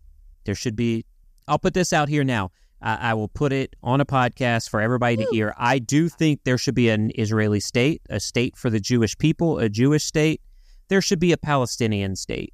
There 0.45 0.55
should 0.55 0.75
be, 0.75 1.05
I'll 1.47 1.59
put 1.59 1.75
this 1.75 1.93
out 1.93 2.09
here 2.09 2.25
now. 2.25 2.51
I, 2.81 3.11
I 3.11 3.15
will 3.15 3.29
put 3.29 3.53
it 3.53 3.77
on 3.83 4.01
a 4.01 4.07
podcast 4.07 4.69
for 4.69 4.81
everybody 4.81 5.17
to 5.19 5.27
hear. 5.31 5.55
I 5.57 5.79
do 5.79 6.09
think 6.09 6.41
there 6.45 6.59
should 6.59 6.75
be 6.75 6.89
an 6.89 7.13
Israeli 7.17 7.61
state, 7.61 8.03
a 8.11 8.19
state 8.19 8.57
for 8.57 8.71
the 8.71 8.81
Jewish 8.81 9.17
people, 9.17 9.59
a 9.59 9.69
Jewish 9.69 10.05
state. 10.05 10.41
There 10.89 11.01
should 11.01 11.21
be 11.21 11.33
a 11.33 11.37
Palestinian 11.37 12.17
state 12.17 12.53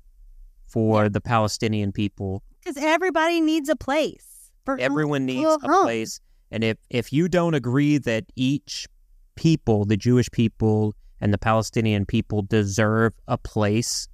for 0.72 1.08
the 1.08 1.20
Palestinian 1.20 1.92
people. 1.92 2.42
Because 2.60 2.82
everybody 2.82 3.40
needs 3.40 3.68
a 3.68 3.76
place. 3.76 4.50
For 4.64 4.78
Everyone 4.78 5.26
needs 5.26 5.58
a 5.62 5.68
place. 5.68 6.20
And 6.50 6.64
if, 6.64 6.78
if 6.88 7.12
you 7.12 7.28
don't 7.28 7.54
agree 7.54 7.98
that 7.98 8.24
each 8.36 8.86
people, 9.34 9.84
the 9.84 9.96
Jewish 9.96 10.30
people 10.30 10.94
and 11.20 11.32
the 11.32 11.38
Palestinian 11.38 12.06
people, 12.06 12.42
deserve 12.42 13.12
a 13.28 13.36
place, 13.36 14.08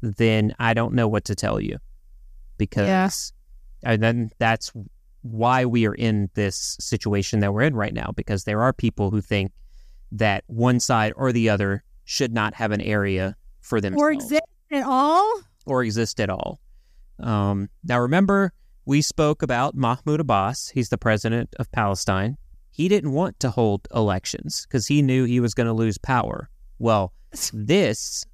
then 0.00 0.54
I 0.58 0.74
don't 0.74 0.94
know 0.94 1.08
what 1.08 1.24
to 1.26 1.34
tell 1.34 1.60
you. 1.60 1.78
Because, 2.58 3.32
yeah. 3.82 3.92
and 3.92 4.02
then 4.02 4.30
that's 4.38 4.72
why 5.22 5.64
we 5.64 5.86
are 5.86 5.94
in 5.94 6.30
this 6.34 6.76
situation 6.78 7.40
that 7.40 7.52
we're 7.52 7.62
in 7.62 7.74
right 7.74 7.94
now, 7.94 8.12
because 8.14 8.44
there 8.44 8.62
are 8.62 8.72
people 8.72 9.10
who 9.10 9.20
think 9.20 9.52
that 10.12 10.44
one 10.46 10.78
side 10.78 11.12
or 11.16 11.32
the 11.32 11.48
other 11.48 11.82
should 12.04 12.32
not 12.32 12.54
have 12.54 12.72
an 12.72 12.80
area 12.80 13.36
for 13.60 13.80
themselves. 13.80 14.02
Or 14.02 14.12
exist 14.12 14.42
at 14.70 14.84
all? 14.84 15.42
Or 15.66 15.82
exist 15.82 16.20
at 16.20 16.30
all. 16.30 16.60
Um, 17.20 17.68
now, 17.84 18.00
remember, 18.00 18.52
we 18.84 19.02
spoke 19.02 19.42
about 19.42 19.76
Mahmoud 19.76 20.20
Abbas. 20.20 20.70
He's 20.70 20.88
the 20.88 20.98
president 20.98 21.54
of 21.58 21.70
Palestine. 21.72 22.36
He 22.70 22.88
didn't 22.88 23.12
want 23.12 23.38
to 23.40 23.50
hold 23.50 23.86
elections 23.94 24.66
because 24.66 24.86
he 24.86 25.02
knew 25.02 25.24
he 25.24 25.40
was 25.40 25.54
going 25.54 25.66
to 25.66 25.72
lose 25.72 25.98
power. 25.98 26.48
Well, 26.78 27.12
this 27.52 28.24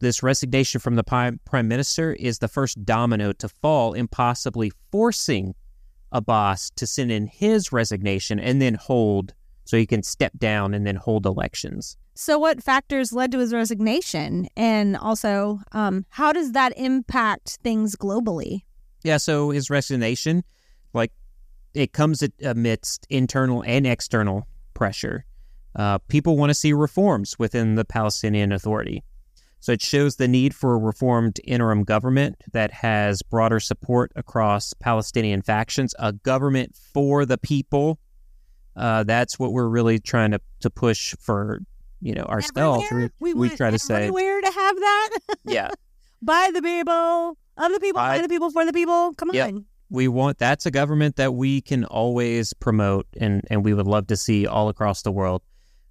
this 0.00 0.22
resignation 0.22 0.80
from 0.80 0.96
the 0.96 1.04
prime, 1.04 1.40
prime 1.46 1.66
minister 1.66 2.12
is 2.12 2.38
the 2.38 2.48
first 2.48 2.84
domino 2.84 3.32
to 3.32 3.48
fall 3.48 3.94
in 3.94 4.06
possibly 4.06 4.70
forcing 4.92 5.54
Abbas 6.12 6.70
to 6.76 6.86
send 6.86 7.10
in 7.10 7.26
his 7.26 7.72
resignation 7.72 8.38
and 8.38 8.60
then 8.60 8.74
hold 8.74 9.32
so 9.64 9.78
he 9.78 9.86
can 9.86 10.02
step 10.02 10.32
down 10.36 10.74
and 10.74 10.86
then 10.86 10.96
hold 10.96 11.24
elections. 11.24 11.96
So, 12.14 12.38
what 12.38 12.62
factors 12.62 13.12
led 13.12 13.32
to 13.32 13.38
his 13.38 13.52
resignation? 13.52 14.48
And 14.56 14.96
also, 14.96 15.60
um, 15.72 16.06
how 16.10 16.32
does 16.32 16.52
that 16.52 16.72
impact 16.76 17.58
things 17.62 17.96
globally? 17.96 18.62
Yeah, 19.02 19.16
so 19.16 19.50
his 19.50 19.68
resignation, 19.68 20.44
like, 20.92 21.12
it 21.74 21.92
comes 21.92 22.22
amidst 22.42 23.06
internal 23.10 23.62
and 23.66 23.86
external 23.86 24.46
pressure. 24.74 25.24
Uh, 25.74 25.98
people 26.06 26.36
want 26.36 26.50
to 26.50 26.54
see 26.54 26.72
reforms 26.72 27.36
within 27.38 27.74
the 27.74 27.84
Palestinian 27.84 28.52
Authority. 28.52 29.02
So 29.58 29.72
it 29.72 29.82
shows 29.82 30.16
the 30.16 30.28
need 30.28 30.54
for 30.54 30.74
a 30.74 30.78
reformed 30.78 31.40
interim 31.42 31.84
government 31.84 32.36
that 32.52 32.70
has 32.70 33.22
broader 33.22 33.58
support 33.58 34.12
across 34.14 34.72
Palestinian 34.74 35.42
factions, 35.42 35.94
a 35.98 36.12
government 36.12 36.76
for 36.76 37.26
the 37.26 37.38
people. 37.38 37.98
Uh, 38.76 39.04
that's 39.04 39.38
what 39.38 39.52
we're 39.52 39.68
really 39.68 39.98
trying 39.98 40.30
to, 40.30 40.40
to 40.60 40.70
push 40.70 41.14
for 41.18 41.60
you 42.04 42.14
know 42.14 42.24
ourselves. 42.24 42.84
We, 42.92 43.08
we, 43.18 43.34
we 43.34 43.56
try 43.56 43.70
to 43.70 43.78
say 43.78 44.10
where 44.10 44.40
to 44.40 44.46
have 44.46 44.76
that. 44.76 45.18
yeah, 45.46 45.70
by 46.20 46.50
the 46.52 46.60
people, 46.60 47.38
of 47.56 47.72
the 47.72 47.80
people, 47.80 48.00
by, 48.00 48.18
by 48.18 48.22
the 48.22 48.28
people, 48.28 48.50
for 48.50 48.64
the 48.66 48.74
people. 48.74 49.14
Come 49.14 49.30
yep. 49.32 49.48
on. 49.48 49.64
We 49.88 50.08
want 50.08 50.38
that's 50.38 50.66
a 50.66 50.70
government 50.70 51.16
that 51.16 51.34
we 51.34 51.62
can 51.62 51.84
always 51.86 52.52
promote, 52.52 53.06
and 53.18 53.42
and 53.50 53.64
we 53.64 53.72
would 53.72 53.86
love 53.86 54.06
to 54.08 54.16
see 54.16 54.46
all 54.46 54.68
across 54.68 55.02
the 55.02 55.10
world. 55.10 55.42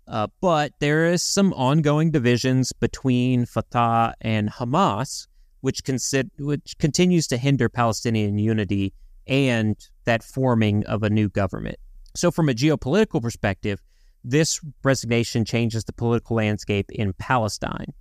Uh, 0.08 0.28
but 0.40 0.74
there 0.80 1.06
is 1.06 1.24
some 1.24 1.52
ongoing 1.54 2.12
divisions 2.12 2.74
between 2.74 3.46
Fatah 3.46 4.14
and 4.22 4.52
Hamas, 4.52 5.28
which 5.62 5.84
consi- 5.84 6.30
which 6.38 6.76
continues 6.78 7.26
to 7.28 7.38
hinder 7.38 7.70
Palestinian 7.70 8.38
unity 8.38 8.94
and 9.26 9.78
that 10.06 10.22
forming 10.22 10.86
of 10.86 11.02
a 11.02 11.10
new 11.10 11.30
government. 11.30 11.78
So, 12.16 12.30
from 12.30 12.50
a 12.50 12.54
geopolitical 12.54 13.22
perspective, 13.22 13.82
this 14.24 14.60
resignation 14.84 15.46
changes 15.46 15.84
the 15.84 15.94
political 15.94 16.36
landscape 16.38 16.92
in 16.92 17.14
Palestine, 17.14 17.94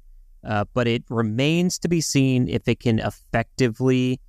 uh, 0.45 0.65
but 0.75 0.87
it 0.87 1.05
remains 1.09 1.79
to 1.81 1.89
be 1.89 2.01
seen 2.01 2.49
if 2.49 2.69
it 2.69 2.81
can 2.81 2.99
effectively. 2.99 4.21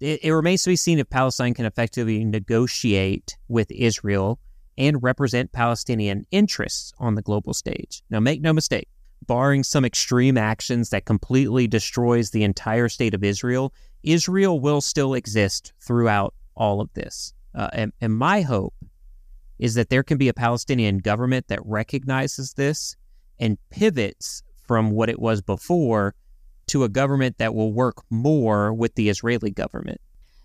It, 0.00 0.24
it 0.24 0.32
remains 0.32 0.62
to 0.64 0.70
be 0.70 0.76
seen 0.76 0.98
if 0.98 1.08
Palestine 1.10 1.54
can 1.54 1.66
effectively 1.66 2.24
negotiate 2.24 3.36
with 3.48 3.70
Israel 3.70 4.38
and 4.78 5.02
represent 5.02 5.52
Palestinian 5.52 6.24
interests 6.30 6.92
on 6.98 7.14
the 7.14 7.22
global 7.22 7.52
stage. 7.52 8.02
Now, 8.08 8.18
make 8.18 8.40
no 8.40 8.52
mistake, 8.52 8.88
barring 9.26 9.62
some 9.62 9.84
extreme 9.84 10.38
actions 10.38 10.90
that 10.90 11.04
completely 11.04 11.66
destroys 11.66 12.30
the 12.30 12.44
entire 12.44 12.88
state 12.88 13.12
of 13.12 13.22
Israel, 13.22 13.74
Israel 14.02 14.58
will 14.58 14.80
still 14.80 15.12
exist 15.14 15.72
throughout 15.80 16.34
all 16.54 16.80
of 16.80 16.92
this. 16.94 17.34
Uh, 17.54 17.68
and, 17.72 17.92
and 18.00 18.14
my 18.14 18.40
hope 18.40 18.74
is 19.60 19.74
that 19.74 19.90
there 19.90 20.02
can 20.02 20.18
be 20.18 20.28
a 20.28 20.34
Palestinian 20.34 20.98
government 20.98 21.46
that 21.48 21.60
recognizes 21.64 22.54
this 22.54 22.96
and 23.38 23.58
pivots 23.70 24.42
from 24.66 24.90
what 24.90 25.08
it 25.08 25.20
was 25.20 25.42
before 25.42 26.14
to 26.66 26.82
a 26.82 26.88
government 26.88 27.38
that 27.38 27.54
will 27.54 27.72
work 27.72 28.02
more 28.10 28.72
with 28.72 28.94
the 28.94 29.08
Israeli 29.08 29.50
government. 29.50 30.00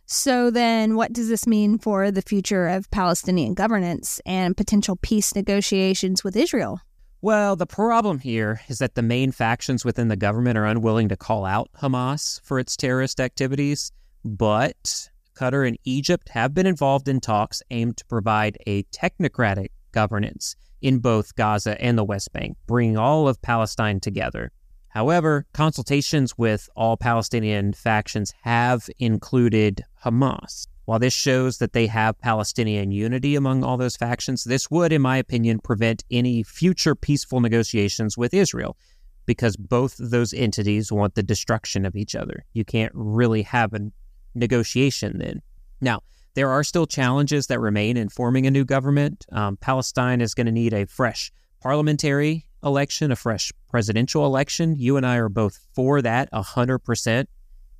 So, 0.07 0.51
then 0.51 0.95
what 0.95 1.13
does 1.13 1.29
this 1.29 1.47
mean 1.47 1.79
for 1.79 2.11
the 2.11 2.21
future 2.21 2.67
of 2.67 2.91
Palestinian 2.91 3.55
governance 3.55 4.21
and 4.25 4.55
potential 4.55 4.97
peace 5.01 5.33
negotiations 5.33 6.23
with 6.23 6.35
Israel? 6.35 6.79
Well, 7.21 7.55
the 7.55 7.65
problem 7.65 8.19
here 8.19 8.61
is 8.67 8.77
that 8.79 8.93
the 8.93 9.01
main 9.01 9.31
factions 9.31 9.83
within 9.83 10.09
the 10.09 10.15
government 10.15 10.59
are 10.59 10.65
unwilling 10.65 11.09
to 11.09 11.17
call 11.17 11.43
out 11.43 11.71
Hamas 11.81 12.39
for 12.43 12.59
its 12.59 12.77
terrorist 12.77 13.19
activities, 13.19 13.91
but 14.23 15.09
Qatar 15.35 15.67
and 15.67 15.77
Egypt 15.83 16.29
have 16.29 16.53
been 16.53 16.65
involved 16.65 17.07
in 17.07 17.19
talks 17.19 17.61
aimed 17.69 17.97
to 17.97 18.05
provide 18.05 18.57
a 18.65 18.83
technocratic 18.83 19.69
governance 19.91 20.55
in 20.81 20.99
both 20.99 21.35
Gaza 21.35 21.79
and 21.81 21.97
the 21.97 22.03
West 22.03 22.31
Bank, 22.31 22.57
bringing 22.67 22.97
all 22.97 23.27
of 23.27 23.41
Palestine 23.41 23.99
together. 23.99 24.51
However, 24.89 25.45
consultations 25.53 26.37
with 26.37 26.69
all 26.75 26.95
Palestinian 26.95 27.73
factions 27.73 28.33
have 28.43 28.89
included 28.97 29.83
Hamas. 30.03 30.67
While 30.85 30.99
this 30.99 31.13
shows 31.13 31.57
that 31.57 31.73
they 31.73 31.87
have 31.87 32.19
Palestinian 32.19 32.91
unity 32.91 33.35
among 33.35 33.63
all 33.63 33.75
those 33.75 33.97
factions, 33.97 34.43
this 34.43 34.69
would, 34.69 34.93
in 34.93 35.01
my 35.01 35.17
opinion, 35.17 35.59
prevent 35.59 36.05
any 36.11 36.43
future 36.43 36.95
peaceful 36.95 37.41
negotiations 37.41 38.17
with 38.17 38.33
Israel 38.33 38.77
because 39.25 39.57
both 39.57 39.95
those 39.99 40.33
entities 40.33 40.91
want 40.91 41.15
the 41.15 41.23
destruction 41.23 41.85
of 41.85 41.95
each 41.95 42.15
other. 42.15 42.45
You 42.53 42.63
can't 42.63 42.91
really 42.93 43.41
have 43.41 43.73
a 43.73 43.91
negotiation 44.35 45.17
then. 45.17 45.41
Now, 45.81 46.01
there 46.35 46.49
are 46.49 46.63
still 46.63 46.85
challenges 46.85 47.47
that 47.47 47.59
remain 47.59 47.97
in 47.97 48.09
forming 48.09 48.45
a 48.45 48.51
new 48.51 48.65
government. 48.65 49.25
Um, 49.31 49.57
Palestine 49.57 50.21
is 50.21 50.33
going 50.33 50.45
to 50.47 50.51
need 50.51 50.73
a 50.73 50.85
fresh 50.85 51.31
parliamentary 51.61 52.45
election, 52.63 53.11
a 53.11 53.15
fresh 53.15 53.51
presidential 53.69 54.25
election. 54.25 54.75
You 54.77 54.97
and 54.97 55.05
I 55.05 55.15
are 55.15 55.29
both 55.29 55.59
for 55.73 56.01
that 56.01 56.29
100%. 56.31 57.25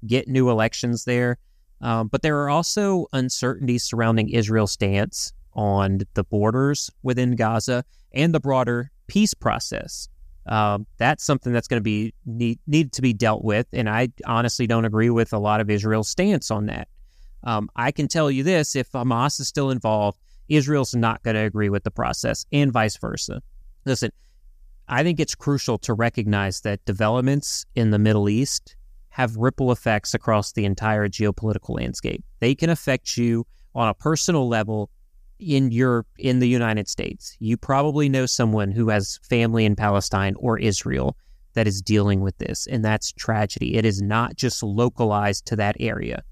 Get 0.08 0.28
new 0.28 0.50
elections 0.50 1.06
there. 1.06 1.38
Um, 1.82 2.08
but 2.08 2.22
there 2.22 2.40
are 2.42 2.50
also 2.50 3.08
uncertainties 3.12 3.84
surrounding 3.84 4.30
Israel's 4.30 4.72
stance 4.72 5.34
on 5.54 6.02
the 6.14 6.24
borders 6.24 6.90
within 7.04 7.36
Gaza 7.36 7.84
and 8.14 8.34
the 8.34 8.40
broader 8.40 8.92
peace 9.08 9.34
process. 9.34 10.08
Um, 10.48 10.86
that's 10.98 11.24
something 11.24 11.54
that's 11.54 11.68
going 11.68 11.80
to 11.80 11.84
be 11.84 12.14
need, 12.26 12.60
need 12.68 12.94
to 12.94 13.02
be 13.02 13.14
dealt 13.14 13.44
with, 13.44 13.68
and 13.74 13.90
I 13.90 14.10
honestly 14.26 14.68
don't 14.68 14.86
agree 14.86 15.10
with 15.10 15.34
a 15.34 15.40
lot 15.40 15.60
of 15.60 15.70
Israel's 15.70 16.08
stance 16.08 16.52
on 16.52 16.68
that. 16.68 16.88
Um, 17.44 17.70
I 17.76 17.92
can 17.92 18.08
tell 18.08 18.30
you 18.30 18.44
this: 18.44 18.76
if 18.76 18.92
Hamas 18.92 19.40
is 19.40 19.48
still 19.48 19.72
involved, 19.72 20.20
Israel's 20.48 20.94
not 20.94 21.24
going 21.24 21.36
to 21.36 21.42
agree 21.42 21.70
with 21.70 21.84
the 21.84 21.92
process, 21.92 22.46
and 22.52 22.72
vice 22.72 22.98
versa. 22.98 23.42
Listen, 23.86 24.12
I 24.88 25.02
think 25.02 25.20
it's 25.20 25.34
crucial 25.34 25.80
to 25.80 25.94
recognize 25.94 26.62
that 26.62 26.86
developments 26.86 27.66
in 27.76 27.90
the 27.90 28.00
Middle 28.00 28.30
East 28.30 28.76
have 29.10 29.36
ripple 29.38 29.72
effects 29.72 30.14
across 30.14 30.52
the 30.52 30.66
entire 30.66 31.08
geopolitical 31.08 31.76
landscape. 31.76 32.24
They 32.40 32.54
can 32.54 32.70
affect 32.70 33.18
you 33.18 33.48
on 33.74 33.88
a 33.88 33.94
personal 33.94 34.48
level 34.48 34.90
in 35.46 35.72
your 35.72 36.06
in 36.18 36.40
the 36.40 36.48
United 36.48 36.90
States. 36.90 37.38
You 37.40 37.56
probably 37.56 38.10
know 38.10 38.26
someone 38.26 38.72
who 38.72 38.90
has 38.90 39.20
family 39.30 39.64
in 39.64 39.76
Palestine 39.76 40.34
or 40.38 40.58
Israel 40.58 41.16
that 41.54 41.68
is 41.68 41.82
dealing 41.82 42.22
with 42.22 42.38
this 42.40 42.68
and 42.68 42.84
that's 42.84 43.12
tragedy. 43.12 43.76
It 43.76 43.86
is 43.86 44.02
not 44.02 44.36
just 44.36 44.64
localized 44.64 45.46
to 45.48 45.56
that 45.58 45.76
area. 45.80 46.24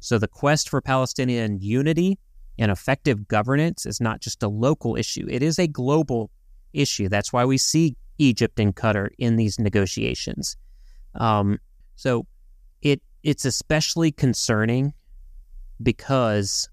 So 0.00 0.18
the 0.18 0.28
quest 0.28 0.68
for 0.68 0.80
Palestinian 0.80 1.60
unity 1.60 2.18
and 2.58 2.70
effective 2.70 3.26
governance 3.26 3.86
is 3.86 4.00
not 4.00 4.20
just 4.20 4.42
a 4.42 4.48
local 4.48 4.96
issue. 4.96 5.26
It 5.28 5.42
is 5.42 5.58
a 5.58 5.66
global 5.66 6.30
issue. 6.72 7.08
That's 7.08 7.32
why 7.32 7.44
we 7.44 7.58
see 7.58 7.96
Egypt 8.18 8.60
and 8.60 8.76
Qatar 8.76 9.08
in 9.18 9.36
these 9.36 9.58
negotiations. 9.58 10.56
Um, 11.14 11.58
so 11.96 12.26
it 12.82 13.00
it's 13.22 13.44
especially 13.44 14.12
concerning 14.12 14.92
because 15.82 16.68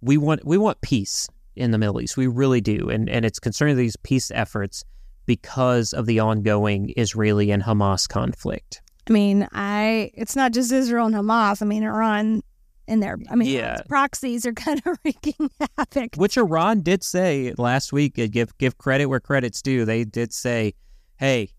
we 0.00 0.16
want 0.16 0.44
we 0.44 0.58
want 0.58 0.80
peace 0.80 1.28
in 1.56 1.70
the 1.70 1.78
Middle 1.78 2.00
East. 2.00 2.16
We 2.16 2.26
really 2.26 2.60
do, 2.60 2.88
and 2.88 3.08
and 3.08 3.24
it's 3.24 3.38
concerning 3.38 3.76
these 3.76 3.96
peace 3.96 4.30
efforts 4.30 4.84
because 5.26 5.92
of 5.92 6.06
the 6.06 6.20
ongoing 6.20 6.94
Israeli 6.96 7.50
and 7.50 7.62
Hamas 7.62 8.08
conflict. 8.08 8.80
I 9.08 9.12
mean, 9.12 9.48
I 9.52 10.10
it's 10.14 10.36
not 10.36 10.52
just 10.52 10.72
Israel 10.72 11.06
and 11.06 11.14
Hamas. 11.14 11.62
I 11.62 11.64
mean, 11.64 11.82
Iran 11.82 12.42
in 12.86 13.00
there. 13.00 13.18
I 13.30 13.36
mean, 13.36 13.48
yeah. 13.50 13.80
proxies 13.88 14.46
are 14.46 14.52
kind 14.54 14.82
of 14.84 14.98
wreaking 15.04 15.50
havoc. 15.76 16.16
Which 16.16 16.36
Iran 16.36 16.80
did 16.80 17.04
say 17.04 17.54
last 17.58 17.92
week. 17.92 18.18
Uh, 18.18 18.26
give 18.30 18.56
give 18.58 18.78
credit 18.78 19.06
where 19.06 19.20
credit's 19.20 19.62
due. 19.62 19.84
They 19.84 20.04
did 20.04 20.32
say, 20.32 20.74
"Hey, 21.16 21.50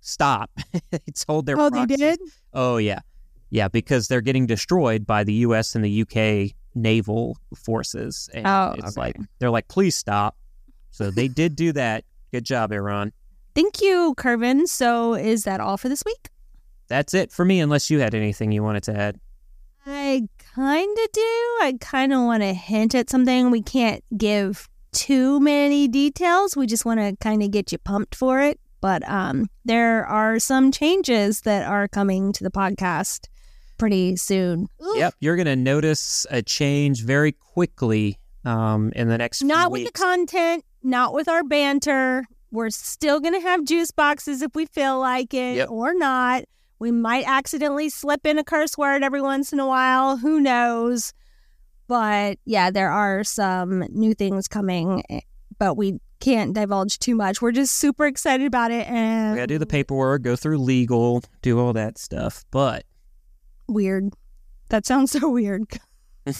stop." 0.00 0.50
they 0.90 0.98
told 1.14 1.46
their. 1.46 1.58
Oh, 1.58 1.70
proxies. 1.70 1.88
they 1.88 1.96
did. 1.96 2.20
Oh 2.52 2.76
yeah, 2.78 3.00
yeah, 3.50 3.68
because 3.68 4.08
they're 4.08 4.20
getting 4.20 4.46
destroyed 4.46 5.06
by 5.06 5.24
the 5.24 5.32
U.S. 5.34 5.74
and 5.74 5.84
the 5.84 5.90
U.K 5.90 6.54
naval 6.76 7.38
forces. 7.56 8.28
And 8.32 8.46
oh, 8.46 8.74
it's 8.76 8.96
okay. 8.96 9.00
like 9.00 9.16
they're 9.38 9.50
like, 9.50 9.66
please 9.66 9.96
stop. 9.96 10.36
So 10.90 11.10
they 11.10 11.26
did 11.26 11.56
do 11.56 11.72
that. 11.72 12.04
Good 12.30 12.44
job, 12.44 12.70
Iran. 12.70 13.12
Thank 13.54 13.80
you, 13.80 14.14
Curvin. 14.16 14.68
So 14.68 15.14
is 15.14 15.44
that 15.44 15.60
all 15.60 15.76
for 15.76 15.88
this 15.88 16.04
week? 16.04 16.28
That's 16.88 17.14
it 17.14 17.32
for 17.32 17.44
me, 17.44 17.60
unless 17.60 17.90
you 17.90 17.98
had 17.98 18.14
anything 18.14 18.52
you 18.52 18.62
wanted 18.62 18.84
to 18.84 18.96
add. 18.96 19.18
I 19.86 20.28
kind 20.54 20.98
of 21.04 21.12
do. 21.12 21.20
I 21.62 21.76
kind 21.80 22.12
of 22.12 22.20
want 22.20 22.42
to 22.42 22.52
hint 22.52 22.94
at 22.94 23.10
something. 23.10 23.50
We 23.50 23.62
can't 23.62 24.04
give 24.16 24.68
too 24.92 25.40
many 25.40 25.88
details. 25.88 26.56
We 26.56 26.66
just 26.66 26.84
want 26.84 27.00
to 27.00 27.16
kind 27.20 27.42
of 27.42 27.50
get 27.50 27.72
you 27.72 27.78
pumped 27.78 28.14
for 28.14 28.40
it. 28.40 28.60
But 28.80 29.08
um, 29.08 29.46
there 29.64 30.06
are 30.06 30.38
some 30.38 30.70
changes 30.70 31.40
that 31.42 31.66
are 31.66 31.88
coming 31.88 32.32
to 32.34 32.44
the 32.44 32.50
podcast 32.50 33.26
pretty 33.78 34.16
soon. 34.16 34.68
Ooh. 34.82 34.94
Yep, 34.96 35.14
you're 35.20 35.36
going 35.36 35.46
to 35.46 35.56
notice 35.56 36.26
a 36.30 36.42
change 36.42 37.04
very 37.04 37.32
quickly 37.32 38.18
um, 38.44 38.92
in 38.94 39.08
the 39.08 39.18
next. 39.18 39.42
Not 39.42 39.70
with 39.70 39.86
the 39.86 39.92
content, 39.92 40.64
not 40.82 41.12
with 41.12 41.28
our 41.28 41.42
banter. 41.42 42.24
We're 42.50 42.70
still 42.70 43.20
going 43.20 43.34
to 43.34 43.40
have 43.40 43.64
juice 43.64 43.90
boxes 43.90 44.42
if 44.42 44.54
we 44.54 44.66
feel 44.66 44.98
like 44.98 45.34
it 45.34 45.56
yep. 45.56 45.70
or 45.70 45.94
not. 45.94 46.44
We 46.78 46.90
might 46.92 47.24
accidentally 47.26 47.88
slip 47.88 48.26
in 48.26 48.38
a 48.38 48.44
curse 48.44 48.76
word 48.76 49.02
every 49.02 49.22
once 49.22 49.52
in 49.52 49.60
a 49.60 49.66
while. 49.66 50.16
Who 50.16 50.40
knows? 50.40 51.12
But 51.88 52.38
yeah, 52.44 52.70
there 52.70 52.90
are 52.90 53.24
some 53.24 53.80
new 53.90 54.14
things 54.14 54.48
coming, 54.48 55.02
eh, 55.08 55.20
but 55.58 55.76
we 55.76 56.00
can't 56.20 56.54
divulge 56.54 56.98
too 56.98 57.14
much. 57.14 57.40
We're 57.40 57.52
just 57.52 57.76
super 57.76 58.06
excited 58.06 58.46
about 58.46 58.70
it. 58.70 58.88
And 58.88 59.32
we 59.32 59.36
got 59.36 59.42
to 59.42 59.46
do 59.54 59.58
the 59.58 59.66
paperwork, 59.66 60.22
go 60.22 60.36
through 60.36 60.58
legal, 60.58 61.22
do 61.42 61.58
all 61.60 61.72
that 61.74 61.98
stuff. 61.98 62.44
But 62.50 62.84
weird. 63.68 64.12
That 64.68 64.86
sounds 64.86 65.10
so 65.20 65.28
weird, 65.28 65.64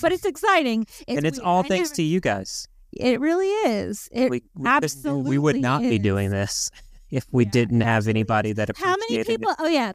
but 0.01 0.12
it's 0.12 0.24
exciting. 0.24 0.83
It's 0.83 1.05
and 1.09 1.24
it's 1.24 1.39
weird. 1.39 1.47
all 1.47 1.62
thanks 1.62 1.91
to 1.93 2.03
you 2.03 2.20
guys. 2.20 2.68
It 2.93 3.20
really 3.20 3.49
is. 3.49 4.09
It 4.12 4.31
we, 4.31 4.43
we 4.55 4.66
absolutely 4.68 5.31
we 5.31 5.39
would 5.39 5.57
not 5.57 5.83
is. 5.83 5.91
be 5.91 5.99
doing 5.99 6.31
this 6.31 6.70
if 7.11 7.27
we 7.31 7.45
yeah, 7.45 7.51
didn't 7.51 7.81
have 7.83 8.09
anybody 8.09 8.53
that 8.53 8.70
appreciated 8.70 8.91
it. 8.91 9.07
How 9.07 9.14
many 9.14 9.24
people? 9.24 9.51
It. 9.51 9.57
Oh 9.61 9.68
yeah, 9.68 9.93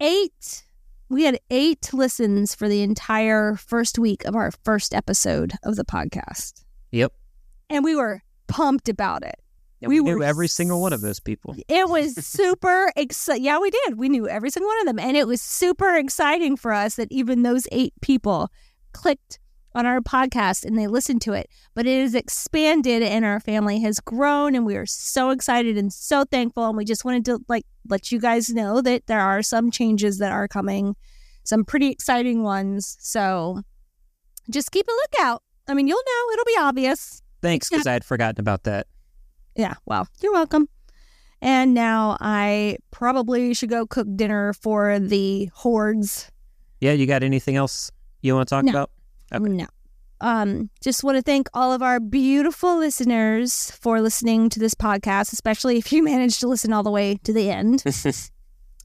eight. 0.00 0.64
We 1.08 1.24
had 1.24 1.40
eight 1.50 1.92
listens 1.92 2.54
for 2.54 2.68
the 2.68 2.82
entire 2.82 3.56
first 3.56 3.98
week 3.98 4.24
of 4.24 4.36
our 4.36 4.52
first 4.64 4.94
episode 4.94 5.54
of 5.64 5.74
the 5.74 5.84
podcast. 5.84 6.62
Yep. 6.92 7.12
And 7.68 7.84
we 7.84 7.96
were 7.96 8.22
pumped 8.46 8.88
about 8.88 9.24
it. 9.24 9.40
Yeah, 9.80 9.88
we, 9.88 10.00
we, 10.00 10.12
knew 10.12 10.22
every 10.22 10.48
single 10.48 10.80
one 10.80 10.92
of 10.92 11.00
those 11.00 11.20
people. 11.20 11.56
It 11.68 11.88
was 11.88 12.14
super 12.24 12.92
exciting. 12.96 13.44
Yeah, 13.44 13.58
we 13.58 13.70
did. 13.70 13.96
We 13.96 14.10
knew 14.10 14.28
every 14.28 14.50
single 14.50 14.68
one 14.68 14.80
of 14.80 14.86
them. 14.86 14.98
And 14.98 15.16
it 15.16 15.26
was 15.26 15.40
super 15.40 15.96
exciting 15.96 16.56
for 16.56 16.72
us 16.72 16.96
that 16.96 17.08
even 17.10 17.42
those 17.42 17.66
eight 17.72 17.94
people 18.02 18.50
clicked 18.92 19.38
on 19.74 19.86
our 19.86 20.00
podcast 20.00 20.64
and 20.64 20.78
they 20.78 20.86
listened 20.86 21.22
to 21.22 21.32
it. 21.32 21.48
But 21.74 21.86
it 21.86 22.02
has 22.02 22.14
expanded 22.14 23.02
and 23.02 23.24
our 23.24 23.40
family 23.40 23.80
has 23.80 24.00
grown 24.00 24.54
and 24.54 24.66
we 24.66 24.76
are 24.76 24.86
so 24.86 25.30
excited 25.30 25.78
and 25.78 25.90
so 25.92 26.24
thankful. 26.24 26.66
And 26.66 26.76
we 26.76 26.84
just 26.84 27.04
wanted 27.04 27.24
to 27.26 27.38
like 27.48 27.64
let 27.88 28.12
you 28.12 28.20
guys 28.20 28.50
know 28.50 28.82
that 28.82 29.06
there 29.06 29.20
are 29.20 29.42
some 29.42 29.70
changes 29.70 30.18
that 30.18 30.32
are 30.32 30.48
coming, 30.48 30.94
some 31.44 31.64
pretty 31.64 31.88
exciting 31.88 32.42
ones. 32.42 32.96
So 33.00 33.62
just 34.50 34.72
keep 34.72 34.86
a 34.88 34.92
lookout. 34.92 35.42
I 35.68 35.74
mean, 35.74 35.86
you'll 35.86 36.02
know, 36.04 36.32
it'll 36.32 36.44
be 36.44 36.56
obvious. 36.58 37.22
Thanks, 37.40 37.70
because 37.70 37.86
I 37.86 37.94
had 37.94 38.04
forgotten 38.04 38.40
about 38.40 38.64
that. 38.64 38.86
Yeah, 39.56 39.74
well, 39.86 40.08
you're 40.20 40.32
welcome. 40.32 40.68
And 41.42 41.72
now 41.72 42.18
I 42.20 42.76
probably 42.90 43.54
should 43.54 43.70
go 43.70 43.86
cook 43.86 44.06
dinner 44.14 44.52
for 44.52 44.98
the 44.98 45.50
hordes. 45.54 46.30
Yeah, 46.80 46.92
you 46.92 47.06
got 47.06 47.22
anything 47.22 47.56
else 47.56 47.90
you 48.20 48.34
want 48.34 48.48
to 48.48 48.54
talk 48.54 48.64
no. 48.64 48.70
about? 48.70 48.90
Okay. 49.32 49.48
No. 49.48 49.66
Um, 50.20 50.68
just 50.82 51.02
want 51.02 51.16
to 51.16 51.22
thank 51.22 51.48
all 51.54 51.72
of 51.72 51.82
our 51.82 51.98
beautiful 51.98 52.78
listeners 52.78 53.70
for 53.70 54.02
listening 54.02 54.50
to 54.50 54.60
this 54.60 54.74
podcast, 54.74 55.32
especially 55.32 55.78
if 55.78 55.92
you 55.92 56.02
managed 56.04 56.40
to 56.40 56.48
listen 56.48 56.72
all 56.72 56.82
the 56.82 56.90
way 56.90 57.16
to 57.24 57.32
the 57.32 57.50
end. 57.50 57.82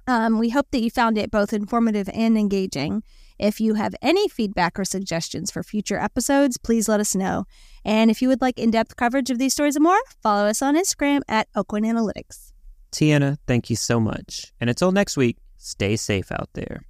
Um, 0.08 0.38
we 0.38 0.50
hope 0.50 0.68
that 0.72 0.82
you 0.82 0.92
found 0.92 1.18
it 1.18 1.32
both 1.32 1.52
informative 1.54 2.10
and 2.14 2.38
engaging. 2.38 3.04
If 3.40 3.60
you 3.60 3.74
have 3.74 3.96
any 4.02 4.28
feedback 4.30 4.80
or 4.80 4.86
suggestions 4.86 5.52
for 5.52 5.64
future 5.64 5.98
episodes, 5.98 6.58
please 6.58 6.88
let 6.88 7.00
us 7.00 7.16
know. 7.16 7.46
And 7.84 8.10
if 8.10 8.22
you 8.22 8.28
would 8.28 8.42
like 8.42 8.60
in 8.60 8.72
depth 8.72 8.96
coverage 8.96 9.30
of 9.30 9.40
these 9.40 9.54
stories 9.54 9.76
and 9.76 9.84
more, 9.84 10.00
follow 10.22 10.46
us 10.46 10.62
on 10.62 10.76
Instagram 10.78 11.22
at 11.28 11.52
Aucoin 11.54 11.86
Analytics. 11.86 12.54
Tiana, 12.92 13.38
thank 13.46 13.70
you 13.70 13.76
so 13.76 14.00
much. 14.00 14.54
And 14.62 14.70
until 14.70 14.92
next 14.92 15.18
week, 15.18 15.38
stay 15.58 15.96
safe 15.96 16.32
out 16.32 16.50
there. 16.54 16.86